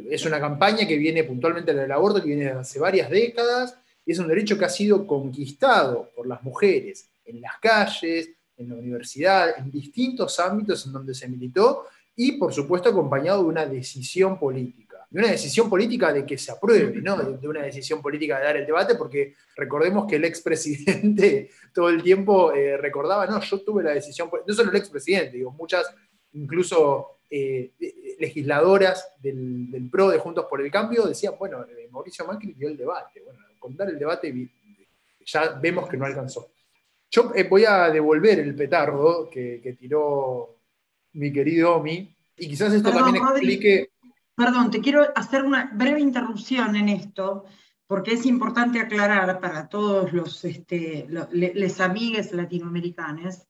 es 0.10 0.26
una 0.26 0.40
campaña 0.40 0.88
que 0.88 0.98
viene 0.98 1.24
puntualmente 1.24 1.74
del 1.74 1.92
aborto, 1.92 2.22
que 2.22 2.30
viene 2.30 2.48
hace 2.48 2.80
varias 2.80 3.10
décadas, 3.10 3.78
y 4.06 4.12
es 4.12 4.20
un 4.20 4.28
derecho 4.28 4.58
que 4.58 4.66
ha 4.66 4.70
sido 4.70 5.08
conquistado 5.08 6.12
por 6.16 6.28
las 6.28 6.44
mujeres 6.44 7.10
en 7.26 7.42
las 7.42 7.60
calles, 7.62 8.30
en 8.58 8.70
la 8.70 8.76
universidad, 8.76 9.58
en 9.58 9.72
distintos 9.72 10.40
ámbitos 10.40 10.86
en 10.86 10.94
donde 10.94 11.14
se 11.14 11.28
militó, 11.28 11.86
y 12.16 12.34
por 12.34 12.54
supuesto 12.54 12.90
acompañado 12.90 13.42
de 13.42 13.50
una 13.50 13.66
decisión 13.66 14.38
política, 14.38 15.08
de 15.10 15.20
una 15.20 15.32
decisión 15.32 15.70
política 15.70 16.14
de 16.14 16.26
que 16.26 16.38
se 16.38 16.52
apruebe, 16.52 17.02
¿no? 17.02 17.18
de, 17.18 17.48
una 17.48 17.64
decisión 17.64 18.02
política 18.02 18.38
de 18.38 18.46
dar 18.46 18.58
el 18.58 18.66
debate, 18.66 18.96
porque 18.96 19.36
recordemos 19.56 20.06
que 20.08 20.18
el 20.18 20.26
expresidente 20.26 21.50
todo 21.74 21.90
el 21.90 22.04
tiempo 22.04 22.54
eh, 22.54 22.78
recordaba, 22.78 23.26
no, 23.26 23.40
yo 23.42 23.62
tuve 23.62 23.84
la 23.84 23.92
decisión, 23.92 24.30
no 24.46 24.54
solo 24.54 24.70
el 24.70 24.78
expresidente, 24.78 25.38
digo, 25.38 25.52
muchas 25.52 25.94
incluso 26.34 27.20
eh, 27.30 27.72
legisladoras 28.20 29.08
del, 29.20 29.90
PRO 29.92 30.10
de 30.10 30.20
Juntos 30.20 30.46
por 30.50 30.62
el 30.62 30.72
Cambio 30.72 31.06
decían, 31.06 31.34
bueno, 31.40 31.64
eh, 31.64 31.88
Mauricio 31.92 32.26
Macri 32.26 32.54
dio 32.54 32.68
el 32.68 32.78
debate, 32.78 33.22
bueno, 33.22 33.40
con 33.64 33.78
dar 33.78 33.90
el 33.90 33.98
debate 33.98 34.52
ya 35.26 35.58
vemos 35.62 35.88
que 35.88 35.96
no 35.96 36.06
alcanzó. 36.06 36.52
Yo 37.10 37.32
voy 37.50 37.64
a 37.64 37.90
devolver 37.90 38.40
el 38.40 38.54
petardo 38.56 39.30
que 39.30 39.78
tiró 39.80 40.58
mi 41.14 41.32
querido 41.32 41.76
Omi, 41.78 42.14
y 42.38 42.48
quizás 42.48 42.74
esto 42.74 42.92
también 42.92 43.24
explique... 43.24 43.92
perdón, 44.36 44.72
te 44.72 44.82
quiero 44.82 45.08
hacer 45.16 45.44
una 45.44 45.72
breve 45.74 46.00
interrupción 46.00 46.76
en 46.76 46.90
esto, 46.90 47.46
porque 47.88 48.14
es 48.14 48.26
importante 48.26 48.80
aclarar 48.80 49.40
para 49.40 49.70
todos 49.70 50.12
los, 50.14 50.44
este, 50.46 51.08
les 51.32 51.80
amigues 51.80 52.34
latinoamericanos 52.34 53.44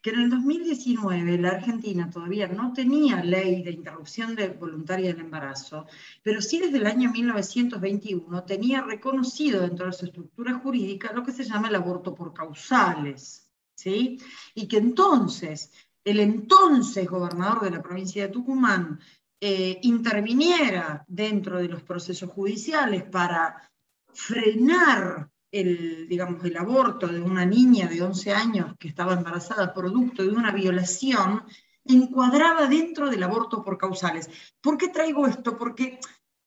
que 0.00 0.10
en 0.10 0.20
el 0.20 0.30
2019 0.30 1.38
la 1.38 1.50
Argentina 1.50 2.08
todavía 2.10 2.46
no 2.48 2.72
tenía 2.72 3.22
ley 3.22 3.62
de 3.62 3.72
interrupción 3.72 4.36
voluntaria 4.58 5.12
del 5.12 5.22
embarazo, 5.22 5.86
pero 6.22 6.40
sí 6.40 6.60
desde 6.60 6.78
el 6.78 6.86
año 6.86 7.10
1921 7.10 8.44
tenía 8.44 8.82
reconocido 8.82 9.62
dentro 9.62 9.86
de 9.86 9.92
su 9.92 10.06
estructura 10.06 10.54
jurídica 10.54 11.12
lo 11.12 11.24
que 11.24 11.32
se 11.32 11.44
llama 11.44 11.68
el 11.68 11.74
aborto 11.74 12.14
por 12.14 12.32
causales. 12.32 13.48
¿sí? 13.74 14.18
Y 14.54 14.66
que 14.66 14.78
entonces 14.78 15.72
el 16.04 16.20
entonces 16.20 17.06
gobernador 17.06 17.64
de 17.64 17.70
la 17.70 17.82
provincia 17.82 18.26
de 18.26 18.32
Tucumán 18.32 19.00
eh, 19.40 19.78
interviniera 19.82 21.04
dentro 21.08 21.58
de 21.58 21.68
los 21.68 21.82
procesos 21.82 22.30
judiciales 22.30 23.02
para 23.04 23.70
frenar 24.12 25.30
el, 25.60 26.08
digamos, 26.08 26.44
el 26.44 26.56
aborto 26.56 27.06
de 27.06 27.20
una 27.20 27.44
niña 27.44 27.88
de 27.88 28.02
11 28.02 28.32
años 28.32 28.74
que 28.78 28.88
estaba 28.88 29.14
embarazada 29.14 29.74
producto 29.74 30.22
de 30.22 30.30
una 30.30 30.52
violación, 30.52 31.42
encuadraba 31.84 32.66
dentro 32.66 33.08
del 33.08 33.22
aborto 33.22 33.62
por 33.62 33.78
causales. 33.78 34.28
¿Por 34.60 34.76
qué 34.76 34.88
traigo 34.88 35.26
esto? 35.26 35.56
Porque 35.56 35.98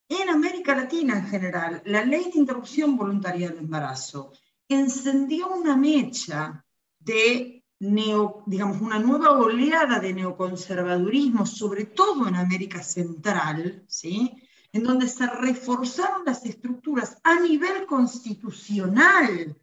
en 0.07 0.29
América 0.29 0.75
Latina 0.75 1.17
en 1.17 1.27
general, 1.27 1.81
la 1.85 2.03
ley 2.03 2.31
de 2.31 2.39
interrupción 2.39 2.97
voluntaria 2.97 3.49
del 3.49 3.59
embarazo 3.59 4.31
encendió 4.67 5.49
una 5.49 5.75
mecha 5.75 6.65
de 6.99 7.59
digamos, 7.79 8.81
una 8.81 8.99
nueva 8.99 9.31
oleada 9.31 9.99
de 9.99 10.13
neoconservadurismo, 10.13 11.45
sobre 11.45 11.85
todo 11.85 12.27
en 12.27 12.35
América 12.35 12.83
Central, 12.83 13.85
¿sí? 13.87 14.35
En 14.71 14.83
donde 14.83 15.07
se 15.07 15.25
reforzaron 15.27 16.25
las 16.25 16.45
estructuras 16.45 17.17
a 17.23 17.39
nivel 17.39 17.85
constitucional 17.85 19.55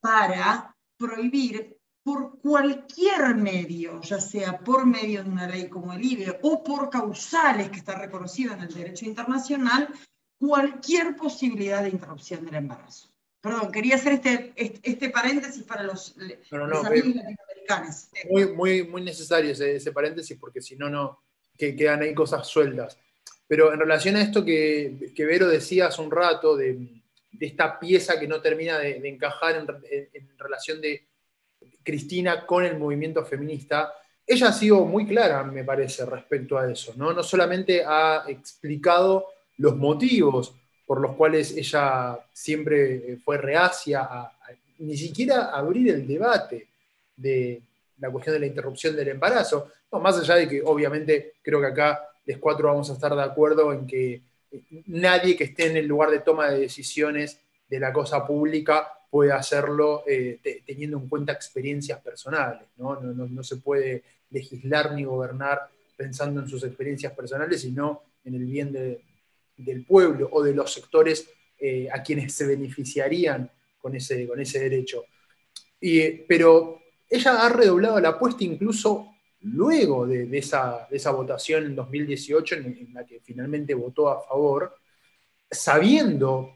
para 0.00 0.76
prohibir 0.98 1.76
por 2.02 2.38
cualquier 2.38 3.34
medio, 3.34 4.00
ya 4.02 4.20
sea 4.20 4.58
por 4.58 4.84
medio 4.84 5.24
de 5.24 5.30
una 5.30 5.48
ley 5.48 5.68
como 5.68 5.94
el 5.94 6.04
IBE 6.04 6.38
o 6.42 6.62
por 6.62 6.90
causales 6.90 7.70
que 7.70 7.78
está 7.78 7.98
reconocido 7.98 8.52
en 8.52 8.60
el 8.60 8.74
derecho 8.74 9.06
internacional, 9.06 9.88
cualquier 10.38 11.16
posibilidad 11.16 11.82
de 11.82 11.88
interrupción 11.90 12.44
del 12.44 12.56
embarazo. 12.56 13.08
Perdón, 13.40 13.72
quería 13.72 13.96
hacer 13.96 14.14
este, 14.14 14.52
este, 14.56 15.10
paréntesis 15.10 15.62
para 15.64 15.82
los, 15.82 16.14
amigos 16.16 17.14
latinoamericanos. 17.14 18.08
Muy, 18.30 18.52
muy, 18.52 18.86
muy 18.86 19.02
necesario 19.02 19.52
ese, 19.52 19.92
paréntesis 19.92 20.36
porque 20.38 20.60
si 20.60 20.76
no, 20.76 20.88
no 20.88 21.22
quedan 21.56 22.02
ahí 22.02 22.14
cosas 22.14 22.46
sueltas. 22.46 22.98
Pero 23.46 23.72
en 23.72 23.80
relación 23.80 24.16
a 24.16 24.22
esto 24.22 24.44
que, 24.44 25.12
Vero 25.16 25.48
decía 25.48 25.88
hace 25.88 26.00
un 26.00 26.10
rato, 26.10 26.56
de, 26.56 26.88
esta 27.40 27.78
pieza 27.78 28.18
que 28.18 28.28
no 28.28 28.40
termina 28.40 28.78
de, 28.78 28.96
encajar 29.08 29.56
en, 29.56 30.38
relación 30.38 30.80
de 30.80 31.04
Cristina 31.82 32.46
con 32.46 32.64
el 32.64 32.78
movimiento 32.78 33.24
feminista, 33.24 33.92
ella 34.26 34.48
ha 34.48 34.52
sido 34.52 34.84
muy 34.86 35.06
clara, 35.06 35.42
me 35.44 35.64
parece, 35.64 36.06
respecto 36.06 36.56
a 36.56 36.70
eso. 36.70 36.94
No, 36.96 37.12
no 37.12 37.22
solamente 37.22 37.84
ha 37.86 38.24
explicado 38.28 39.26
los 39.58 39.76
motivos 39.76 40.54
por 40.86 41.00
los 41.00 41.14
cuales 41.14 41.56
ella 41.56 42.18
siempre 42.32 43.18
fue 43.24 43.38
reacia 43.38 44.00
a, 44.02 44.32
ni 44.78 44.96
siquiera 44.96 45.50
abrir 45.50 45.90
el 45.90 46.06
debate 46.06 46.68
de 47.16 47.60
la 47.98 48.10
cuestión 48.10 48.34
de 48.34 48.40
la 48.40 48.46
interrupción 48.46 48.96
del 48.96 49.08
embarazo, 49.08 49.70
más 49.92 50.18
allá 50.18 50.34
de 50.34 50.48
que 50.48 50.62
obviamente 50.62 51.34
creo 51.40 51.60
que 51.60 51.68
acá 51.68 52.08
los 52.26 52.38
cuatro 52.38 52.68
vamos 52.68 52.90
a 52.90 52.94
estar 52.94 53.14
de 53.14 53.22
acuerdo 53.22 53.72
en 53.72 53.86
que 53.86 54.22
eh, 54.50 54.82
nadie 54.86 55.36
que 55.36 55.44
esté 55.44 55.66
en 55.66 55.76
el 55.76 55.86
lugar 55.86 56.10
de 56.10 56.20
toma 56.20 56.48
de 56.50 56.60
decisiones 56.60 57.40
de 57.68 57.80
la 57.80 57.92
cosa 57.92 58.26
pública 58.26 58.88
puede 59.10 59.32
hacerlo 59.32 60.02
eh, 60.06 60.40
teniendo 60.66 60.98
en 60.98 61.08
cuenta 61.08 61.32
experiencias 61.32 62.00
personales, 62.00 62.68
¿no? 62.76 63.00
No, 63.00 63.26
no 63.26 63.42
se 63.44 63.56
puede 63.56 64.02
legislar 64.30 64.92
ni 64.92 65.04
gobernar 65.04 65.68
pensando 65.96 66.40
en 66.40 66.48
sus 66.48 66.64
experiencias 66.64 67.12
personales, 67.12 67.60
sino 67.60 68.02
en 68.24 68.34
el 68.34 68.44
bien 68.44 68.72
de, 68.72 69.00
del 69.56 69.84
pueblo 69.84 70.28
o 70.32 70.42
de 70.42 70.54
los 70.54 70.72
sectores 70.72 71.28
eh, 71.58 71.88
a 71.92 72.02
quienes 72.02 72.32
se 72.32 72.46
beneficiarían 72.46 73.50
con 73.78 73.94
ese, 73.94 74.26
con 74.26 74.40
ese 74.40 74.60
derecho. 74.60 75.04
Y, 75.80 76.10
pero 76.10 76.80
ella 77.08 77.44
ha 77.44 77.48
redoblado 77.48 78.00
la 78.00 78.10
apuesta 78.10 78.44
incluso 78.44 79.13
luego 79.44 80.06
de, 80.06 80.38
esa, 80.38 81.10
votación 81.12 81.66
en 81.66 81.76
2018 81.76 82.54
en, 82.56 82.90
la 82.94 83.04
que 83.04 83.20
finalmente 83.20 83.74
votó 83.74 84.08
a 84.08 84.22
favor, 84.22 84.74
sabiendo 85.50 86.54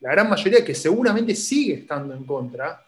la 0.00 0.12
gran 0.12 0.30
mayoría 0.30 0.64
que 0.64 0.74
seguramente 0.74 1.34
sigue 1.34 1.74
estando 1.74 2.14
en 2.14 2.24
contra, 2.24 2.84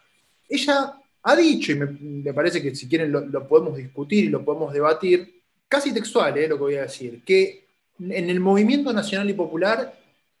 ella 0.49 0.95
ha 1.23 1.35
dicho, 1.35 1.71
y 1.71 1.75
me, 1.75 2.33
parece 2.33 2.61
que 2.61 2.75
si 2.75 2.87
quieren 2.87 3.11
lo, 3.11 3.47
podemos 3.47 3.77
discutir 3.77 4.25
y 4.25 4.29
lo 4.29 4.43
podemos 4.43 4.73
debatir, 4.73 5.41
casi 5.67 5.93
textual 5.93 6.37
eh, 6.37 6.47
lo 6.47 6.57
que 6.57 6.63
voy 6.63 6.75
a 6.75 6.83
decir, 6.83 7.23
que 7.23 7.65
en 7.99 8.29
el 8.29 8.39
movimiento 8.39 8.91
nacional 8.91 9.29
y 9.29 9.33
popular 9.33 9.97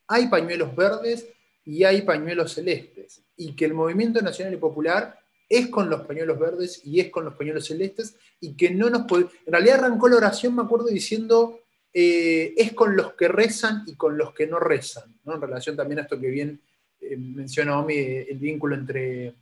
hay 0.07 0.27
pañuelos 0.27 0.75
verdes 0.75 1.27
y 1.63 1.83
hay 1.83 2.01
pañuelos 2.01 2.53
celestes, 2.53 3.21
y 3.37 3.53
que 3.55 3.65
el 3.65 3.73
movimiento 3.73 4.21
nacional 4.21 4.53
y 4.53 4.57
popular 4.57 5.19
es 5.49 5.67
con 5.67 5.89
los 5.89 6.01
pañuelos 6.01 6.39
verdes 6.39 6.81
y 6.83 6.99
es 6.99 7.09
con 7.09 7.25
los 7.25 7.35
pañuelos 7.35 7.65
celestes, 7.65 8.15
y 8.39 8.55
que 8.55 8.71
no 8.71 8.89
nos 8.89 9.05
puede... 9.07 9.25
En 9.45 9.53
realidad 9.53 9.83
arrancó 9.83 10.09
la 10.09 10.17
oración, 10.17 10.55
me 10.55 10.63
acuerdo, 10.63 10.87
diciendo, 10.87 11.59
eh, 11.93 12.53
es 12.57 12.73
con 12.73 12.95
los 12.95 13.13
que 13.13 13.27
rezan 13.27 13.83
y 13.87 13.95
con 13.95 14.17
los 14.17 14.33
que 14.33 14.47
no 14.47 14.59
rezan, 14.59 15.15
¿no? 15.23 15.35
en 15.35 15.41
relación 15.41 15.75
también 15.75 15.99
a 15.99 16.01
esto 16.03 16.19
que 16.19 16.27
bien 16.27 16.59
eh, 16.99 17.17
menciona 17.17 17.79
Omi, 17.79 17.95
el 17.95 18.37
vínculo 18.37 18.75
entre, 18.75 19.33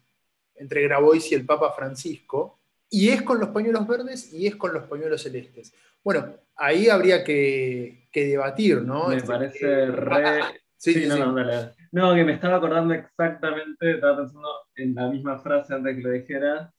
entre 0.56 0.84
Grabois 0.84 1.32
y 1.32 1.36
el 1.36 1.46
Papa 1.46 1.74
Francisco, 1.76 2.60
y 2.90 3.10
es 3.10 3.24
con 3.24 3.40
los 3.40 3.50
pañuelos 3.50 3.88
verdes 3.88 4.32
y 4.34 4.46
es 4.46 4.56
con 4.56 4.72
los 4.72 4.84
pañuelos 4.84 5.24
celestes. 5.24 5.74
Bueno, 6.04 6.36
ahí 6.56 6.90
habría 6.90 7.24
que, 7.24 8.08
debatir, 8.14 8.84
¿no? 8.84 9.08
Me 9.08 9.16
este, 9.16 9.28
parece 9.28 9.86
re... 9.88 10.42
sí, 10.78 11.06
no, 11.08 11.18
no, 11.18 11.32
No, 11.32 11.72
que 11.94 12.24
me 12.24 12.34
estaba 12.34 12.58
acordando 12.58 12.94
exactamente, 12.94 13.92
estaba 13.92 14.18
pensando 14.18 14.50
en 14.76 14.96
la 14.96 15.10
misma 15.10 15.40
frase 15.40 15.76
antes 15.76 15.96
que 15.96 16.02
lo 16.02 16.10
dijera, 16.10 16.74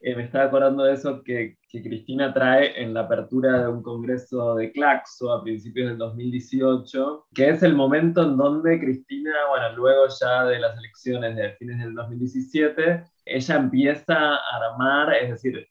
eh, 0.00 0.14
me 0.16 0.24
estaba 0.24 0.44
acordando 0.44 0.84
de 0.84 0.94
eso 0.94 1.22
que, 1.22 1.56
que, 1.68 1.82
Cristina 1.82 2.32
trae 2.32 2.80
en 2.80 2.94
la 2.94 3.00
apertura 3.00 3.62
de 3.62 3.68
un 3.68 3.82
congreso 3.82 4.54
de 4.54 4.72
Claxo 4.72 5.32
a 5.32 5.42
principios 5.42 5.88
del 5.90 5.98
2018, 5.98 7.26
que 7.34 7.50
es 7.50 7.62
el 7.62 7.74
momento 7.74 8.22
en 8.22 8.36
donde 8.36 8.80
Cristina, 8.80 9.32
bueno, 9.50 9.74
luego 9.76 10.04
ya 10.20 10.44
de 10.46 10.58
las 10.60 10.78
elecciones 10.78 11.36
de 11.36 11.52
fines 11.56 11.78
del 11.80 11.94
2017, 11.94 13.04
ella 13.26 13.56
empieza 13.56 14.14
a 14.14 14.56
armar, 14.56 15.14
es 15.14 15.30
decir, 15.30 15.68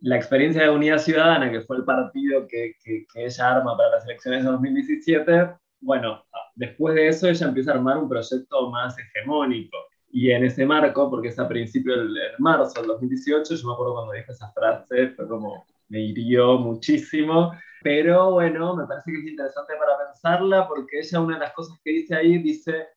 la 0.00 0.16
experiencia 0.16 0.62
de 0.62 0.70
Unidad 0.70 0.98
Ciudadana, 0.98 1.50
que 1.50 1.60
fue 1.62 1.76
el 1.76 1.84
partido 1.84 2.46
que, 2.48 2.74
que, 2.82 3.06
ella 3.14 3.56
arma 3.56 3.76
para 3.76 3.90
las 3.90 4.04
elecciones 4.04 4.44
de 4.44 4.50
2017, 4.50 5.50
bueno, 5.80 6.24
después 6.54 6.94
de 6.94 7.08
eso 7.08 7.28
ella 7.28 7.48
empieza 7.48 7.72
a 7.72 7.74
armar 7.74 7.98
un 7.98 8.08
proyecto 8.08 8.70
más 8.70 8.96
hegemónico. 8.98 9.76
Y 10.12 10.30
en 10.32 10.44
ese 10.44 10.66
marco, 10.66 11.08
porque 11.08 11.28
es 11.28 11.38
a 11.38 11.48
principio 11.48 11.96
del 11.96 12.16
marzo 12.38 12.80
del 12.80 12.88
2018, 12.88 13.54
yo 13.54 13.66
me 13.66 13.72
acuerdo 13.72 13.94
cuando 13.94 14.12
dije 14.12 14.32
esa 14.32 14.50
frase, 14.52 15.10
fue 15.10 15.28
como, 15.28 15.64
me 15.88 16.00
hirió 16.00 16.58
muchísimo, 16.58 17.52
pero 17.82 18.32
bueno, 18.32 18.74
me 18.74 18.86
parece 18.86 19.12
que 19.12 19.18
es 19.18 19.26
interesante 19.26 19.74
para 19.78 20.06
pensarla, 20.06 20.66
porque 20.66 20.98
ella 20.98 21.20
una 21.20 21.34
de 21.34 21.40
las 21.40 21.52
cosas 21.52 21.78
que 21.84 21.92
dice 21.92 22.16
ahí 22.16 22.38
dice, 22.38 22.88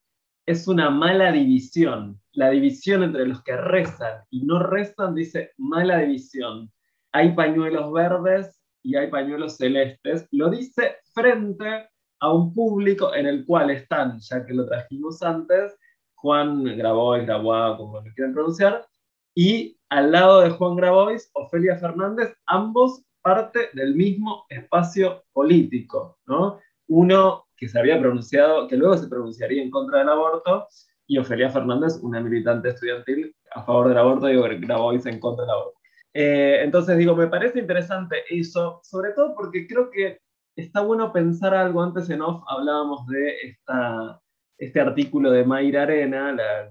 es 0.44 0.66
una 0.66 0.90
mala 0.90 1.30
división 1.30 2.20
la 2.34 2.50
división 2.50 3.02
entre 3.02 3.26
los 3.26 3.42
que 3.42 3.56
rezan 3.56 4.24
y 4.30 4.44
no 4.44 4.58
rezan, 4.58 5.14
dice 5.14 5.52
mala 5.56 5.98
división. 5.98 6.70
Hay 7.12 7.34
pañuelos 7.34 7.92
verdes 7.92 8.60
y 8.82 8.96
hay 8.96 9.08
pañuelos 9.08 9.56
celestes. 9.56 10.26
Lo 10.32 10.50
dice 10.50 10.96
frente 11.14 11.88
a 12.24 12.32
un 12.32 12.54
público 12.54 13.14
en 13.14 13.26
el 13.26 13.44
cual 13.44 13.70
están, 13.70 14.18
ya 14.18 14.46
que 14.46 14.54
lo 14.54 14.64
trajimos 14.64 15.22
antes, 15.22 15.76
Juan 16.14 16.64
Grabois, 16.64 17.26
Grabois, 17.26 17.76
como 17.76 18.00
lo 18.00 18.14
quieran 18.14 18.32
pronunciar, 18.32 18.86
y 19.34 19.78
al 19.90 20.10
lado 20.10 20.40
de 20.40 20.48
Juan 20.48 20.74
Grabois, 20.74 21.30
Ofelia 21.34 21.76
Fernández, 21.76 22.34
ambos 22.46 23.04
parte 23.20 23.68
del 23.74 23.94
mismo 23.94 24.46
espacio 24.48 25.22
político, 25.34 26.18
¿no? 26.24 26.60
Uno 26.88 27.44
que 27.58 27.68
se 27.68 27.78
había 27.78 28.00
pronunciado, 28.00 28.68
que 28.68 28.78
luego 28.78 28.96
se 28.96 29.08
pronunciaría 29.08 29.62
en 29.62 29.70
contra 29.70 29.98
del 29.98 30.08
aborto, 30.08 30.66
y 31.06 31.18
Ofelia 31.18 31.50
Fernández, 31.50 31.98
una 32.02 32.22
militante 32.22 32.70
estudiantil 32.70 33.36
a 33.52 33.62
favor 33.64 33.88
del 33.88 33.98
aborto, 33.98 34.30
y 34.30 34.60
Grabois 34.60 35.04
en 35.04 35.20
contra 35.20 35.44
del 35.44 35.52
aborto. 35.52 35.78
Eh, 36.14 36.60
entonces 36.62 36.96
digo, 36.96 37.14
me 37.14 37.26
parece 37.26 37.58
interesante 37.58 38.22
eso, 38.30 38.80
sobre 38.82 39.12
todo 39.12 39.34
porque 39.34 39.66
creo 39.66 39.90
que 39.90 40.20
está 40.56 40.80
bueno 40.80 41.12
pensar 41.12 41.54
algo, 41.54 41.82
antes 41.82 42.08
en 42.10 42.22
off 42.22 42.42
hablábamos 42.48 43.06
de 43.06 43.36
esta, 43.42 44.20
este 44.58 44.80
artículo 44.80 45.30
de 45.30 45.44
Mayra 45.44 45.82
Arena, 45.82 46.32
la, 46.32 46.70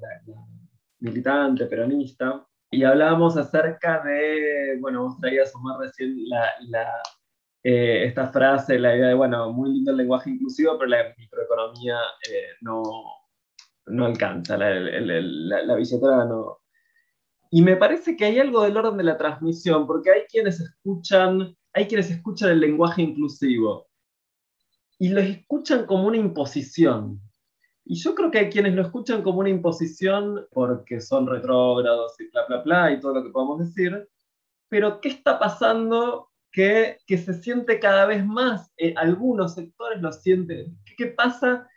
militante 0.99 1.65
peronista, 1.65 2.45
y 2.71 2.83
hablábamos 2.83 3.37
acerca 3.37 4.01
de, 4.03 4.77
bueno, 4.79 5.03
vos 5.03 5.19
traías 5.19 5.53
Omar 5.55 5.79
recién 5.79 6.15
la, 6.27 7.01
eh, 7.63 8.05
esta 8.05 8.27
frase, 8.27 8.79
la 8.79 8.95
idea 8.95 9.09
de, 9.09 9.13
bueno, 9.13 9.51
muy 9.51 9.71
lindo 9.73 9.91
el 9.91 9.97
lenguaje 9.97 10.31
inclusivo, 10.31 10.77
pero 10.77 10.89
la 10.89 11.13
microeconomía 11.17 11.97
eh, 12.29 12.47
no, 12.61 12.81
no 13.87 14.05
alcanza, 14.05 14.57
la, 14.57 14.69
la, 14.71 15.75
billetera 15.75 16.25
no. 16.25 16.59
Y 17.51 17.61
me 17.61 17.75
parece 17.75 18.15
que 18.15 18.25
hay 18.25 18.39
algo 18.39 18.63
del 18.63 18.77
orden 18.77 18.97
de 18.97 19.03
la 19.03 19.17
transmisión, 19.17 19.85
porque 19.85 20.11
hay 20.11 20.21
quienes 20.27 20.59
escuchan 20.59 21.55
hay 21.73 21.87
quienes 21.87 22.09
escuchan 22.11 22.51
el 22.51 22.59
lenguaje 22.59 23.01
inclusivo 23.01 23.87
y 24.99 25.09
lo 25.09 25.19
escuchan 25.19 25.85
como 25.85 26.07
una 26.07 26.17
imposición. 26.17 27.19
Y 27.83 27.95
yo 27.95 28.15
creo 28.15 28.31
que 28.31 28.39
hay 28.39 28.49
quienes 28.49 28.75
lo 28.75 28.83
escuchan 28.83 29.21
como 29.21 29.39
una 29.39 29.49
imposición 29.49 30.47
porque 30.51 31.01
son 31.01 31.27
retrógrados 31.27 32.17
y 32.19 32.29
bla, 32.29 32.45
bla, 32.47 32.61
bla, 32.61 32.91
y 32.91 32.99
todo 32.99 33.15
lo 33.15 33.23
que 33.23 33.31
podamos 33.31 33.59
decir. 33.59 34.07
Pero 34.69 35.01
¿qué 35.01 35.09
está 35.09 35.39
pasando 35.39 36.29
que, 36.51 36.99
que 37.05 37.17
se 37.17 37.33
siente 37.33 37.79
cada 37.79 38.05
vez 38.05 38.25
más? 38.25 38.71
Eh, 38.77 38.93
algunos 38.95 39.55
sectores 39.55 40.01
lo 40.01 40.11
sienten. 40.13 40.77
¿Qué, 40.85 40.95
¿Qué 40.95 41.07
pasa? 41.07 41.67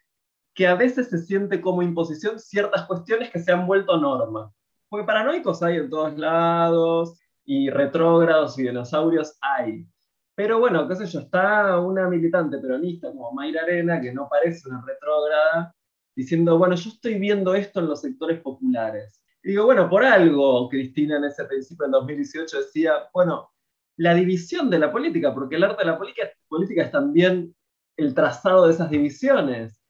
Que 0.55 0.69
a 0.69 0.75
veces 0.75 1.09
se 1.09 1.19
siente 1.19 1.61
como 1.61 1.83
imposición 1.83 2.39
ciertas 2.39 2.87
cuestiones 2.87 3.31
que 3.31 3.41
se 3.41 3.51
han 3.51 3.67
vuelto 3.67 3.97
norma. 3.97 4.53
Porque 4.89 5.07
paranoicos 5.07 5.63
hay 5.63 5.79
en 5.79 5.91
todos 5.91 6.17
lados, 6.17 7.19
y 7.47 7.71
retrógrados 7.71 8.59
y 8.59 8.65
dinosaurios 8.65 9.39
hay. 9.41 9.87
Pero 10.35 10.59
bueno, 10.59 10.87
qué 10.87 10.97
sé 10.97 11.07
yo, 11.07 11.21
está 11.21 11.81
una 11.81 12.09
militante 12.09 12.59
peronista 12.59 13.09
como 13.09 13.33
Mayra 13.33 13.63
Arena, 13.63 14.01
que 14.01 14.13
no 14.13 14.29
parece 14.29 14.69
una 14.69 14.85
retrógrada, 14.87 15.75
diciendo, 16.15 16.59
bueno, 16.59 16.75
yo 16.75 16.91
estoy 16.91 17.19
viendo 17.19 17.55
esto 17.55 17.81
en 17.81 17.87
los 17.87 18.03
sectores 18.03 18.41
populares. 18.41 19.23
Y 19.43 19.51
digo, 19.51 19.65
bueno, 19.65 19.89
por 19.89 20.05
algo 20.05 20.69
Cristina 20.69 21.17
en 21.17 21.25
ese 21.25 21.45
principio, 21.45 21.87
en 21.87 21.93
2018, 21.93 22.59
decía, 22.59 23.09
bueno, 23.15 23.51
la 23.97 24.15
división 24.15 24.69
de 24.69 24.81
la 24.81 24.93
política, 24.93 25.33
porque 25.33 25.57
el 25.57 25.65
arte 25.65 25.85
de 25.85 25.91
la 25.91 25.97
política, 25.97 26.29
política 26.49 26.83
es 26.83 26.91
también 26.91 27.55
el 27.97 28.15
trazado 28.15 28.67
de 28.67 28.75
esas 28.75 28.91
divisiones. 28.91 29.81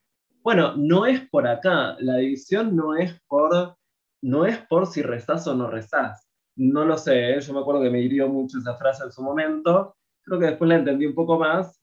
Bueno, 0.43 0.75
no 0.77 1.07
es 1.07 1.29
por 1.29 1.49
acá, 1.49 1.97
la 1.99 2.19
división 2.19 2.77
no 2.77 2.95
es 2.95 3.19
por, 3.27 3.77
no 4.23 4.47
es 4.47 4.59
por 4.59 4.87
si 4.87 5.03
rezás 5.03 5.49
o 5.49 5.55
no 5.57 5.69
rezás 5.69 6.26
no 6.57 6.85
lo 6.85 6.97
sé, 6.97 7.35
¿eh? 7.35 7.41
yo 7.41 7.53
me 7.53 7.61
acuerdo 7.61 7.83
que 7.83 7.91
me 7.91 8.01
hirió 8.01 8.29
mucho 8.29 8.59
esa 8.59 8.77
frase 8.77 9.05
en 9.05 9.13
su 9.13 9.23
momento. 9.23 9.97
Creo 10.23 10.41
que 10.41 10.47
después 10.47 10.69
la 10.69 10.77
entendí 10.77 11.07
un 11.07 11.15
poco 11.15 11.39
más, 11.39 11.81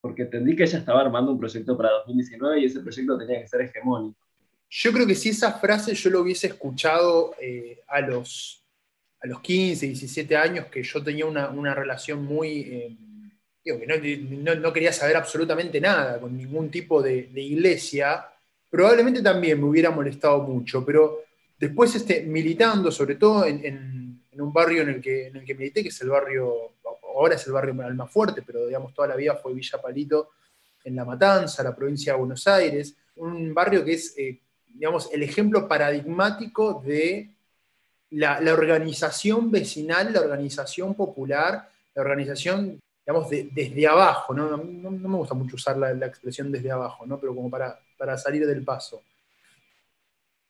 porque 0.00 0.22
entendí 0.22 0.54
que 0.54 0.62
ella 0.62 0.78
estaba 0.78 1.00
armando 1.00 1.32
un 1.32 1.38
proyecto 1.38 1.76
para 1.76 1.90
2019 1.90 2.60
y 2.60 2.64
ese 2.66 2.80
proyecto 2.80 3.18
tenía 3.18 3.40
que 3.40 3.48
ser 3.48 3.62
hegemónico. 3.62 4.18
Yo 4.70 4.92
creo 4.92 5.06
que 5.06 5.14
si 5.14 5.30
esa 5.30 5.52
frase 5.52 5.94
yo 5.94 6.08
lo 6.08 6.20
hubiese 6.20 6.46
escuchado 6.46 7.34
eh, 7.40 7.80
a, 7.88 8.00
los, 8.00 8.64
a 9.20 9.26
los 9.26 9.40
15, 9.40 9.86
17 9.86 10.36
años, 10.36 10.66
que 10.66 10.82
yo 10.82 11.02
tenía 11.02 11.26
una, 11.26 11.74
relación 11.74 12.24
muy... 12.24 12.60
Eh, 12.60 12.96
digo, 13.64 13.78
que 13.78 14.56
no, 14.56 14.72
quería 14.72 14.92
saber 14.92 15.16
absolutamente 15.16 15.80
nada 15.80 16.20
con 16.20 16.36
ningún 16.36 16.70
tipo 16.70 17.02
de, 17.02 17.28
iglesia, 17.34 18.24
probablemente 18.70 19.20
también 19.20 19.60
me 19.60 19.66
hubiera 19.66 19.90
molestado 19.90 20.42
mucho, 20.42 20.84
pero 20.84 21.20
después 21.58 21.94
este, 21.94 22.22
militando, 22.22 22.90
sobre 22.90 23.16
todo 23.16 23.44
en 23.44 24.01
un 24.40 24.52
barrio 24.52 24.82
en 24.82 24.88
el, 24.88 25.00
que, 25.00 25.26
en 25.26 25.36
el 25.36 25.44
que 25.44 25.54
milité, 25.54 25.82
que 25.82 25.90
es 25.90 26.00
el 26.00 26.08
barrio, 26.10 26.72
ahora 27.14 27.34
es 27.34 27.46
el 27.46 27.52
barrio 27.52 27.74
Almafuerte, 27.82 28.42
pero 28.42 28.66
digamos 28.66 28.94
toda 28.94 29.08
la 29.08 29.16
vida 29.16 29.36
fue 29.36 29.52
Villa 29.52 29.80
Palito 29.80 30.30
en 30.84 30.96
La 30.96 31.04
Matanza, 31.04 31.62
la 31.62 31.76
provincia 31.76 32.12
de 32.12 32.18
Buenos 32.18 32.46
Aires, 32.46 32.96
un 33.16 33.52
barrio 33.52 33.84
que 33.84 33.92
es, 33.92 34.14
eh, 34.16 34.40
digamos, 34.68 35.12
el 35.12 35.22
ejemplo 35.22 35.68
paradigmático 35.68 36.82
de 36.84 37.30
la, 38.10 38.38
organización 38.52 39.50
vecinal, 39.50 40.12
la 40.12 40.20
organización 40.20 40.94
popular, 40.94 41.68
la 41.94 42.02
organización, 42.02 42.80
digamos, 43.06 43.30
desde 43.30 43.86
abajo, 43.86 44.34
¿no? 44.34 44.56
No, 44.56 44.90
me 44.90 45.16
gusta 45.16 45.34
mucho 45.34 45.56
usar 45.56 45.76
la, 45.76 46.06
expresión 46.06 46.50
desde 46.50 46.70
abajo, 46.70 47.06
¿no? 47.06 47.18
Pero 47.18 47.34
como 47.34 47.50
para, 47.50 47.78
para 47.96 48.16
salir 48.18 48.46
del 48.46 48.64
paso. 48.64 49.02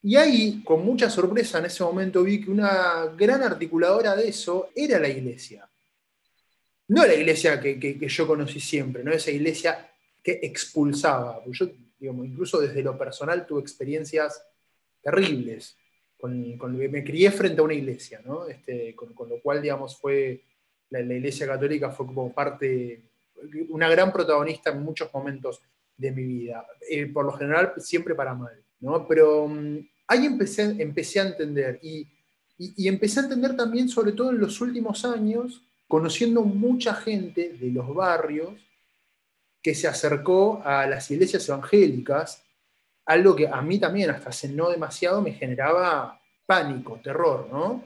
Y 0.05 0.17
ahí, 0.17 0.63
con 0.65 0.85
mucha 0.85 1.09
sorpresa 1.09 1.59
en 1.59 1.67
ese 1.67 1.85
momento, 1.85 2.25
vi 2.25 2.41
que 2.41 2.51
una 2.51 3.07
gran 3.17 3.43
articuladora 3.43 4.17
de 4.17 4.29
eso 4.29 4.71
era 4.75 4.99
la 4.99 5.09
iglesia. 5.09 5.69
No 6.89 7.07
la 7.07 7.15
iglesia 7.15 7.61
que, 7.61 7.97
yo 8.09 8.27
conocí 8.27 8.59
siempre, 8.59 9.05
no 9.05 9.13
esa 9.13 9.31
iglesia 9.31 9.91
que 10.23 10.41
expulsaba. 10.43 11.41
Yo, 11.47 11.69
digamos, 11.99 12.27
incluso 12.27 12.61
desde 12.61 12.83
lo 12.83 12.99
personal 12.99 13.47
tuve 13.47 13.61
experiencias 13.61 14.45
terribles 15.01 15.77
con, 16.19 16.59
con, 16.59 16.77
que 16.77 16.89
me 16.89 17.05
crié 17.05 17.31
frente 17.31 17.61
a 17.61 17.65
una 17.65 17.75
iglesia, 17.75 18.21
¿no? 18.25 18.47
Este, 18.47 18.97
con, 18.97 19.29
lo 19.29 19.41
cual, 19.41 19.63
digamos, 19.63 19.97
fue 19.97 20.43
la, 20.91 21.01
iglesia 21.01 21.47
católica 21.47 21.91
fue 21.91 22.07
como 22.07 22.33
parte, 22.33 23.03
una 23.69 23.89
gran 23.89 24.13
protagonista 24.13 24.71
en 24.71 24.83
muchos 24.83 25.13
momentos 25.15 25.63
de 25.97 26.11
mi 26.11 26.25
vida. 26.25 26.67
Eh, 26.91 27.07
por 27.07 27.25
lo 27.25 27.33
general, 27.33 27.73
siempre 27.79 28.17
para 28.17 28.35
mal, 28.35 28.63
¿no? 28.81 29.07
Pero 29.07 29.47
mm, 29.49 29.79
ahí 30.13 30.27
empecé, 30.27 30.63
empecé 30.79 31.21
a 31.21 31.25
entender 31.25 31.81
y, 31.83 32.07
empecé 32.87 33.21
a 33.21 33.23
entender 33.25 33.57
también, 33.57 33.89
sobre 33.89 34.13
todo 34.13 34.31
en 34.31 34.39
los 34.39 34.61
últimos 34.61 35.05
años, 35.05 35.63
conociendo 35.89 36.43
mucha 36.43 36.95
gente 36.95 37.57
de 37.61 37.71
los 37.71 37.93
barrios 37.93 38.53
que 39.61 39.75
se 39.75 39.89
acercó 39.89 40.63
a 40.65 40.87
las 40.87 41.11
iglesias 41.11 41.49
evangélicas, 41.49 42.45
algo 43.07 43.35
que 43.35 43.49
a 43.49 43.61
mí 43.63 43.81
también 43.81 44.11
hasta 44.11 44.31
hace 44.31 44.49
no 44.49 44.71
demasiado 44.71 45.21
me 45.23 45.33
generaba 45.33 46.21
pánico, 46.47 47.01
terror, 47.03 47.49
¿no? 47.51 47.85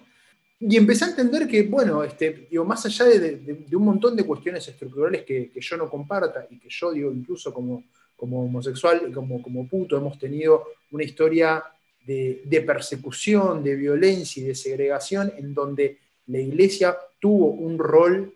Y 0.58 0.76
empecé 0.76 1.04
a 1.04 1.08
entender 1.08 1.46
que, 1.46 1.62
bueno, 1.64 2.02
este, 2.02 2.48
digo, 2.50 2.64
más 2.64 2.84
allá 2.86 3.04
de, 3.06 3.66
un 3.72 3.84
montón 3.84 4.16
de 4.16 4.24
cuestiones 4.24 4.66
estructurales 4.68 5.22
que, 5.24 5.52
yo 5.54 5.76
no 5.76 5.88
comparta 5.88 6.46
y 6.50 6.58
que 6.58 6.68
yo, 6.70 6.92
digo, 6.92 7.12
incluso 7.12 7.52
como, 7.52 7.84
como 8.14 8.44
homosexual, 8.44 9.12
como, 9.12 9.42
como 9.42 9.66
puto, 9.68 9.96
hemos 9.96 10.18
tenido 10.18 10.64
una 10.90 11.04
historia 11.04 11.62
de, 12.06 12.64
persecución, 12.64 13.64
de 13.64 13.74
violencia 13.74 14.42
y 14.42 14.46
de 14.46 14.54
segregación, 14.54 15.32
en 15.36 15.52
donde 15.52 15.98
la 16.26 16.38
iglesia 16.38 16.96
tuvo 17.20 17.50
un 17.50 17.78
rol, 17.78 18.32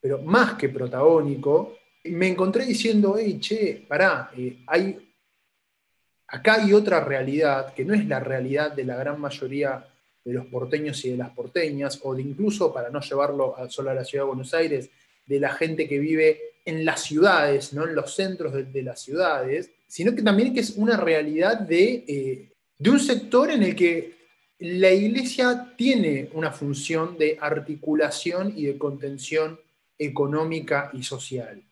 pero 0.00 0.22
más 0.22 0.54
que 0.54 0.68
protagónico, 0.68 1.78
me 2.04 2.28
encontré 2.28 2.66
diciendo, 2.66 3.16
hey, 3.18 3.38
che, 3.40 3.84
pará, 3.88 4.30
eh, 4.36 4.58
hay, 4.66 5.10
acá 6.28 6.54
hay 6.54 6.72
otra 6.72 7.00
realidad 7.00 7.72
que 7.74 7.84
no 7.84 7.94
es 7.94 8.06
la 8.06 8.20
realidad 8.20 8.72
de 8.72 8.84
la 8.84 8.96
gran 8.96 9.20
mayoría 9.20 9.86
de 10.24 10.32
los 10.32 10.46
porteños 10.46 11.04
y 11.04 11.10
de 11.10 11.16
las 11.16 11.30
porteñas, 11.30 12.00
o 12.02 12.14
de 12.14 12.22
incluso, 12.22 12.72
para 12.72 12.90
no 12.90 13.00
llevarlo 13.00 13.54
solo 13.68 13.90
a 13.90 13.94
la 13.94 14.04
ciudad 14.04 14.24
de 14.24 14.28
Buenos 14.28 14.52
Aires, 14.54 14.90
de 15.24 15.40
la 15.40 15.52
gente 15.52 15.88
que 15.88 15.98
vive 15.98 16.40
en 16.64 16.84
las 16.84 17.02
ciudades, 17.02 17.72
no 17.72 17.86
en 17.86 17.94
los 17.94 18.14
centros 18.14 18.52
de, 18.52 18.82
las 18.82 19.00
ciudades, 19.00 19.70
sino 19.86 20.14
que 20.14 20.22
también 20.22 20.52
que 20.52 20.60
es 20.60 20.70
una 20.70 20.96
realidad 20.96 21.60
de 21.60 22.04
eh, 22.06 22.48
de 22.78 22.90
un 22.90 23.00
sector 23.00 23.50
en 23.50 23.62
el 23.62 23.74
que 23.74 24.16
la 24.58 24.90
iglesia 24.90 25.74
tiene 25.76 26.30
una 26.32 26.50
función 26.50 27.18
de 27.18 27.36
articulación 27.40 28.52
y 28.56 28.64
de 28.64 28.78
contención 28.78 29.60
económica 29.98 30.90
y 30.92 31.02
social. 31.02 31.62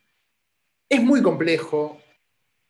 Es 0.89 1.03
muy 1.03 1.23
complejo, 1.23 1.99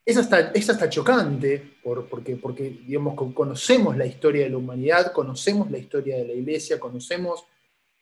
es 0.04 0.16
hasta, 0.16 0.52
es 0.52 0.68
hasta 0.70 0.88
chocante, 0.88 1.76
porque, 1.82 2.36
porque 2.36 2.78
digamos, 2.86 3.14
conocemos 3.32 3.96
la 3.96 4.06
historia 4.06 4.44
de 4.44 4.50
la 4.50 4.58
humanidad, 4.58 5.12
conocemos 5.12 5.70
la 5.70 5.78
historia 5.78 6.16
de 6.16 6.26
la 6.26 6.32
iglesia, 6.32 6.78
conocemos, 6.78 7.44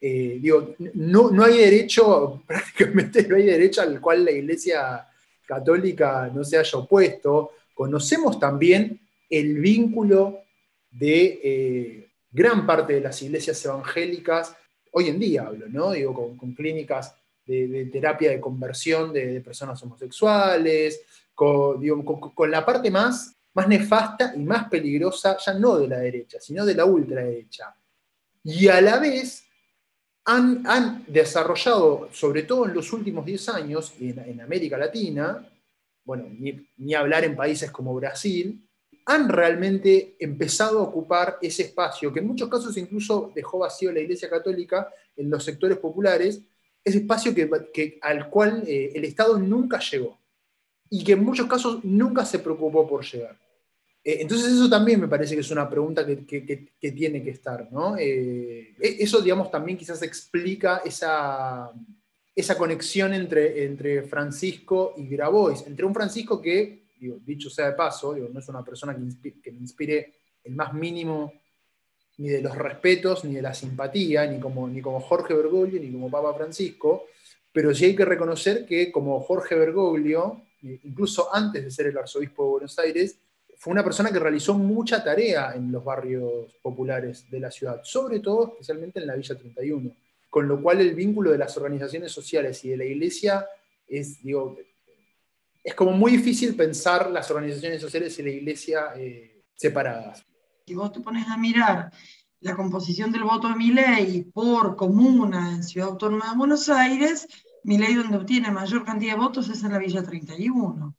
eh, 0.01 0.39
digo, 0.41 0.75
no, 0.95 1.31
no 1.31 1.45
hay 1.45 1.59
derecho, 1.59 2.43
prácticamente 2.47 3.27
no 3.27 3.37
hay 3.37 3.45
derecho 3.45 3.83
al 3.83 4.01
cual 4.01 4.25
la 4.25 4.33
iglesia 4.33 5.09
católica 5.47 6.31
no 6.35 6.45
se 6.45 6.59
haya 6.59 6.79
opuesto, 6.79 7.53
conocemos 7.75 8.39
también 8.39 9.01
el 9.33 9.61
vínculo 9.61 10.43
de 10.91 11.41
eh, 11.43 12.11
gran 12.31 12.67
parte 12.67 12.93
de 12.93 13.01
las 13.01 13.21
iglesias 13.23 13.65
evangélicas, 13.65 14.55
hoy 14.93 15.09
en 15.09 15.19
día 15.19 15.47
hablo, 15.47 15.69
¿no? 15.71 15.93
Digo, 15.93 16.37
con, 16.37 16.55
clínicas 16.55 17.17
de, 17.47 17.89
terapia 17.91 18.31
de 18.31 18.41
conversión 18.41 19.11
de, 19.11 19.41
personas 19.41 19.83
homosexuales, 19.83 21.01
con, 21.35 22.05
con, 22.05 22.51
la 22.51 22.65
parte 22.65 22.91
más, 22.91 23.35
más 23.55 23.67
nefasta 23.69 24.35
y 24.37 24.41
más 24.41 24.69
peligrosa, 24.69 25.39
ya 25.39 25.55
no 25.55 25.79
de 25.79 25.89
la 25.89 25.99
derecha, 25.99 26.39
sino 26.39 26.67
de 26.67 26.75
la 26.75 26.85
ultraderecha. 26.85 27.75
Y 28.45 28.69
a 28.69 28.83
la 28.83 28.99
vez 28.99 29.47
han, 30.27 30.63
han 30.67 31.07
desarrollado, 31.09 32.11
sobre 32.13 32.43
todo 32.43 32.67
en 32.67 32.75
los 32.75 32.93
últimos 32.93 33.25
10 33.25 33.49
años, 33.49 33.95
en, 33.99 34.19
en 34.19 34.43
América 34.43 34.77
Latina, 34.77 35.49
bueno, 36.05 36.27
ni, 36.29 36.69
ni 36.77 36.95
hablar 36.95 37.25
en 37.25 37.35
países 37.35 37.71
como 37.71 37.95
Brasil, 37.95 38.69
han 39.05 39.29
realmente 39.29 40.17
empezado 40.19 40.79
a 40.79 40.83
ocupar 40.83 41.39
ese 41.43 41.63
espacio, 41.65 42.13
que 42.13 42.21
en 42.21 42.27
muchos 42.27 42.49
casos 42.49 42.77
incluso 42.77 43.33
dejó 43.35 43.59
vacío 43.59 43.93
la 43.93 44.01
Iglesia 44.01 44.31
Católica 44.31 44.89
en 45.17 45.31
los 45.31 45.45
sectores 45.45 45.79
populares, 45.79 46.43
ese 46.85 46.99
espacio 46.99 47.35
que, 47.35 47.99
al 48.01 48.29
cual 48.29 48.65
eh, 48.67 48.93
el 48.95 49.05
Estado 49.05 49.39
nunca 49.39 49.79
llegó 49.79 50.21
y 50.91 51.05
que 51.05 51.13
en 51.13 51.25
muchos 51.25 51.47
casos 51.47 51.85
nunca 51.85 52.25
se 52.25 52.39
preocupó 52.39 52.87
por 52.87 53.05
llegar. 53.05 53.39
Eh, 54.05 54.19
entonces 54.21 54.53
eso 54.53 54.69
también 54.69 55.01
me 55.01 55.09
parece 55.09 55.35
que 55.35 55.41
es 55.41 55.51
una 55.51 55.69
pregunta 55.69 56.05
que, 56.05 56.69
tiene 56.81 57.23
que 57.23 57.31
estar, 57.31 57.73
¿no? 57.73 57.97
Eh, 57.97 58.75
e, 58.81 58.97
eso, 59.01 59.21
digamos, 59.21 59.51
también 59.51 59.79
quizás 59.79 60.03
explica 60.03 60.83
esa, 60.85 61.71
esa 62.35 62.59
conexión 62.59 63.15
entre, 63.15 63.65
entre 63.65 64.03
Francisco 64.03 64.95
y 64.97 65.07
Grabois, 65.07 65.65
entre 65.67 65.87
un 65.87 65.95
Francisco 65.95 66.43
que 66.43 66.82
dicho 67.25 67.51
sea 67.51 67.67
de 67.67 67.73
paso, 67.73 68.15
no 68.15 68.39
es 68.39 68.49
una 68.49 68.65
persona 68.65 68.95
que, 68.95 69.51
me 69.53 69.59
inspire 69.59 70.15
el 70.45 70.55
más 70.55 70.73
mínimo 70.73 71.33
ni 72.19 72.29
de 72.29 72.43
los 72.43 72.57
respetos, 72.57 73.25
ni 73.25 73.35
de 73.35 73.43
la 73.43 73.55
simpatía, 73.55 74.27
ni 74.27 74.39
como, 74.39 74.69
ni 74.69 74.81
como 74.81 75.01
Jorge 75.01 75.35
Bergoglio, 75.35 75.81
ni 75.81 75.91
como 75.91 76.11
Papa 76.11 76.35
Francisco, 76.35 77.07
pero 77.53 77.75
sí 77.75 77.87
hay 77.87 77.97
que 77.97 78.05
reconocer 78.05 78.65
que 78.65 78.91
como 78.91 79.21
Jorge 79.21 79.55
Bergoglio, 79.55 80.43
incluso 80.63 81.35
antes 81.35 81.65
de 81.65 81.71
ser 81.71 81.87
el 81.87 81.99
arzobispo 81.99 82.45
de 82.45 82.51
Buenos 82.51 82.79
Aires, 82.79 83.19
fue 83.57 83.73
una 83.73 83.85
persona 83.85 84.11
que 84.11 84.19
realizó 84.19 84.55
mucha 84.55 85.05
tarea 85.05 85.53
en 85.55 85.71
los 85.71 85.85
barrios 85.85 86.53
populares 86.63 87.31
de 87.31 87.39
la 87.39 87.51
ciudad, 87.51 87.81
sobre 87.85 88.19
todo 88.19 88.49
especialmente 88.49 88.99
en 88.99 89.07
la 89.07 89.15
Villa 89.15 89.37
31, 89.37 89.95
con 90.29 90.49
lo 90.49 90.61
cual 90.61 90.81
el 90.81 90.95
vínculo 90.95 91.31
de 91.31 91.39
las 91.39 91.57
organizaciones 91.57 92.11
sociales 92.11 92.65
y 92.65 92.71
de 92.71 92.77
la 92.77 92.85
iglesia 92.85 93.47
es, 93.87 94.23
digo, 94.23 94.57
es 95.63 95.75
como 95.75 95.93
muy 95.93 96.13
difícil 96.13 96.57
pensar 96.57 97.11
las 97.11 97.31
organizaciones 97.31 97.81
sociales 97.81 98.19
y 98.19 98.23
la 98.23 98.31
iglesia 98.31 98.93
eh, 98.97 99.43
separadas. 99.55 100.25
Si 100.67 100.75
vos 100.75 100.93
te 100.93 101.01
pones 101.01 101.29
a 101.29 101.37
mirar 101.37 101.91
la 102.41 102.57
composición 102.57 103.13
del 103.13 103.23
voto 103.23 103.49
de 103.49 103.55
Milei 103.55 104.25
por 104.25 104.75
comuna 104.75 105.53
en 105.53 105.63
Ciudad 105.63 105.91
Autónoma 105.91 106.31
de 106.31 106.37
Buenos 106.37 106.69
Aires, 106.69 107.29
Milei 107.65 107.95
donde 107.95 108.17
obtiene 108.17 108.51
mayor 108.51 108.85
cantidad 108.85 109.13
de 109.13 109.21
votos 109.21 109.49
es 109.49 109.63
en 109.63 109.73
la 109.73 109.79
Villa 109.79 110.03
31. 110.03 110.95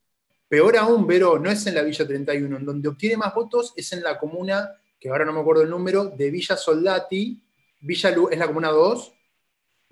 Peor 0.48 0.78
aún, 0.78 1.06
Vero, 1.08 1.40
no 1.40 1.50
es 1.50 1.66
en 1.68 1.76
la 1.76 1.82
Villa 1.82 2.08
31, 2.08 2.58
en 2.58 2.66
donde 2.66 2.88
obtiene 2.88 3.18
más 3.18 3.34
votos 3.34 3.74
es 3.76 3.92
en 3.92 4.04
la 4.04 4.18
comuna, 4.18 4.70
que 5.00 5.10
ahora 5.10 5.26
no 5.26 5.34
me 5.34 5.42
acuerdo 5.42 5.64
el 5.64 5.70
número, 5.70 6.06
de 6.06 6.32
Villa 6.32 6.56
Soldati, 6.56 7.42
Villa 7.82 8.16
es 8.32 8.40
la 8.40 8.48
comuna 8.48 8.70
2, 8.70 9.14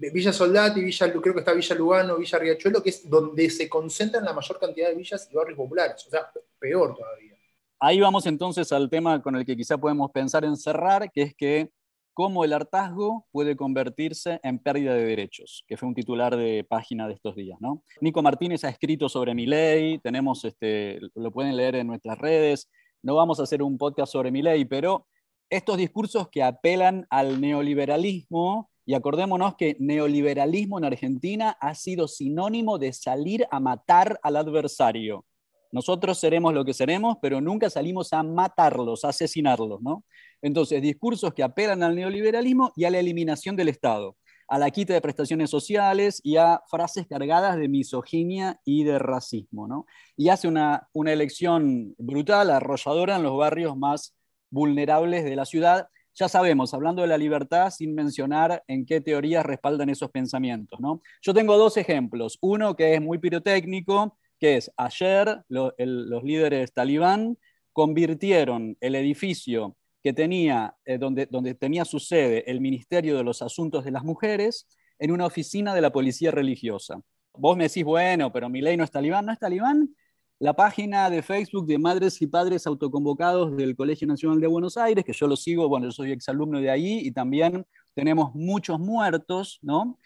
Villa 0.09 0.33
Soldati, 0.33 0.81
Villa, 0.81 1.11
creo 1.11 1.33
que 1.33 1.39
está 1.39 1.53
Villa 1.53 1.75
Lugano, 1.75 2.17
Villa 2.17 2.39
Riachuelo, 2.39 2.81
que 2.81 2.89
es 2.89 3.09
donde 3.09 3.49
se 3.49 3.69
concentran 3.69 4.23
la 4.23 4.33
mayor 4.33 4.59
cantidad 4.59 4.89
de 4.89 4.95
villas 4.95 5.27
y 5.31 5.35
barrios 5.35 5.57
populares. 5.57 6.05
O 6.07 6.09
sea, 6.09 6.31
peor 6.59 6.95
todavía. 6.95 7.35
Ahí 7.79 7.99
vamos 7.99 8.25
entonces 8.25 8.71
al 8.71 8.89
tema 8.89 9.21
con 9.21 9.35
el 9.35 9.45
que 9.45 9.57
quizá 9.57 9.77
podemos 9.77 10.11
pensar 10.11 10.45
en 10.45 10.55
cerrar, 10.55 11.11
que 11.11 11.21
es 11.23 11.35
que 11.35 11.71
cómo 12.13 12.43
el 12.43 12.53
hartazgo 12.53 13.25
puede 13.31 13.55
convertirse 13.55 14.39
en 14.43 14.59
pérdida 14.59 14.93
de 14.93 15.03
derechos, 15.03 15.63
que 15.67 15.77
fue 15.77 15.87
un 15.87 15.95
titular 15.95 16.35
de 16.35 16.65
página 16.67 17.07
de 17.07 17.13
estos 17.13 17.35
días. 17.35 17.59
¿no? 17.61 17.83
Nico 18.01 18.21
Martínez 18.21 18.63
ha 18.63 18.69
escrito 18.69 19.09
sobre 19.09 19.33
mi 19.33 19.45
ley, 19.45 19.99
tenemos, 19.99 20.43
este, 20.45 20.99
lo 21.15 21.31
pueden 21.31 21.55
leer 21.55 21.75
en 21.75 21.87
nuestras 21.87 22.17
redes, 22.17 22.69
no 23.01 23.15
vamos 23.15 23.39
a 23.39 23.43
hacer 23.43 23.63
un 23.63 23.77
podcast 23.77 24.11
sobre 24.11 24.31
mi 24.31 24.41
ley, 24.41 24.65
pero 24.65 25.07
estos 25.49 25.77
discursos 25.77 26.29
que 26.29 26.43
apelan 26.43 27.07
al 27.09 27.41
neoliberalismo 27.41 28.70
y 28.85 28.93
acordémonos 28.93 29.55
que 29.55 29.75
neoliberalismo 29.79 30.77
en 30.77 30.85
Argentina 30.85 31.57
ha 31.59 31.75
sido 31.75 32.07
sinónimo 32.07 32.77
de 32.77 32.93
salir 32.93 33.45
a 33.51 33.59
matar 33.59 34.19
al 34.23 34.35
adversario. 34.35 35.25
Nosotros 35.71 36.17
seremos 36.17 36.53
lo 36.53 36.65
que 36.65 36.73
seremos, 36.73 37.17
pero 37.21 37.39
nunca 37.39 37.69
salimos 37.69 38.11
a 38.11 38.23
matarlos, 38.23 39.05
a 39.05 39.09
asesinarlos, 39.09 39.81
¿no? 39.81 40.03
Entonces, 40.41 40.81
discursos 40.81 41.33
que 41.33 41.43
apelan 41.43 41.83
al 41.83 41.95
neoliberalismo 41.95 42.73
y 42.75 42.83
a 42.83 42.89
la 42.89 42.99
eliminación 42.99 43.55
del 43.55 43.69
Estado, 43.69 44.17
a 44.49 44.59
la 44.59 44.69
quita 44.69 44.93
de 44.93 45.01
prestaciones 45.01 45.49
sociales 45.49 46.19
y 46.23 46.35
a 46.35 46.61
frases 46.69 47.07
cargadas 47.07 47.57
de 47.57 47.69
misoginia 47.69 48.59
y 48.65 48.83
de 48.83 48.99
racismo, 48.99 49.67
¿no? 49.67 49.85
Y 50.17 50.27
hace 50.27 50.49
una, 50.49 50.89
una 50.91 51.13
elección 51.13 51.95
brutal, 51.97 52.49
arrolladora 52.49 53.15
en 53.15 53.23
los 53.23 53.37
barrios 53.37 53.77
más 53.77 54.13
vulnerables 54.49 55.23
de 55.23 55.35
la 55.37 55.45
ciudad, 55.45 55.87
ya 56.13 56.27
sabemos, 56.27 56.73
hablando 56.73 57.01
de 57.01 57.07
la 57.07 57.17
libertad 57.17 57.69
sin 57.69 57.95
mencionar 57.95 58.63
en 58.67 58.85
qué 58.85 59.01
teorías 59.01 59.45
respaldan 59.45 59.89
esos 59.89 60.11
pensamientos. 60.11 60.79
¿no? 60.79 61.01
Yo 61.21 61.33
tengo 61.33 61.57
dos 61.57 61.77
ejemplos. 61.77 62.37
Uno 62.41 62.75
que 62.75 62.95
es 62.95 63.01
muy 63.01 63.17
pirotécnico, 63.17 64.17
que 64.39 64.57
es 64.57 64.71
ayer 64.77 65.43
los 65.47 66.23
líderes 66.23 66.73
talibán 66.73 67.37
convirtieron 67.73 68.75
el 68.81 68.95
edificio 68.95 69.77
que 70.03 70.13
tenía, 70.13 70.75
eh, 70.83 70.97
donde, 70.97 71.27
donde 71.27 71.53
tenía 71.53 71.85
su 71.85 71.99
sede 71.99 72.43
el 72.49 72.59
Ministerio 72.59 73.17
de 73.17 73.23
los 73.23 73.41
Asuntos 73.41 73.85
de 73.85 73.91
las 73.91 74.03
Mujeres 74.03 74.67
en 74.99 75.11
una 75.11 75.25
oficina 75.25 75.73
de 75.73 75.81
la 75.81 75.91
policía 75.91 76.31
religiosa. 76.31 77.01
Vos 77.33 77.55
me 77.55 77.65
decís, 77.65 77.83
bueno, 77.83 78.31
pero 78.31 78.49
mi 78.49 78.61
ley 78.61 78.75
no 78.75 78.83
es 78.83 78.91
talibán, 78.91 79.25
no 79.25 79.31
es 79.31 79.39
talibán, 79.39 79.95
la 80.41 80.53
página 80.53 81.11
de 81.11 81.21
Facebook 81.21 81.67
de 81.67 81.77
Madres 81.77 82.19
y 82.19 82.25
Padres 82.25 82.65
Autoconvocados 82.65 83.55
del 83.55 83.75
Colegio 83.75 84.07
Nacional 84.07 84.41
de 84.41 84.47
Buenos 84.47 84.75
Aires, 84.75 85.05
que 85.05 85.13
yo 85.13 85.27
lo 85.27 85.35
sigo, 85.35 85.69
bueno, 85.69 85.85
yo 85.85 85.91
soy 85.91 86.11
exalumno 86.11 86.59
de 86.59 86.71
ahí, 86.71 86.97
y 86.97 87.11
también 87.11 87.63
tenemos 87.93 88.33
muchos 88.33 88.79
muertos, 88.79 89.59
¿no? 89.61 89.99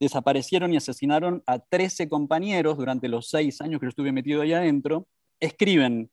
Desaparecieron 0.00 0.72
y 0.72 0.78
asesinaron 0.78 1.42
a 1.44 1.58
13 1.58 2.08
compañeros 2.08 2.78
durante 2.78 3.06
los 3.06 3.28
seis 3.28 3.60
años 3.60 3.80
que 3.80 3.84
yo 3.84 3.90
estuve 3.90 4.12
metido 4.12 4.40
ahí 4.40 4.54
adentro. 4.54 5.08
Escriben, 5.38 6.10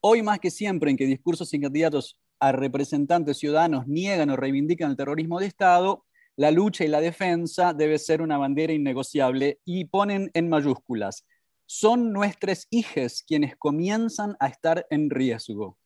hoy 0.00 0.22
más 0.22 0.40
que 0.40 0.50
siempre 0.50 0.90
en 0.90 0.96
que 0.96 1.06
discursos 1.06 1.54
y 1.54 1.60
candidatos 1.60 2.18
a 2.40 2.50
representantes 2.50 3.38
ciudadanos 3.38 3.86
niegan 3.86 4.30
o 4.30 4.36
reivindican 4.36 4.90
el 4.90 4.96
terrorismo 4.96 5.38
de 5.38 5.46
Estado, 5.46 6.04
la 6.34 6.50
lucha 6.50 6.84
y 6.84 6.88
la 6.88 7.00
defensa 7.00 7.74
debe 7.74 7.96
ser 8.00 8.22
una 8.22 8.38
bandera 8.38 8.72
innegociable 8.72 9.60
y 9.64 9.84
ponen 9.84 10.32
en 10.34 10.48
mayúsculas 10.48 11.24
son 11.66 12.12
nuestras 12.12 12.66
hijas 12.70 13.24
quienes 13.26 13.56
comienzan 13.56 14.36
a 14.40 14.48
estar 14.48 14.86
en 14.90 15.10
riesgo. 15.10 15.78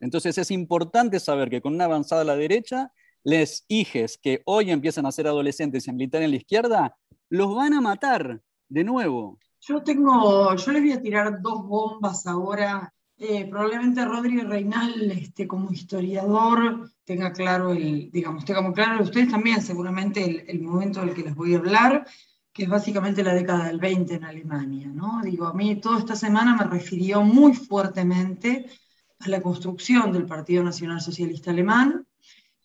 Entonces 0.00 0.36
es 0.38 0.50
importante 0.50 1.20
saber 1.20 1.50
que 1.50 1.60
con 1.60 1.74
una 1.74 1.84
avanzada 1.84 2.22
a 2.22 2.26
la 2.26 2.36
derecha, 2.36 2.92
les 3.22 3.64
hijes 3.68 4.18
que 4.18 4.42
hoy 4.44 4.70
empiezan 4.70 5.06
a 5.06 5.12
ser 5.12 5.26
adolescentes 5.26 5.86
y 5.86 5.90
a 5.90 5.94
militar 5.94 6.22
en 6.22 6.30
la 6.30 6.36
izquierda, 6.36 6.96
los 7.30 7.54
van 7.54 7.72
a 7.72 7.80
matar 7.80 8.42
de 8.68 8.84
nuevo. 8.84 9.38
Yo 9.60 9.82
tengo, 9.82 10.54
yo 10.54 10.72
les 10.72 10.82
voy 10.82 10.92
a 10.92 11.00
tirar 11.00 11.40
dos 11.40 11.66
bombas 11.66 12.26
ahora. 12.26 12.92
Eh, 13.16 13.46
probablemente 13.48 14.04
Rodrigo 14.04 14.42
Reinal, 14.46 15.10
este, 15.12 15.46
como 15.46 15.72
historiador, 15.72 16.90
tenga 17.04 17.32
claro 17.32 17.72
el, 17.72 18.10
digamos, 18.10 18.44
tenga 18.44 18.60
muy 18.60 18.74
claro 18.74 19.04
ustedes 19.04 19.30
también 19.30 19.62
seguramente 19.62 20.22
el, 20.24 20.44
el 20.48 20.60
momento 20.60 21.00
del 21.00 21.14
que 21.14 21.22
les 21.22 21.34
voy 21.34 21.54
a 21.54 21.58
hablar 21.58 22.06
que 22.54 22.62
es 22.62 22.68
básicamente 22.68 23.24
la 23.24 23.34
década 23.34 23.66
del 23.66 23.80
20 23.80 24.14
en 24.14 24.24
Alemania. 24.24 24.86
¿no? 24.86 25.20
Digo, 25.24 25.46
a 25.46 25.52
mí 25.52 25.74
toda 25.80 25.98
esta 25.98 26.14
semana 26.14 26.56
me 26.56 26.64
refirió 26.64 27.20
muy 27.22 27.52
fuertemente 27.52 28.70
a 29.18 29.28
la 29.28 29.42
construcción 29.42 30.12
del 30.12 30.24
Partido 30.24 30.62
Nacional 30.62 31.00
Socialista 31.00 31.50
Alemán, 31.50 32.06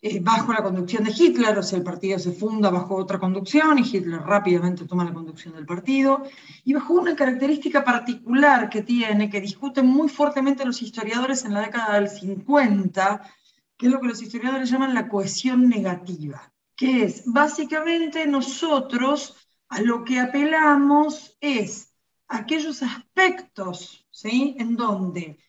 eh, 0.01 0.19
bajo 0.21 0.53
la 0.53 0.61
conducción 0.61 1.03
de 1.03 1.11
Hitler, 1.11 1.57
o 1.57 1.63
sea, 1.63 1.79
el 1.79 1.83
partido 1.83 2.19
se 2.19 2.31
funda 2.31 2.69
bajo 2.69 2.95
otra 2.95 3.19
conducción 3.19 3.79
y 3.79 3.81
Hitler 3.81 4.21
rápidamente 4.21 4.85
toma 4.85 5.03
la 5.03 5.11
conducción 5.11 5.55
del 5.55 5.65
partido, 5.65 6.23
y 6.63 6.73
bajo 6.73 6.93
una 6.93 7.15
característica 7.15 7.83
particular 7.83 8.69
que 8.69 8.83
tiene, 8.83 9.29
que 9.29 9.41
discuten 9.41 9.87
muy 9.87 10.07
fuertemente 10.07 10.65
los 10.65 10.81
historiadores 10.83 11.43
en 11.43 11.53
la 11.55 11.61
década 11.61 11.95
del 11.95 12.09
50, 12.09 13.21
que 13.75 13.87
es 13.87 13.91
lo 13.91 13.99
que 13.99 14.07
los 14.07 14.21
historiadores 14.21 14.69
llaman 14.69 14.93
la 14.93 15.09
cohesión 15.09 15.67
negativa, 15.67 16.53
que 16.75 17.03
es 17.03 17.23
básicamente 17.25 18.25
nosotros 18.27 19.49
a 19.70 19.82
lo 19.82 20.03
que 20.03 20.20
apelamos 20.20 21.38
es 21.39 21.93
aquellos 22.28 22.84
aspectos 22.84 24.05
¿sí? 24.11 24.55
en 24.59 24.76
donde 24.76 25.39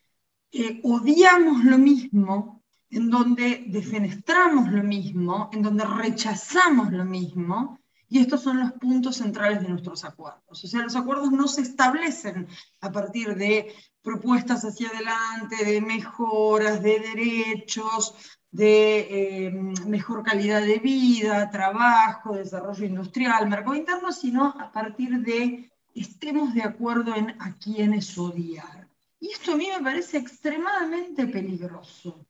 eh, 0.53 0.81
odiamos 0.85 1.64
lo 1.64 1.79
mismo, 1.79 2.62
en 2.91 3.11
donde 3.11 3.64
defenestramos 3.68 4.71
lo 4.71 4.83
mismo, 4.83 5.49
en 5.53 5.62
donde 5.62 5.85
rechazamos 5.85 6.93
lo 6.93 7.05
mismo, 7.05 7.79
Y 8.12 8.18
estos 8.18 8.43
son 8.43 8.59
los 8.59 8.73
puntos 8.73 9.18
centrales 9.18 9.62
de 9.62 9.68
nuestros 9.68 10.05
acuerdos. 10.05 10.64
O 10.64 10.66
sea, 10.66 10.83
los 10.83 10.97
acuerdos 10.97 11.31
no 11.31 11.47
se 11.47 11.62
establecen 11.62 12.49
a 12.81 12.91
partir 12.91 13.37
de 13.37 13.73
propuestas 14.03 14.64
hacia 14.64 14.89
adelante, 14.89 15.64
de 15.64 15.81
mejoras 15.81 16.83
de 16.83 16.99
derechos, 16.99 18.14
de 18.51 19.47
eh, 19.47 19.51
mejor 19.87 20.23
calidad 20.23 20.63
de 20.63 20.79
vida, 20.79 21.51
trabajo, 21.51 22.35
desarrollo 22.35 22.85
industrial, 22.85 23.49
mercado 23.49 23.75
interno, 23.75 24.13
sino 24.13 24.47
a 24.59 24.73
partir 24.73 25.21
de 25.21 25.71
estemos 25.95 26.55
de 26.55 26.63
acuerdo 26.63 27.15
en 27.15 27.31
a 27.41 27.57
quiénes 27.59 28.17
odiar. 28.19 28.89
Y 29.21 29.29
esto 29.31 29.53
a 29.53 29.57
mí 29.57 29.69
me 29.69 29.85
parece 29.85 30.19
extremadamente 30.19 31.27
peligroso, 31.27 32.27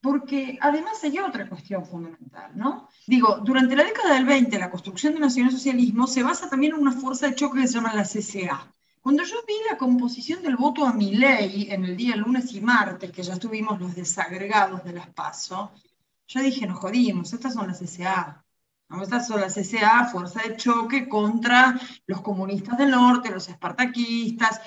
porque 0.00 0.58
además 0.60 1.02
hay 1.04 1.18
otra 1.18 1.48
cuestión 1.48 1.84
fundamental, 1.86 2.52
¿no? 2.56 2.88
Digo, 3.06 3.38
durante 3.44 3.76
la 3.76 3.84
década 3.84 4.14
del 4.14 4.24
20 4.24 4.58
la 4.58 4.70
construcción 4.70 5.12
del 5.12 5.22
nacionalsocialismo 5.22 6.06
se 6.06 6.22
basa 6.22 6.48
también 6.48 6.74
en 6.74 6.80
una 6.80 6.92
fuerza 6.92 7.28
de 7.28 7.34
choque 7.34 7.60
que 7.60 7.68
se 7.68 7.74
llama 7.74 7.94
la 7.94 8.04
CCA. 8.04 8.72
Cuando 9.02 9.24
yo 9.24 9.34
vi 9.44 9.54
la 9.68 9.76
composición 9.76 10.42
del 10.42 10.56
voto 10.56 10.86
a 10.86 10.92
mi 10.92 11.16
ley 11.16 11.66
en 11.70 11.84
el 11.84 11.96
día 11.96 12.14
lunes 12.14 12.52
y 12.52 12.60
martes, 12.60 13.10
que 13.10 13.24
ya 13.24 13.36
tuvimos 13.36 13.80
los 13.80 13.96
desagregados 13.96 14.84
de 14.84 14.92
las 14.92 15.10
PASO, 15.10 15.72
yo 16.28 16.40
dije, 16.40 16.68
nos 16.68 16.78
jodimos, 16.78 17.32
estas 17.32 17.54
son 17.54 17.66
las 17.66 17.80
CCA. 17.80 18.44
Estas 19.02 19.26
son 19.26 19.40
las 19.40 19.54
CCA, 19.54 20.04
fuerza 20.04 20.42
de 20.42 20.56
choque 20.56 21.08
contra 21.08 21.80
los 22.06 22.20
comunistas 22.20 22.78
del 22.78 22.92
norte, 22.92 23.30
los 23.30 23.48
espartaquistas. 23.48 24.60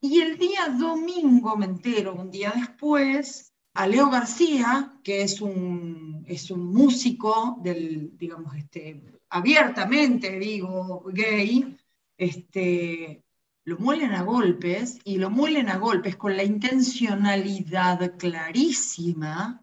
Y 0.00 0.20
el 0.20 0.38
día 0.38 0.68
domingo 0.68 1.56
me 1.56 1.66
entero, 1.66 2.14
un 2.14 2.30
día 2.30 2.52
después, 2.54 3.52
a 3.74 3.88
Leo 3.88 4.08
García, 4.10 4.94
que 5.02 5.22
es 5.22 5.40
un, 5.40 6.24
es 6.28 6.52
un 6.52 6.72
músico 6.72 7.58
del, 7.60 8.16
digamos, 8.16 8.54
este, 8.54 9.02
abiertamente, 9.30 10.38
digo, 10.38 11.02
gay, 11.12 11.76
este, 12.16 13.21
lo 13.64 13.78
muelen 13.78 14.12
a 14.12 14.22
golpes 14.22 14.98
y 15.04 15.18
lo 15.18 15.30
muelen 15.30 15.68
a 15.68 15.76
golpes 15.76 16.16
con 16.16 16.36
la 16.36 16.42
intencionalidad 16.42 18.16
clarísima 18.16 19.62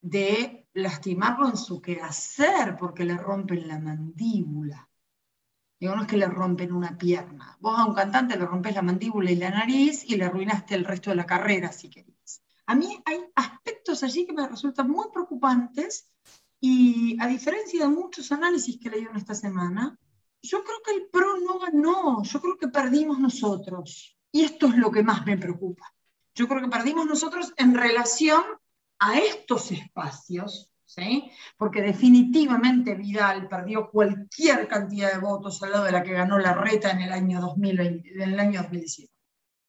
de 0.00 0.68
lastimarlo 0.74 1.48
en 1.48 1.56
su 1.56 1.80
quehacer 1.80 2.76
porque 2.78 3.04
le 3.04 3.16
rompen 3.16 3.66
la 3.66 3.78
mandíbula. 3.78 4.88
Digo, 5.78 5.94
no 5.94 6.02
es 6.02 6.08
que 6.08 6.16
le 6.16 6.26
rompen 6.26 6.72
una 6.72 6.96
pierna. 6.96 7.56
Vos 7.60 7.78
a 7.78 7.84
un 7.84 7.94
cantante 7.94 8.38
le 8.38 8.46
rompes 8.46 8.74
la 8.74 8.82
mandíbula 8.82 9.30
y 9.30 9.36
la 9.36 9.50
nariz 9.50 10.04
y 10.08 10.16
le 10.16 10.24
arruinaste 10.24 10.74
el 10.74 10.84
resto 10.84 11.10
de 11.10 11.16
la 11.16 11.26
carrera, 11.26 11.72
si 11.72 11.90
querés. 11.90 12.42
A 12.66 12.74
mí 12.74 13.02
hay 13.04 13.24
aspectos 13.34 14.02
allí 14.02 14.26
que 14.26 14.32
me 14.32 14.48
resultan 14.48 14.88
muy 14.88 15.06
preocupantes 15.12 16.10
y 16.60 17.16
a 17.20 17.26
diferencia 17.26 17.80
de 17.82 17.94
muchos 17.94 18.32
análisis 18.32 18.78
que 18.78 18.90
leí 18.90 19.02
en 19.02 19.16
esta 19.16 19.34
semana, 19.34 19.98
yo 20.46 20.62
creo 20.64 20.82
que 20.84 20.92
el 20.92 21.08
PRO 21.08 21.40
no 21.40 21.58
ganó, 21.58 22.22
yo 22.22 22.40
creo 22.40 22.56
que 22.56 22.68
perdimos 22.68 23.18
nosotros. 23.18 24.16
Y 24.32 24.44
esto 24.44 24.66
es 24.66 24.76
lo 24.76 24.90
que 24.90 25.02
más 25.02 25.24
me 25.24 25.38
preocupa. 25.38 25.92
Yo 26.34 26.46
creo 26.46 26.62
que 26.62 26.68
perdimos 26.68 27.06
nosotros 27.06 27.52
en 27.56 27.74
relación 27.74 28.42
a 28.98 29.18
estos 29.18 29.72
espacios, 29.72 30.70
¿sí? 30.84 31.30
porque 31.56 31.82
definitivamente 31.82 32.94
Vidal 32.94 33.48
perdió 33.48 33.90
cualquier 33.90 34.68
cantidad 34.68 35.12
de 35.12 35.18
votos 35.18 35.62
al 35.62 35.72
lado 35.72 35.84
de 35.84 35.92
la 35.92 36.02
que 36.02 36.12
ganó 36.12 36.38
la 36.38 36.54
reta 36.54 36.90
en 36.90 37.02
el 37.02 37.12
año, 37.12 37.40
2020, 37.40 38.14
en 38.14 38.22
el 38.22 38.40
año 38.40 38.62
2017. 38.62 39.12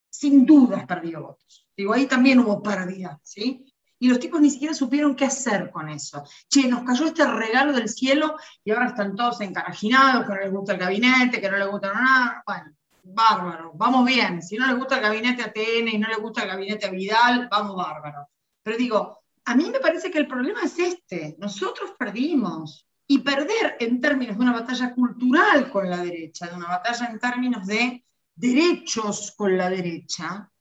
Sin 0.09 0.45
dudas 0.45 0.85
perdió 0.85 1.21
votos. 1.21 1.67
Digo, 1.75 1.93
ahí 1.93 2.07
también 2.07 2.39
hubo 2.39 2.61
pérdida, 2.61 3.19
¿sí? 3.23 3.66
Y 3.99 4.09
los 4.09 4.19
tipos 4.19 4.39
ni 4.39 4.49
siquiera 4.49 4.73
supieron 4.73 5.15
qué 5.15 5.25
hacer 5.25 5.71
con 5.71 5.89
eso. 5.89 6.23
Che, 6.47 6.67
nos 6.67 6.83
cayó 6.83 7.05
este 7.05 7.25
regalo 7.25 7.73
del 7.73 7.89
cielo 7.89 8.35
y 8.63 8.71
ahora 8.71 8.87
están 8.87 9.15
todos 9.15 9.41
encarajinados, 9.41 10.25
que 10.25 10.33
no 10.33 10.39
les 10.39 10.51
gusta 10.51 10.73
el 10.73 10.79
gabinete, 10.79 11.41
que 11.41 11.49
no 11.49 11.57
les 11.57 11.67
gusta 11.67 11.93
nada. 11.93 12.43
Bueno, 12.45 12.71
bárbaro, 13.03 13.71
vamos 13.75 14.05
bien. 14.05 14.41
Si 14.41 14.57
no 14.57 14.67
les 14.67 14.77
gusta 14.77 14.97
el 14.97 15.01
gabinete 15.01 15.43
a 15.43 15.51
TN 15.51 15.87
y 15.87 15.97
no 15.97 16.07
les 16.07 16.19
gusta 16.19 16.43
el 16.43 16.49
gabinete 16.49 16.85
a 16.85 16.91
Vidal, 16.91 17.47
vamos 17.49 17.75
bárbaro. 17.75 18.29
Pero 18.61 18.77
digo, 18.77 19.23
a 19.45 19.55
mí 19.55 19.69
me 19.69 19.79
parece 19.79 20.11
que 20.11 20.19
el 20.19 20.27
problema 20.27 20.61
es 20.63 20.77
este. 20.77 21.35
Nosotros 21.39 21.91
perdimos. 21.97 22.83
Y 23.09 23.19
perder 23.19 23.77
en 23.79 24.01
términos 24.01 24.37
de 24.37 24.43
una 24.43 24.51
batalla 24.51 24.93
cultural 24.93 25.71
con 25.71 25.89
la 25.89 26.03
derecha, 26.03 26.47
de 26.47 26.55
una 26.57 26.67
batalla 26.67 27.05
en 27.05 27.19
términos 27.19 27.65
de 27.65 28.03
derechos 28.35 29.33
con 29.37 29.57
la 29.57 29.69
derecha, 29.69 30.51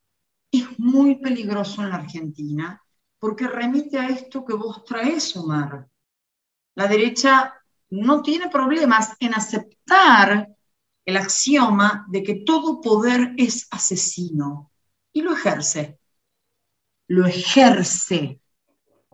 es 0.52 0.78
muy 0.78 1.16
peligroso 1.16 1.82
en 1.82 1.90
la 1.90 1.96
Argentina 1.96 2.80
porque 3.26 3.48
remite 3.48 3.98
a 3.98 4.08
esto 4.08 4.44
que 4.44 4.54
vos 4.54 4.84
traes, 4.84 5.34
Omar. 5.34 5.88
La 6.76 6.86
derecha 6.86 7.54
no 7.90 8.22
tiene 8.22 8.48
problemas 8.48 9.16
en 9.18 9.34
aceptar 9.34 10.48
el 11.04 11.16
axioma 11.16 12.06
de 12.08 12.22
que 12.22 12.36
todo 12.46 12.80
poder 12.80 13.34
es 13.36 13.66
asesino 13.72 14.70
y 15.12 15.22
lo 15.22 15.32
ejerce. 15.32 15.98
Lo 17.08 17.26
ejerce. 17.26 18.40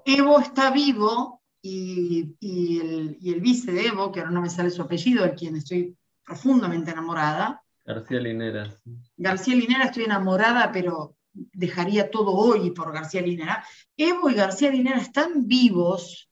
Evo 0.04 0.40
está 0.40 0.70
vivo 0.70 1.40
y, 1.62 2.36
el, 2.42 3.16
y, 3.18 3.32
el, 3.32 3.40
vice 3.40 3.72
de 3.72 3.86
Evo, 3.86 4.12
que 4.12 4.20
ahora 4.20 4.32
no 4.32 4.42
me 4.42 4.50
sale 4.50 4.68
su 4.68 4.82
apellido, 4.82 5.24
de 5.24 5.34
quien 5.34 5.56
estoy 5.56 5.96
profundamente 6.22 6.90
enamorada. 6.90 7.62
García 7.86 8.20
Linera. 8.20 8.76
García 9.16 9.54
Linera 9.54 9.84
estoy 9.84 10.04
enamorada, 10.04 10.70
pero 10.70 11.16
dejaría 11.52 12.10
todo 12.10 12.32
hoy 12.32 12.70
por 12.70 12.92
García 12.92 13.22
Linera. 13.22 13.64
Evo 13.96 14.30
y 14.30 14.34
García 14.34 14.70
Linera 14.70 14.98
están 14.98 15.46
vivos 15.46 16.28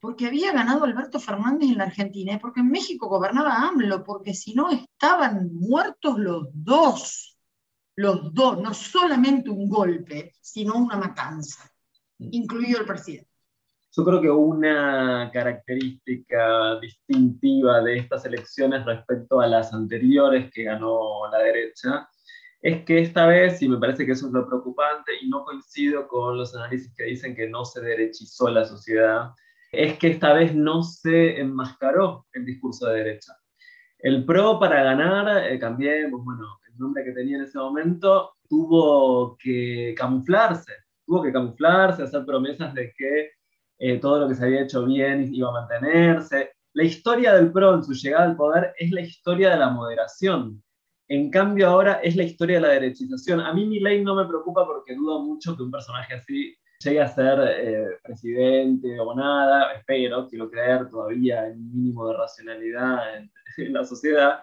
porque 0.00 0.26
había 0.26 0.52
ganado 0.52 0.84
Alberto 0.84 1.18
Fernández 1.18 1.70
en 1.70 1.78
la 1.78 1.84
Argentina 1.84 2.34
y 2.34 2.38
porque 2.38 2.60
en 2.60 2.70
México 2.70 3.08
gobernaba 3.08 3.66
AMLO, 3.68 4.04
porque 4.04 4.34
si 4.34 4.54
no 4.54 4.70
estaban 4.70 5.54
muertos 5.54 6.18
los 6.18 6.48
dos, 6.52 7.38
los 7.96 8.34
dos, 8.34 8.60
no 8.60 8.74
solamente 8.74 9.48
un 9.48 9.66
golpe, 9.66 10.34
sino 10.42 10.74
una 10.74 10.98
matanza, 10.98 11.70
incluido 12.18 12.80
el 12.80 12.86
presidente. 12.86 13.30
Yo 13.96 14.04
creo 14.04 14.20
que 14.20 14.28
una 14.28 15.30
característica 15.32 16.78
distintiva 16.80 17.80
de 17.80 17.98
estas 17.98 18.26
elecciones 18.26 18.84
respecto 18.84 19.40
a 19.40 19.46
las 19.46 19.72
anteriores 19.72 20.50
que 20.52 20.64
ganó 20.64 21.30
la 21.32 21.38
derecha 21.38 22.08
es 22.64 22.82
que 22.86 22.98
esta 22.98 23.26
vez, 23.26 23.60
y 23.60 23.68
me 23.68 23.76
parece 23.76 24.06
que 24.06 24.12
eso 24.12 24.26
es 24.26 24.32
lo 24.32 24.46
preocupante, 24.46 25.12
y 25.20 25.28
no 25.28 25.44
coincido 25.44 26.08
con 26.08 26.38
los 26.38 26.56
análisis 26.56 26.94
que 26.96 27.04
dicen 27.04 27.36
que 27.36 27.46
no 27.46 27.62
se 27.66 27.82
derechizó 27.82 28.48
la 28.48 28.64
sociedad, 28.64 29.32
es 29.70 29.98
que 29.98 30.08
esta 30.08 30.32
vez 30.32 30.54
no 30.54 30.82
se 30.82 31.38
enmascaró 31.38 32.26
el 32.32 32.46
discurso 32.46 32.86
de 32.86 33.04
derecha. 33.04 33.34
El 33.98 34.24
PRO 34.24 34.58
para 34.58 34.82
ganar, 34.82 35.46
eh, 35.46 35.60
bueno, 36.10 36.58
el 36.66 36.78
nombre 36.78 37.04
que 37.04 37.12
tenía 37.12 37.36
en 37.36 37.42
ese 37.44 37.58
momento, 37.58 38.32
tuvo 38.48 39.36
que 39.36 39.94
camuflarse, 39.94 40.72
tuvo 41.04 41.22
que 41.22 41.32
camuflarse, 41.32 42.04
hacer 42.04 42.24
promesas 42.24 42.72
de 42.72 42.94
que 42.96 43.32
eh, 43.78 43.98
todo 43.98 44.20
lo 44.20 44.28
que 44.28 44.36
se 44.36 44.44
había 44.46 44.62
hecho 44.62 44.86
bien 44.86 45.34
iba 45.34 45.50
a 45.50 45.60
mantenerse. 45.60 46.52
La 46.72 46.84
historia 46.84 47.34
del 47.34 47.52
PRO 47.52 47.74
en 47.74 47.84
su 47.84 47.92
llegada 47.92 48.24
al 48.24 48.36
poder 48.36 48.72
es 48.78 48.90
la 48.90 49.02
historia 49.02 49.50
de 49.50 49.58
la 49.58 49.68
moderación, 49.68 50.63
en 51.08 51.30
cambio, 51.30 51.68
ahora 51.68 52.00
es 52.02 52.16
la 52.16 52.22
historia 52.22 52.56
de 52.56 52.62
la 52.62 52.68
derechización. 52.68 53.40
A 53.40 53.52
mí 53.52 53.66
mi 53.66 53.78
ley 53.80 54.02
no 54.02 54.14
me 54.14 54.26
preocupa 54.26 54.64
porque 54.66 54.94
dudo 54.94 55.22
mucho 55.22 55.56
que 55.56 55.62
un 55.62 55.70
personaje 55.70 56.14
así 56.14 56.56
llegue 56.78 57.00
a 57.00 57.08
ser 57.08 57.38
eh, 57.40 57.98
presidente 58.02 58.98
o 58.98 59.14
nada. 59.14 59.72
Espero, 59.72 60.26
quiero 60.28 60.50
creer 60.50 60.88
todavía 60.88 61.46
en 61.46 61.58
un 61.58 61.74
mínimo 61.74 62.08
de 62.08 62.16
racionalidad 62.16 63.00
en, 63.58 63.72
la 63.72 63.84
sociedad. 63.84 64.42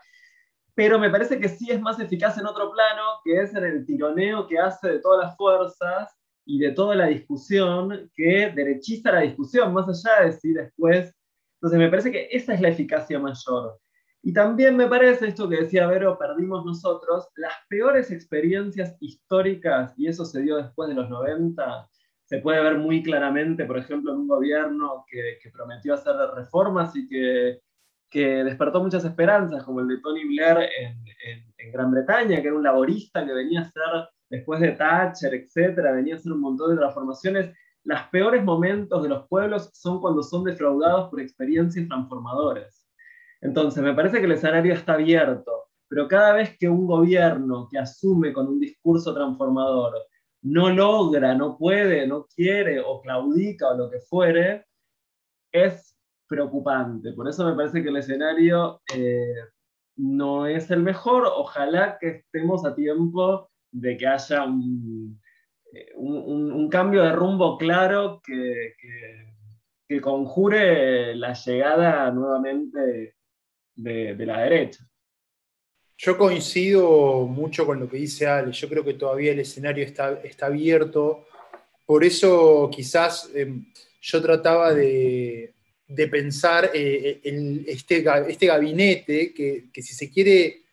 Pero 0.75 0.99
me 0.99 1.09
parece 1.09 1.39
que 1.39 1.49
sí 1.49 1.69
es 1.71 1.81
más 1.81 1.99
eficaz 1.99 2.37
en 2.37 2.45
otro 2.45 2.71
plano, 2.71 3.01
que 3.23 3.41
es 3.41 3.53
en 3.55 3.63
el 3.63 3.85
tironeo 3.85 4.47
que 4.47 4.59
hace 4.59 4.87
de 4.87 4.99
todas 4.99 5.25
las 5.25 5.35
fuerzas 5.35 6.15
y 6.45 6.59
de 6.59 6.71
toda 6.71 6.95
la 6.95 7.07
discusión, 7.07 8.09
que 8.15 8.51
derechiza 8.55 9.11
la 9.11 9.21
discusión, 9.21 9.73
más 9.73 9.87
allá 9.89 10.25
de 10.25 10.31
si 10.33 10.53
después. 10.53 11.13
Entonces, 11.55 11.79
me 11.79 11.89
parece 11.89 12.11
que 12.11 12.29
esa 12.31 12.53
es 12.53 12.61
la 12.61 12.69
eficacia 12.69 13.19
mayor. 13.19 13.79
Y 14.23 14.33
también 14.33 14.77
me 14.77 14.87
parece 14.87 15.27
esto 15.27 15.49
que 15.49 15.61
decía 15.61 15.87
Vero, 15.87 16.17
perdimos 16.17 16.63
nosotros, 16.63 17.27
las 17.35 17.53
peores 17.67 18.11
experiencias 18.11 18.95
históricas, 18.99 19.93
y 19.97 20.07
eso 20.07 20.25
se 20.25 20.41
dio 20.41 20.57
después 20.57 20.89
de 20.89 20.95
los 20.95 21.09
90, 21.09 21.89
se 22.25 22.37
puede 22.37 22.61
ver 22.61 22.77
muy 22.77 23.01
claramente, 23.01 23.65
por 23.65 23.79
ejemplo, 23.79 24.13
en 24.13 24.19
un 24.19 24.27
gobierno 24.27 25.05
que, 25.09 25.37
prometió 25.51 25.95
hacer 25.95 26.15
reformas 26.35 26.95
y 26.95 27.07
que, 27.07 27.59
despertó 28.43 28.81
muchas 28.81 29.03
esperanzas, 29.05 29.63
como 29.63 29.79
el 29.79 29.87
de 29.87 29.99
Tony 30.01 30.25
Blair 30.25 30.69
en, 30.79 31.03
en, 31.57 31.71
Gran 31.71 31.91
Bretaña, 31.91 32.41
que 32.41 32.47
era 32.47 32.55
un 32.55 32.63
laborista 32.63 33.25
que 33.25 33.33
venía 33.33 33.61
a 33.61 33.71
ser, 33.71 34.09
después 34.29 34.59
de 34.59 34.73
Thatcher, 34.73 35.33
etcétera, 35.33 35.93
venía 35.93 36.15
a 36.15 36.17
hacer 36.17 36.31
un 36.31 36.41
montón 36.41 36.71
de 36.71 36.77
transformaciones. 36.77 37.55
Los 37.83 38.01
peores 38.11 38.43
momentos 38.43 39.01
de 39.03 39.09
los 39.09 39.27
pueblos 39.27 39.69
son 39.73 39.99
cuando 39.99 40.21
son 40.23 40.43
defraudados 40.43 41.09
por 41.09 41.21
experiencias 41.21 41.87
transformadoras. 41.87 42.80
Entonces, 43.41 43.83
me 43.83 43.93
parece 43.93 44.19
que 44.19 44.25
el 44.25 44.33
escenario 44.33 44.73
está 44.73 44.93
abierto, 44.93 45.65
pero 45.87 46.07
cada 46.07 46.33
vez 46.33 46.57
que 46.57 46.69
un 46.69 46.85
gobierno 46.85 47.67
que 47.69 47.79
asume 47.79 48.31
con 48.31 48.47
un 48.47 48.59
discurso 48.59 49.13
transformador 49.13 49.93
no 50.43 50.69
logra, 50.69 51.35
no 51.35 51.57
puede, 51.57 52.07
no 52.07 52.25
quiere 52.25 52.79
o 52.79 53.01
claudica 53.01 53.69
o 53.69 53.77
lo 53.77 53.89
que 53.89 53.99
fuere, 53.99 54.65
es 55.51 55.97
preocupante. 56.27 57.13
Por 57.13 57.27
eso 57.27 57.45
me 57.45 57.55
parece 57.55 57.83
que 57.83 57.89
el 57.89 57.97
escenario 57.97 58.81
eh, 58.95 59.35
no 59.97 60.47
es 60.47 60.71
el 60.71 60.81
mejor. 60.81 61.25
Ojalá 61.25 61.97
que 61.99 62.07
estemos 62.09 62.65
a 62.65 62.73
tiempo 62.73 63.49
de 63.71 63.97
que 63.97 64.07
haya 64.07 64.45
un, 64.45 65.19
eh, 65.73 66.69
cambio 66.69 67.03
de 67.03 67.11
rumbo 67.11 67.57
claro 67.57 68.21
que, 68.23 68.75
que, 69.87 69.99
conjure 69.99 71.13
la 71.17 71.33
llegada 71.33 72.09
nuevamente 72.11 73.15
de, 73.75 74.25
la 74.25 74.41
derecha. 74.41 74.87
Yo 75.97 76.17
coincido 76.17 77.27
mucho 77.27 77.65
con 77.65 77.79
lo 77.79 77.89
que 77.89 77.97
dice 77.97 78.27
Ale. 78.27 78.51
Yo 78.51 78.67
creo 78.67 78.83
que 78.83 78.95
todavía 78.95 79.31
el 79.31 79.39
escenario 79.39 79.85
está, 79.85 80.19
está 80.23 80.47
abierto. 80.47 81.27
Por 81.85 82.03
eso 82.03 82.69
quizás 82.73 83.29
em, 83.35 83.65
yo 84.01 84.21
trataba 84.21 84.73
de, 84.73 85.53
pensar 86.09 86.71
eh, 86.73 87.19
en 87.23 87.63
este, 87.67 88.03
este 88.27 88.45
gabinete 88.47 89.33
que, 89.33 89.69
si 89.81 89.93
se 89.93 90.09
quiere, 90.09 90.63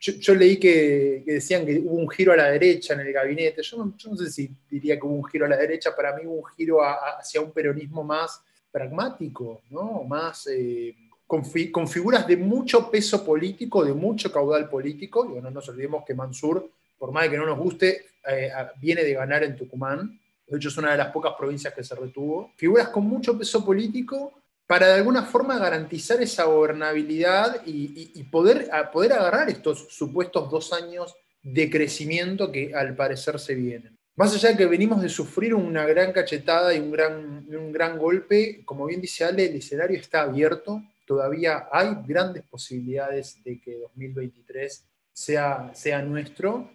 yo, 0.00 0.34
leí 0.34 0.58
que, 0.58 1.22
decían 1.26 1.66
que 1.66 1.78
hubo 1.80 1.96
un 1.96 2.08
giro 2.08 2.32
a 2.32 2.36
la 2.36 2.50
derecha 2.50 2.94
en 2.94 3.00
el 3.00 3.12
gabinete. 3.12 3.62
Yo 3.62 3.76
no, 3.76 4.16
sé 4.16 4.30
si 4.30 4.50
diría 4.70 4.98
que 4.98 5.04
hubo 5.04 5.16
un 5.16 5.24
giro 5.24 5.44
a 5.44 5.48
la 5.48 5.56
derecha, 5.56 5.94
para 5.94 6.16
mí 6.16 6.24
hubo 6.24 6.36
un 6.36 6.46
giro 6.56 6.78
hacia 6.82 7.40
un 7.40 7.52
peronismo 7.52 8.02
más 8.02 8.42
pragmático, 8.70 9.62
¿no? 9.68 10.04
más 10.04 10.46
eh, 10.46 10.94
con, 11.32 11.88
figuras 11.88 12.26
de 12.26 12.36
mucho 12.36 12.90
peso 12.90 13.24
político, 13.24 13.82
de 13.82 13.94
mucho 13.94 14.30
caudal 14.30 14.68
político. 14.68 15.24
Y 15.34 15.40
no 15.40 15.50
nos 15.50 15.66
olvidemos 15.66 16.04
que 16.04 16.12
Mansur, 16.12 16.68
por 16.98 17.10
más 17.10 17.22
de 17.22 17.30
que 17.30 17.38
no 17.38 17.46
nos 17.46 17.58
guste, 17.58 18.04
eh, 18.28 18.50
viene 18.78 19.02
de 19.02 19.14
ganar 19.14 19.42
en 19.42 19.56
Tucumán. 19.56 20.20
De 20.46 20.58
hecho, 20.58 20.68
es 20.68 20.76
una 20.76 20.90
de 20.90 20.98
las 20.98 21.08
pocas 21.08 21.32
provincias 21.38 21.72
que 21.72 21.82
se 21.82 21.94
retuvo. 21.94 22.52
Figuras 22.56 22.88
con 22.88 23.06
mucho 23.06 23.38
peso 23.38 23.64
político 23.64 24.34
para 24.66 24.88
de 24.88 24.94
alguna 24.94 25.22
forma 25.22 25.58
garantizar 25.58 26.20
esa 26.20 26.44
gobernabilidad 26.44 27.62
y, 27.64 28.22
poder, 28.24 28.68
poder 28.92 29.14
agarrar 29.14 29.48
estos 29.48 29.86
supuestos 29.88 30.50
dos 30.50 30.70
años 30.74 31.16
de 31.42 31.70
crecimiento 31.70 32.52
que 32.52 32.74
al 32.74 32.94
parecer 32.94 33.38
se 33.40 33.54
vienen. 33.54 33.96
Más 34.16 34.34
allá 34.34 34.50
de 34.50 34.58
que 34.58 34.66
venimos 34.66 35.00
de 35.00 35.08
sufrir 35.08 35.54
una 35.54 35.86
gran 35.86 36.12
cachetada 36.12 36.74
y 36.74 36.78
un 36.78 36.90
gran, 36.90 37.46
un 37.48 37.72
gran 37.72 37.96
golpe, 37.96 38.60
como 38.66 38.84
bien 38.84 39.00
dice 39.00 39.24
Ale, 39.24 39.46
el 39.46 39.56
escenario 39.56 39.98
está 39.98 40.22
abierto 40.22 40.82
todavía 41.12 41.68
hay 41.70 41.94
grandes 42.06 42.42
posibilidades 42.44 43.44
de 43.44 43.60
que 43.60 43.76
2023 43.76 44.86
sea, 45.12 45.70
sea 45.74 46.00
nuestro. 46.00 46.70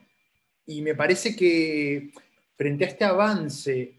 Y 0.67 0.81
me 0.83 0.93
parece 0.93 1.35
que 1.35 2.11
frente 2.55 2.85
a 2.85 2.87
este 2.87 3.03
avance 3.03 3.95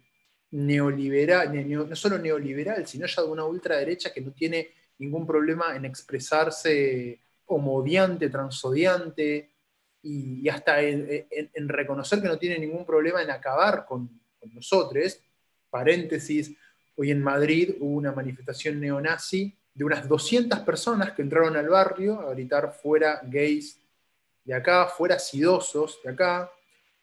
neoliberal, 0.52 1.68
no 1.68 1.96
solo 1.96 2.18
neoliberal, 2.18 2.86
sino 2.86 3.06
ya 3.06 3.22
de 3.22 3.28
una 3.28 3.44
ultraderecha 3.44 4.12
que 4.12 4.20
no 4.20 4.30
tiene 4.30 4.68
ningún 4.98 5.26
problema 5.26 5.74
en 5.74 5.84
expresarse 5.84 7.18
homodiante, 7.46 8.30
transodiante, 8.30 9.50
y, 10.00 10.48
hasta 10.48 10.80
en, 10.80 11.68
reconocer 11.68 12.22
que 12.22 12.28
no 12.28 12.38
tiene 12.38 12.60
ningún 12.60 12.86
problema 12.86 13.22
en 13.22 13.30
acabar 13.30 13.84
con, 13.84 14.08
con 14.38 14.54
nosotros. 14.54 15.20
Paréntesis, 15.68 16.54
hoy 16.94 17.10
en 17.10 17.20
Madrid 17.20 17.74
hubo 17.80 17.96
una 17.96 18.12
manifestación 18.12 18.78
neonazi 18.78 19.58
de 19.78 19.84
unas 19.84 20.08
200 20.08 20.58
personas 20.60 21.12
que 21.12 21.22
entraron 21.22 21.56
al 21.56 21.68
barrio 21.68 22.18
a 22.18 22.32
gritar 22.32 22.74
fuera 22.74 23.20
gays 23.22 23.78
de 24.44 24.52
acá, 24.52 24.86
fuera 24.88 25.20
sidosos 25.20 26.00
de 26.02 26.10
acá, 26.10 26.50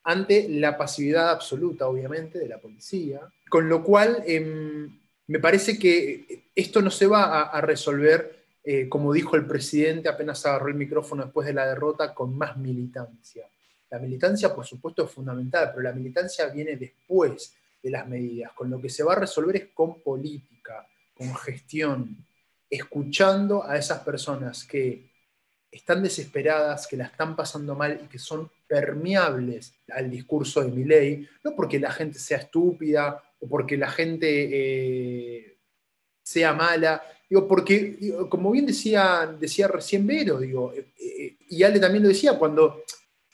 ante 0.03 0.49
la 0.49 0.77
pasividad 0.77 1.29
absoluta, 1.29 1.87
obviamente, 1.87 2.37
de 2.37 2.49
la 2.49 2.59
policía. 2.59 3.21
Con 3.49 3.69
lo 3.69 3.81
cual, 3.81 4.21
em, 4.27 4.99
me 5.27 5.39
parece 5.39 5.79
que 5.79 6.49
esto 6.53 6.81
no 6.81 6.91
se 6.91 7.07
va 7.07 7.43
a, 7.43 7.61
resolver, 7.61 8.43
eh, 8.61 8.89
como 8.89 9.13
dijo 9.13 9.37
el 9.37 9.47
presidente 9.47 10.09
apenas 10.09 10.45
agarró 10.45 10.67
el 10.67 10.75
micrófono 10.75 11.23
después 11.23 11.47
de 11.47 11.53
la 11.53 11.67
derrota, 11.67 12.13
con 12.13 12.37
más 12.37 12.57
militancia. 12.57 13.47
La 13.89 13.99
militancia, 13.99 14.53
por 14.53 14.65
supuesto, 14.65 15.05
es 15.05 15.11
fundamental, 15.11 15.71
pero 15.71 15.83
la 15.83 15.93
militancia 15.93 16.47
viene 16.47 16.75
después 16.75 17.55
de 17.81 17.89
las 17.89 18.05
medidas. 18.05 18.51
Con 18.51 18.69
lo 18.69 18.81
que 18.81 18.89
se 18.89 19.03
va 19.03 19.13
a 19.13 19.19
resolver 19.19 19.55
es 19.55 19.67
con 19.73 20.01
política, 20.01 20.85
con 21.15 21.33
gestión, 21.35 22.25
escuchando 22.75 23.63
a 23.63 23.77
esas 23.77 23.99
personas 24.01 24.63
que 24.65 25.09
están 25.71 26.01
desesperadas, 26.01 26.87
que 26.87 26.97
la 26.97 27.05
están 27.05 27.35
pasando 27.35 27.75
mal 27.75 27.99
y 28.03 28.07
que 28.07 28.19
son 28.19 28.49
permeables 28.67 29.73
al 29.91 30.09
discurso 30.09 30.61
de 30.61 30.71
mi 30.71 30.85
ley, 30.85 31.27
no 31.43 31.55
porque 31.55 31.79
la 31.79 31.91
gente 31.91 32.17
sea 32.17 32.37
estúpida 32.37 33.21
o 33.39 33.47
porque 33.47 33.77
la 33.77 33.91
gente 33.91 34.27
eh, 34.29 35.57
sea 36.23 36.53
mala, 36.53 37.03
digo, 37.29 37.47
porque, 37.47 37.97
como 38.29 38.51
bien 38.51 38.65
decía, 38.65 39.35
decía 39.39 39.67
recién 39.67 40.07
Vero, 40.07 40.39
digo, 40.39 40.73
eh, 40.73 40.93
eh, 40.99 41.37
y 41.49 41.63
Ale 41.63 41.79
también 41.79 42.03
lo 42.03 42.09
decía, 42.09 42.39
cuando 42.39 42.83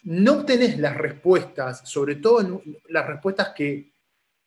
no 0.03 0.43
tenés 0.43 0.79
las 0.79 0.97
respuestas, 0.97 1.87
sobre 1.87 2.15
todo 2.15 2.61
las 2.89 3.07
respuestas 3.07 3.49
que 3.55 3.91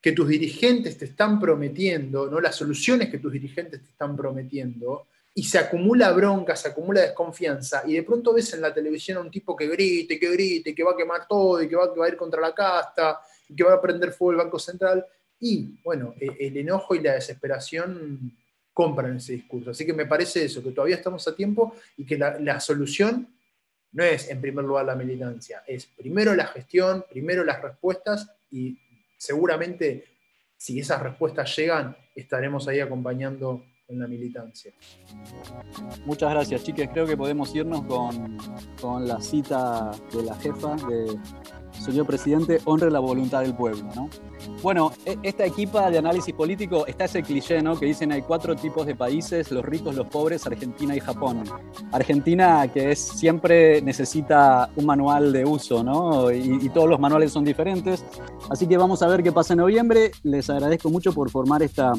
que 0.05 0.13
tus 0.13 0.29
dirigentes 0.29 0.99
te 0.99 1.07
están 1.07 1.41
prometiendo, 1.41 2.29
¿no? 2.29 2.39
las 2.39 2.57
soluciones 2.57 3.09
que 3.09 3.17
tus 3.17 3.33
dirigentes 3.33 3.81
te 3.81 3.89
están 3.89 4.15
prometiendo, 4.15 5.07
y 5.35 5.45
se 5.45 5.59
acumula 5.59 6.13
bronca, 6.13 6.55
se 6.55 6.69
acumula 6.69 7.01
desconfianza, 7.01 7.85
y 7.87 7.95
de 7.95 8.03
pronto 8.03 8.35
ves 8.35 8.53
en 8.53 8.61
la 8.61 8.75
televisión 8.75 9.17
a 9.17 9.23
un 9.23 9.31
tipo 9.31 9.57
que 9.57 9.67
grite, 9.67 10.21
que 10.21 10.31
grite, 10.31 10.75
que 10.75 10.85
va 10.85 10.93
a 10.93 10.97
quemar 10.97 11.27
todo, 11.27 11.63
y 11.63 11.71
que 11.71 11.77
va, 11.77 11.85
a 11.85 12.09
ir 12.09 12.19
contra 12.19 12.39
la 12.39 12.55
casta, 12.55 13.19
y 13.49 13.57
que 13.57 13.65
va 13.65 13.73
a 13.73 13.81
prender 13.81 14.13
fuego 14.13 14.33
el 14.33 14.45
Banco 14.45 14.59
Central, 14.59 15.07
y 15.41 15.81
bueno, 15.83 16.15
e, 16.21 16.49
el 16.49 16.59
enojo 16.59 16.95
y 16.95 17.01
la 17.01 17.15
desesperación 17.15 18.31
compran 18.75 19.17
ese 19.17 19.33
discurso. 19.33 19.71
Así 19.71 19.87
que 19.87 19.95
me 19.95 20.05
parece 20.05 20.45
eso, 20.45 20.63
que 20.63 20.73
todavía 20.73 20.97
estamos 20.97 21.27
a 21.27 21.35
tiempo 21.35 21.77
y 21.97 22.05
que 22.05 22.19
la, 22.19 22.39
la 22.41 22.61
solución 22.61 23.27
no 23.93 24.05
es 24.05 24.29
en 24.29 24.39
primer 24.43 24.67
lugar 24.67 24.85
la 24.85 24.97
militancia, 24.97 25.63
es 25.67 25.87
primero 25.87 26.35
la 26.35 26.49
gestión, 26.49 27.07
primero 27.09 27.43
las 27.43 27.63
respuestas 27.63 28.29
y 28.51 28.79
seguramente 29.25 30.05
si 30.57 30.79
esas 30.79 31.03
respuestas 31.03 31.57
llegan, 31.57 31.97
estaremos 32.15 32.69
ahí 32.69 32.81
acompañando 32.81 33.65
en 33.89 33.99
la 33.99 34.07
militancia. 34.07 34.73
Muchas 36.05 36.31
gracias, 36.31 36.63
chiques. 36.63 36.89
Creo 36.93 37.07
que 37.07 37.17
podemos 37.17 37.55
irnos 37.55 37.83
con, 37.87 38.39
con 38.81 39.09
la 39.09 39.21
cita 39.21 39.93
de 40.13 40.23
la 40.23 40.35
jefa 40.37 40.77
de 40.77 41.19
señor 41.81 42.07
presidente, 42.07 42.61
honre 42.65 42.91
la 42.91 43.01
voluntad 43.01 43.43
del 43.43 43.55
pueblo. 43.55 43.85
¿no? 43.95 44.09
Bueno, 44.63 44.93
e, 45.05 45.17
esta 45.23 45.45
equipa 45.45 45.91
de 45.91 45.99
análisis 45.99 46.35
político 46.35 46.87
está 46.87 47.05
ese 47.05 47.23
cliché, 47.23 47.63
¿no? 47.63 47.79
Que 47.79 47.87
dicen 47.87 48.13
hay 48.13 48.23
cuatro 48.23 48.55
tipos 48.57 48.87
de 48.87 48.95
países, 48.95 49.51
los 49.51 49.65
ricos, 49.65 49.95
los 49.95 50.07
pobres, 50.07 50.47
Argentina 50.47 50.95
y 50.97 51.01
Japón. 51.01 51.45
Argentina, 51.93 52.69
que 52.69 52.93
es, 52.93 52.99
siempre 52.99 53.83
necesita 53.83 54.71
un 54.77 54.87
manual 54.87 55.33
de 55.33 55.45
uso, 55.45 55.83
¿no? 55.83 56.31
Y, 56.31 56.59
y, 56.63 56.69
todos 56.71 56.89
los 56.89 56.99
manuales 57.01 57.33
son 57.33 57.45
diferentes. 57.45 58.05
Así 58.51 58.67
que 58.67 58.77
vamos 58.77 59.03
a 59.03 59.09
ver 59.09 59.23
qué 59.23 59.33
pasa 59.33 59.55
en 59.55 59.59
noviembre. 59.59 60.11
Les 60.23 60.49
agradezco 60.51 60.91
mucho 60.91 61.13
por 61.13 61.31
formar 61.31 61.63
esta 61.63 61.93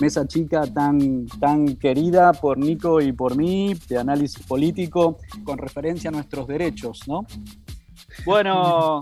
mesa 0.00 0.26
chica 0.26 0.66
tan, 0.66 1.26
tan 1.40 1.76
querida 1.76 2.32
por 2.32 2.58
Nico 2.58 3.00
y 3.00 3.12
por 3.12 3.36
mí, 3.36 3.74
de 3.88 3.98
análisis 3.98 4.44
político, 4.46 5.18
con 5.44 5.58
referencia 5.58 6.08
a 6.08 6.12
nuestros 6.12 6.46
derechos, 6.46 7.06
¿no? 7.06 7.26
Bueno. 8.24 9.00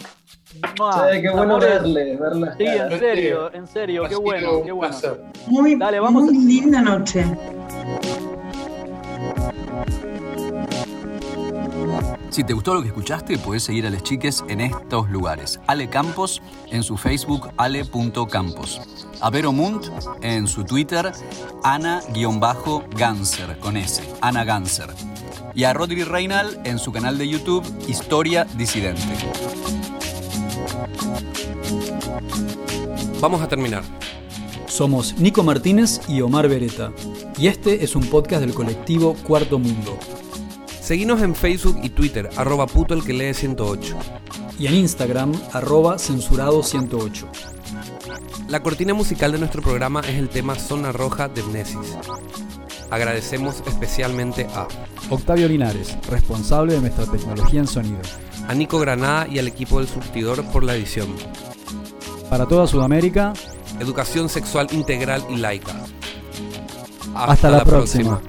qué 1.21 1.31
bueno 1.31 1.59
verle, 1.59 2.17
verla. 2.17 2.55
Sí, 2.57 2.65
en 2.65 2.99
serio, 2.99 3.53
en 3.53 3.67
serio, 3.67 4.05
qué 4.09 4.17
bueno, 4.17 4.63
qué 4.65 4.73
bueno. 4.73 4.97
Muy, 5.47 5.77
Dale, 5.77 6.01
vamos 6.01 6.25
muy 6.25 6.39
linda 6.39 6.81
noche. 6.81 7.25
Si 12.31 12.45
te 12.45 12.53
gustó 12.53 12.75
lo 12.75 12.83
que 12.83 12.89
escuchaste, 12.89 13.39
puedes 13.39 13.63
seguir 13.63 13.87
a 13.87 13.91
las 13.91 14.03
chiques 14.03 14.45
en 14.49 14.61
estos 14.61 15.09
lugares. 15.09 15.59
Ale 15.67 15.89
Campos 15.89 16.43
en 16.71 16.83
su 16.83 16.99
Facebook 16.99 17.49
ale.campos. 17.57 18.83
A 19.23 19.31
Vero 19.31 19.53
Munt 19.53 19.87
en 20.21 20.47
su 20.47 20.63
Twitter 20.63 21.13
Ana-Ganser 21.63 23.59
con 23.59 23.79
S, 23.79 24.03
Ana 24.21 24.45
Ganser 24.45 24.91
y 25.57 25.65
a 25.65 25.73
Rodri 25.73 26.05
Reinal 26.05 26.61
en 26.65 26.79
su 26.79 26.93
canal 26.93 27.17
de 27.17 27.27
YouTube 27.27 27.65
Historia 27.89 28.47
Disidente. 28.57 29.03
Vamos 33.21 33.41
a 33.41 33.49
terminar. 33.49 33.83
Somos 34.67 35.17
Nico 35.19 35.43
Martínez 35.43 36.03
y 36.09 36.21
Omar 36.21 36.49
Beretta, 36.49 36.93
y 37.39 37.47
este 37.47 37.83
es 37.83 37.97
un 37.97 38.05
podcast 38.07 38.43
del 38.43 38.53
colectivo 38.53 39.17
Cuarto 39.27 39.59
Mundo. 39.59 39.99
Seguinos 40.83 41.23
en 41.23 41.35
Facebook 41.35 41.81
y 41.83 41.89
Twitter, 41.89 42.29
arroba 42.37 42.67
puto 42.67 42.93
el 42.93 43.03
que 43.03 43.15
lee 43.15 43.33
108. 43.33 43.97
Y 44.59 44.67
en 44.67 44.75
Instagram, 44.75 45.33
arroba 45.53 45.99
censurado 45.99 46.63
108. 46.63 47.29
La 48.49 48.63
cortina 48.63 48.93
musical 48.93 49.33
de 49.33 49.39
nuestro 49.39 49.63
programa 49.63 50.01
es 50.01 50.17
el 50.17 50.29
tema 50.29 50.55
Zona 50.55 50.93
Roja 50.93 51.29
de 51.29 51.43
Mnesis. 51.43 51.97
Agradecemos 52.91 53.63
especialmente 53.67 54.47
a 54.55 54.69
Octavio 55.11 55.49
Linares, 55.49 55.97
responsable 56.09 56.75
de 56.75 56.81
nuestra 56.81 57.07
tecnología 57.07 57.61
en 57.61 57.67
sonido. 57.67 57.99
A 58.49 58.55
Nico 58.55 58.79
Granada 58.79 59.27
y 59.29 59.39
al 59.39 59.49
equipo 59.49 59.79
del 59.79 59.89
surtidor 59.89 60.45
por 60.53 60.63
la 60.63 60.75
edición. 60.75 61.09
Para 62.31 62.47
toda 62.47 62.67
Sudamérica, 62.67 63.33
Educación 63.81 64.31
sexual 64.31 64.69
integral 64.73 65.23
y 65.29 65.37
laica. 65.37 65.75
Hasta, 67.15 67.51
la, 67.51 67.65
próxima. 67.65 68.23